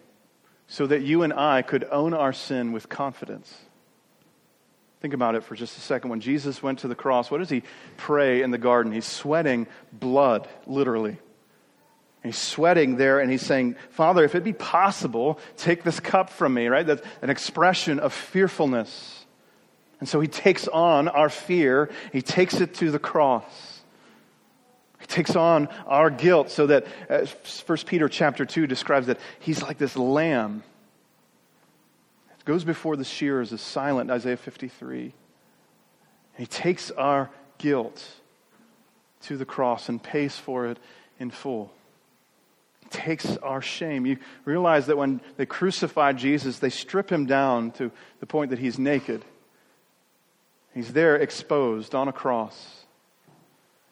so 0.67 0.87
that 0.87 1.01
you 1.01 1.23
and 1.23 1.33
I 1.33 1.61
could 1.61 1.85
own 1.91 2.13
our 2.13 2.33
sin 2.33 2.71
with 2.71 2.89
confidence. 2.89 3.55
Think 5.01 5.13
about 5.13 5.35
it 5.35 5.43
for 5.43 5.55
just 5.55 5.77
a 5.77 5.81
second. 5.81 6.09
When 6.09 6.21
Jesus 6.21 6.63
went 6.63 6.79
to 6.79 6.87
the 6.87 6.95
cross, 6.95 7.29
what 7.29 7.37
does 7.37 7.49
he 7.49 7.61
pray 7.97 8.41
in 8.41 8.49
the 8.49 8.57
garden? 8.57 8.91
He's 8.91 9.05
sweating 9.05 9.67
blood, 9.93 10.47
literally. 10.65 11.17
He's 12.23 12.37
sweating 12.37 12.95
there 12.95 13.19
and 13.19 13.29
he's 13.29 13.45
saying, 13.45 13.75
Father, 13.91 14.23
if 14.23 14.33
it 14.33 14.43
be 14.43 14.53
possible, 14.53 15.39
take 15.57 15.83
this 15.83 15.99
cup 15.99 16.31
from 16.31 16.55
me, 16.55 16.67
right? 16.67 16.85
That's 16.85 17.03
an 17.21 17.29
expression 17.29 17.99
of 17.99 18.13
fearfulness. 18.13 19.24
And 19.99 20.09
so 20.09 20.19
he 20.19 20.27
takes 20.27 20.67
on 20.67 21.07
our 21.07 21.29
fear, 21.29 21.89
he 22.11 22.21
takes 22.21 22.55
it 22.55 22.75
to 22.75 22.91
the 22.91 22.99
cross. 22.99 23.81
He 24.99 25.07
takes 25.07 25.35
on 25.35 25.67
our 25.85 26.09
guilt 26.09 26.49
so 26.49 26.67
that 26.67 26.87
uh, 27.09 27.25
1 27.65 27.77
Peter 27.85 28.09
chapter 28.09 28.43
2 28.43 28.65
describes 28.65 29.07
that 29.07 29.19
he's 29.39 29.61
like 29.61 29.77
this 29.77 29.95
lamb. 29.95 30.63
It 32.39 32.45
goes 32.45 32.63
before 32.63 32.95
the 32.95 33.03
shears, 33.03 33.51
is 33.51 33.61
silent, 33.61 34.09
Isaiah 34.09 34.37
53. 34.37 35.03
And 35.03 35.13
he 36.37 36.47
takes 36.47 36.89
our 36.91 37.29
guilt 37.59 38.03
to 39.23 39.37
the 39.37 39.45
cross 39.45 39.89
and 39.89 40.01
pays 40.01 40.35
for 40.35 40.67
it 40.67 40.79
in 41.19 41.29
full. 41.29 41.71
Takes 42.89 43.37
our 43.37 43.61
shame. 43.61 44.05
You 44.05 44.17
realize 44.43 44.87
that 44.87 44.97
when 44.97 45.21
they 45.37 45.45
crucified 45.45 46.17
Jesus, 46.17 46.59
they 46.59 46.69
strip 46.69 47.11
him 47.11 47.25
down 47.25 47.71
to 47.73 47.91
the 48.19 48.25
point 48.25 48.51
that 48.51 48.59
he's 48.59 48.77
naked. 48.77 49.23
He's 50.75 50.91
there 50.91 51.15
exposed 51.15 51.95
on 51.95 52.09
a 52.09 52.13
cross. 52.13 52.83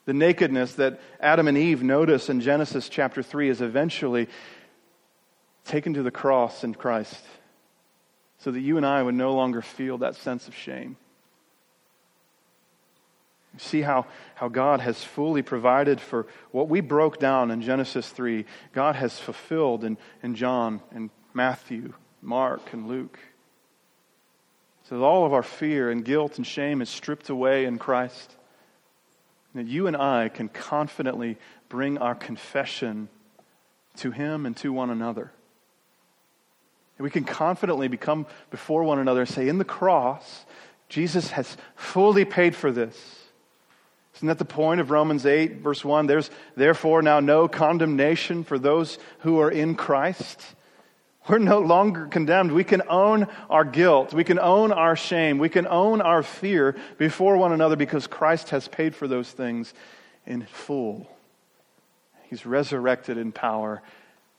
The 0.05 0.13
nakedness 0.13 0.75
that 0.75 0.99
Adam 1.19 1.47
and 1.47 1.57
Eve 1.57 1.81
notice 1.81 2.29
in 2.29 2.41
Genesis 2.41 2.89
chapter 2.89 3.23
3 3.23 3.49
is 3.49 3.61
eventually 3.61 4.27
taken 5.63 5.93
to 5.93 6.03
the 6.03 6.11
cross 6.11 6.65
in 6.65 6.75
Christ 6.75 7.23
so 8.39 8.51
that 8.51 8.59
you 8.59 8.75
and 8.75 8.85
I 8.85 9.01
would 9.01 9.15
no 9.15 9.33
longer 9.33 9.61
feel 9.61 9.99
that 9.99 10.15
sense 10.15 10.49
of 10.49 10.55
shame. 10.55 10.97
See 13.57 13.81
how, 13.81 14.07
how 14.35 14.49
God 14.49 14.81
has 14.81 15.01
fully 15.01 15.41
provided 15.41 16.01
for 16.01 16.27
what 16.51 16.67
we 16.67 16.81
broke 16.81 17.17
down 17.17 17.49
in 17.49 17.61
Genesis 17.61 18.09
3. 18.09 18.43
God 18.73 18.95
has 18.95 19.17
fulfilled 19.17 19.85
in, 19.85 19.97
in 20.21 20.35
John 20.35 20.81
and 20.91 21.11
Matthew, 21.33 21.93
Mark, 22.21 22.73
and 22.73 22.87
Luke. 22.89 23.19
That 24.93 25.01
all 25.01 25.25
of 25.25 25.33
our 25.33 25.41
fear 25.41 25.89
and 25.89 26.05
guilt 26.05 26.37
and 26.37 26.45
shame 26.45 26.79
is 26.79 26.87
stripped 26.87 27.29
away 27.29 27.65
in 27.65 27.79
Christ 27.79 28.35
that 29.55 29.65
you 29.65 29.87
and 29.87 29.97
I 29.97 30.29
can 30.29 30.49
confidently 30.49 31.39
bring 31.67 31.97
our 31.97 32.13
confession 32.13 33.09
to 33.97 34.11
Him 34.11 34.45
and 34.45 34.55
to 34.57 34.71
one 34.71 34.91
another. 34.91 35.31
And 36.99 37.03
we 37.03 37.09
can 37.09 37.23
confidently 37.23 37.87
become 37.87 38.27
before 38.51 38.83
one 38.83 38.99
another 38.99 39.21
and 39.21 39.29
say, 39.29 39.47
In 39.47 39.57
the 39.57 39.65
cross, 39.65 40.45
Jesus 40.89 41.31
has 41.31 41.57
fully 41.75 42.23
paid 42.23 42.55
for 42.55 42.71
this. 42.71 42.95
Isn't 44.17 44.27
that 44.27 44.37
the 44.37 44.45
point 44.45 44.79
of 44.79 44.91
Romans 44.91 45.25
8, 45.25 45.53
verse 45.55 45.83
1? 45.83 46.05
There's 46.05 46.29
therefore 46.55 47.01
now 47.01 47.19
no 47.19 47.47
condemnation 47.47 48.43
for 48.43 48.59
those 48.59 48.99
who 49.21 49.39
are 49.39 49.49
in 49.49 49.73
Christ. 49.73 50.39
We're 51.27 51.37
no 51.37 51.59
longer 51.59 52.07
condemned. 52.07 52.51
We 52.51 52.65
can 52.65 52.81
own 52.89 53.27
our 53.49 53.63
guilt. 53.63 54.13
We 54.13 54.25
can 54.25 54.39
own 54.39 54.73
our 54.73 54.95
shame. 54.95 55.37
We 55.37 55.47
can 55.47 55.65
own 55.67 56.01
our 56.01 56.21
fear 56.21 56.75
before 56.97 57.37
one 57.37 57.53
another 57.53 57.77
because 57.77 58.07
Christ 58.07 58.49
has 58.49 58.67
paid 58.67 58.93
for 58.93 59.07
those 59.07 59.31
things 59.31 59.73
in 60.25 60.45
full. 60.45 61.09
He's 62.29 62.45
resurrected 62.45 63.17
in 63.17 63.31
power, 63.31 63.81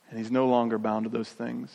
and 0.09 0.19
He's 0.19 0.29
no 0.29 0.47
longer 0.47 0.77
bound 0.77 1.05
to 1.05 1.09
those 1.09 1.29
things. 1.29 1.71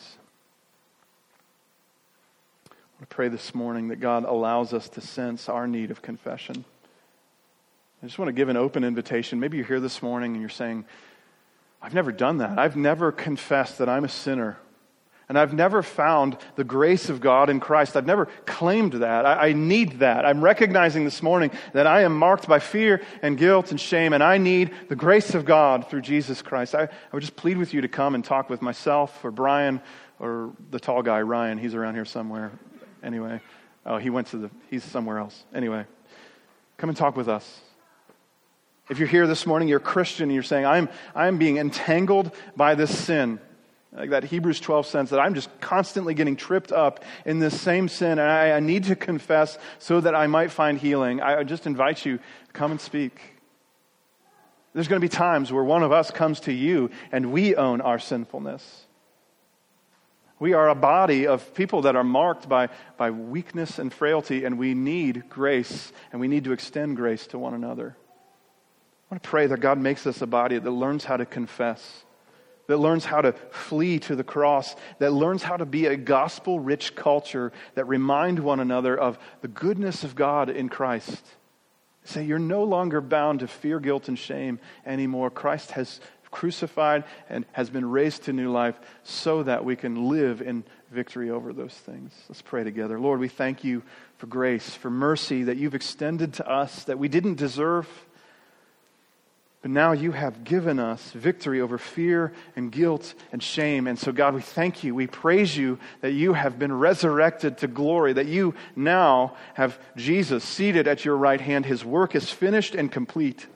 I 2.71 2.75
want 2.99 3.11
to 3.11 3.15
pray 3.15 3.29
this 3.29 3.53
morning 3.53 3.89
that 3.89 3.97
God 3.97 4.25
allows 4.25 4.73
us 4.73 4.89
to 4.91 5.01
sense 5.01 5.49
our 5.49 5.67
need 5.67 5.91
of 5.91 6.03
confession. 6.03 6.65
I 8.03 8.07
just 8.07 8.19
want 8.19 8.29
to 8.29 8.33
give 8.33 8.49
an 8.49 8.57
open 8.57 8.85
invitation. 8.85 9.41
Maybe 9.41 9.57
you're 9.57 9.67
here 9.67 9.81
this 9.81 10.03
morning 10.03 10.33
and 10.33 10.41
you're 10.41 10.49
saying, 10.49 10.85
I've 11.83 11.95
never 11.95 12.13
done 12.13 12.39
that. 12.39 12.59
I've 12.59 12.77
never 12.77 13.11
confessed 13.11 13.79
that 13.79 13.89
I'm 13.89 14.05
a 14.05 14.09
sinner 14.09 14.59
and 15.31 15.39
I've 15.39 15.55
never 15.55 15.81
found 15.85 16.37
the 16.57 16.65
grace 16.65 17.09
of 17.09 17.21
God 17.21 17.51
in 17.51 17.61
Christ. 17.61 17.97
I've 17.97 18.05
never 18.05 18.27
claimed 18.47 18.95
that. 18.95 19.25
I, 19.25 19.51
I, 19.51 19.53
need 19.53 20.01
that. 20.01 20.27
I'm 20.27 20.41
recognizing 20.41 21.05
this 21.05 21.23
morning 21.23 21.53
that 21.73 21.87
I 21.87 22.03
am 22.03 22.19
marked 22.19 22.49
by 22.49 22.59
fear 22.59 23.01
and 23.23 23.39
guilt 23.39 23.71
and 23.71 23.81
shame, 23.81 24.13
and 24.13 24.25
I 24.25 24.39
need 24.39 24.73
the 24.89 24.97
grace 24.97 25.37
of 25.37 25.45
God 25.45 25.89
through 25.89 26.01
Jesus 26.01 26.43
Christ. 26.43 26.75
I, 26.75 26.83
I 26.83 26.89
would 27.13 27.21
just 27.21 27.37
plead 27.37 27.59
with 27.59 27.73
you 27.73 27.83
to 27.83 27.87
come 27.87 28.17
and 28.17 28.25
talk 28.25 28.51
with 28.51 28.61
myself 28.61 29.25
or 29.25 29.31
Brian 29.31 29.81
or 30.19 30.51
the 30.73 30.81
tall 30.81 31.01
guy, 31.01 31.23
Ryan. 31.23 31.59
He's 31.59 31.77
around 31.77 31.95
here 31.95 32.05
somewhere. 32.05 32.51
Anyway, 33.01 33.41
oh, 33.87 33.99
he 33.99 34.11
went 34.11 34.27
to 34.29 34.37
the, 34.37 34.51
he's 34.69 34.83
somewhere 34.83 35.19
else. 35.19 35.45
Anyway, 35.55 35.85
come 36.77 36.91
and 36.91 36.97
talk 36.99 37.17
with 37.17 37.29
us. 37.29 37.61
If 38.89 38.99
you're 38.99 39.07
here 39.07 39.29
this 39.29 39.47
morning, 39.47 39.69
you're 39.69 39.79
a 39.79 39.81
Christian, 39.81 40.25
and 40.25 40.35
you're 40.35 40.43
saying, 40.43 40.67
I'm, 40.67 40.89
I'm 41.15 41.39
being 41.39 41.59
entangled 41.59 42.35
by 42.57 42.75
this 42.75 42.99
sin 42.99 43.39
like 43.93 44.11
that 44.11 44.25
Hebrews 44.25 44.61
12 44.61 44.87
sense 44.87 45.11
that 45.11 45.19
I'm 45.19 45.35
just 45.35 45.49
constantly 45.61 46.15
getting 46.15 46.37
tripped 46.37 46.71
up 46.71 47.05
in 47.25 47.41
this 47.41 47.61
same 47.61 47.89
sin, 47.89 48.13
and 48.13 48.31
I, 48.31 48.53
I 48.53 48.61
need 48.61 48.85
to 48.85 48.97
confess 48.97 49.59
so 49.79 50.01
that 50.01 50.15
I 50.15 50.27
might 50.29 50.53
find 50.53 50.79
healing. 50.79 51.21
I 51.21 51.43
just 51.43 51.67
invite 51.67 52.07
you, 52.07 52.21
come 52.53 52.71
and 52.71 52.81
speak. 52.81 53.21
There's 54.73 54.87
going 54.87 55.01
to 55.01 55.05
be 55.05 55.09
times 55.09 55.53
where 55.53 55.65
one 55.65 55.83
of 55.83 55.91
us 55.91 56.13
comes 56.13 56.41
to 56.41 56.53
you 56.53 56.91
and 57.11 57.33
we 57.33 57.57
own 57.57 57.81
our 57.81 57.99
sinfulness. 57.99 58.87
We 60.39 60.55
are 60.55 60.69
a 60.69 60.75
body 60.77 61.27
of 61.27 61.53
people 61.55 61.83
that 61.83 61.97
are 61.97 62.05
marked 62.05 62.49
by, 62.49 62.69
by 62.97 63.11
weakness 63.11 63.79
and 63.79 63.93
frailty, 63.93 64.45
and 64.45 64.59
we 64.59 64.73
need 64.73 65.29
grace, 65.29 65.93
and 66.13 66.21
we 66.21 66.29
need 66.29 66.45
to 66.45 66.53
extend 66.53 66.97
grace 66.97 67.27
to 67.29 67.39
one 67.39 67.53
another. 67.53 67.95
I 67.99 69.15
want 69.15 69.23
to 69.23 69.29
pray 69.29 69.49
that 69.49 69.61
God 69.61 69.79
makes 69.79 70.07
us 70.07 70.23
a 70.23 70.27
body 70.27 70.59
that 70.59 70.71
learns 70.71 71.05
how 71.05 71.19
to 71.19 71.27
confess 71.27 72.05
that 72.71 72.79
learns 72.79 73.05
how 73.05 73.21
to 73.21 73.33
flee 73.51 73.99
to 73.99 74.15
the 74.15 74.23
cross, 74.23 74.77
that 75.01 75.13
learns 75.13 75.43
how 75.43 75.57
to 75.57 75.67
be 75.67 75.87
a 75.87 75.97
gospel 75.97 76.61
rich 76.61 76.95
culture 76.95 77.51
that 77.75 77.85
remind 77.87 78.39
one 78.39 78.61
another 78.61 78.97
of 78.97 79.19
the 79.41 79.49
goodness 79.49 80.05
of 80.05 80.15
God 80.15 80.49
in 80.49 80.69
Christ. 80.69 81.21
Say, 82.05 82.25
you're 82.25 82.39
no 82.39 82.63
longer 82.63 83.01
bound 83.01 83.41
to 83.41 83.49
fear, 83.49 83.81
guilt, 83.81 84.07
and 84.07 84.17
shame 84.17 84.61
anymore. 84.87 85.31
Christ 85.31 85.73
has 85.73 86.01
crucified 86.31 87.03
and 87.29 87.45
has 87.51 87.71
been 87.71 87.91
raised 87.91 88.23
to 88.27 88.33
new 88.33 88.53
life 88.53 88.79
so 89.03 89.43
that 89.43 89.65
we 89.65 89.75
can 89.75 90.09
live 90.09 90.41
in 90.41 90.63
victory 90.93 91.29
over 91.29 91.53
those 91.53 91.75
things. 91.75 92.13
Let's 92.29 92.41
pray 92.41 92.63
together. 92.63 93.01
Lord, 93.01 93.19
we 93.19 93.27
thank 93.27 93.65
you 93.65 93.83
for 94.19 94.29
grace, 94.29 94.71
for 94.71 94.91
mercy 94.91 95.43
that 95.43 95.57
you've 95.57 95.75
extended 95.75 96.35
to 96.35 96.49
us 96.49 96.85
that 96.85 97.01
we 97.01 97.09
didn't 97.09 97.35
deserve. 97.35 97.89
But 99.63 99.71
now 99.71 99.93
you 99.93 100.13
have 100.13 100.43
given 100.43 100.79
us 100.79 101.11
victory 101.11 101.61
over 101.61 101.77
fear 101.77 102.33
and 102.57 102.73
guilt 102.73 103.13
and 103.31 103.43
shame. 103.43 103.87
And 103.87 103.99
so, 103.99 104.11
God, 104.11 104.35
we 104.35 104.41
thank 104.41 104.83
you. 104.83 104.95
We 104.95 105.07
praise 105.07 105.55
you 105.55 105.79
that 106.01 106.13
you 106.13 106.33
have 106.33 106.59
been 106.59 106.73
resurrected 106.73 107.59
to 107.59 107.67
glory, 107.67 108.15
that 108.15 108.27
you 108.27 108.55
now 108.75 109.37
have 109.55 109.79
Jesus 109.97 110.45
seated 110.45 110.89
at 110.89 111.05
your 111.05 111.17
right 111.17 111.41
hand. 111.41 111.67
His 111.67 111.85
work 111.85 112.15
is 112.15 112.31
finished 112.31 112.75
and 112.75 112.91
complete, 112.91 113.47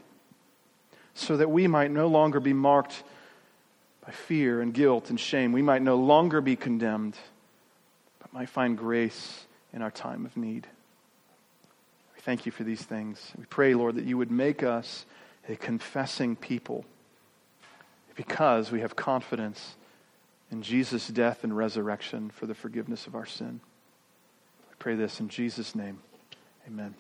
so 1.15 1.39
that 1.39 1.51
we 1.51 1.67
might 1.67 1.91
no 1.91 2.09
longer 2.09 2.39
be 2.39 2.53
marked 2.53 3.03
by 4.05 4.13
fear 4.13 4.61
and 4.61 4.75
guilt 4.75 5.09
and 5.09 5.19
shame. 5.19 5.53
We 5.53 5.63
might 5.63 5.81
no 5.81 5.97
longer 5.97 6.43
be 6.43 6.57
condemned, 6.57 7.17
but 8.21 8.31
might 8.31 8.51
find 8.51 8.77
grace 8.77 9.47
in 9.73 9.81
our 9.81 9.91
time 9.91 10.27
of 10.27 10.37
need. 10.37 10.67
We 12.15 12.21
thank 12.21 12.45
you 12.45 12.53
for 12.53 12.63
these 12.63 12.83
things. 12.83 13.33
We 13.39 13.47
pray, 13.47 13.73
Lord, 13.73 13.95
that 13.95 14.05
you 14.05 14.19
would 14.19 14.31
make 14.31 14.63
us 14.63 15.07
a 15.49 15.57
confessing 15.57 16.37
people 16.37 16.85
because 18.15 18.71
we 18.71 18.81
have 18.81 18.97
confidence 18.97 19.77
in 20.51 20.63
Jesus' 20.63 21.09
death 21.09 21.45
and 21.45 21.57
resurrection 21.57 22.31
for 22.31 22.47
the 22.47 22.55
forgiveness 22.55 23.07
of 23.07 23.15
our 23.15 23.27
sin. 23.27 23.61
I 24.71 24.75
pray 24.79 24.95
this 24.95 25.21
in 25.21 25.29
Jesus' 25.29 25.75
name. 25.75 25.99
Amen. 26.67 26.95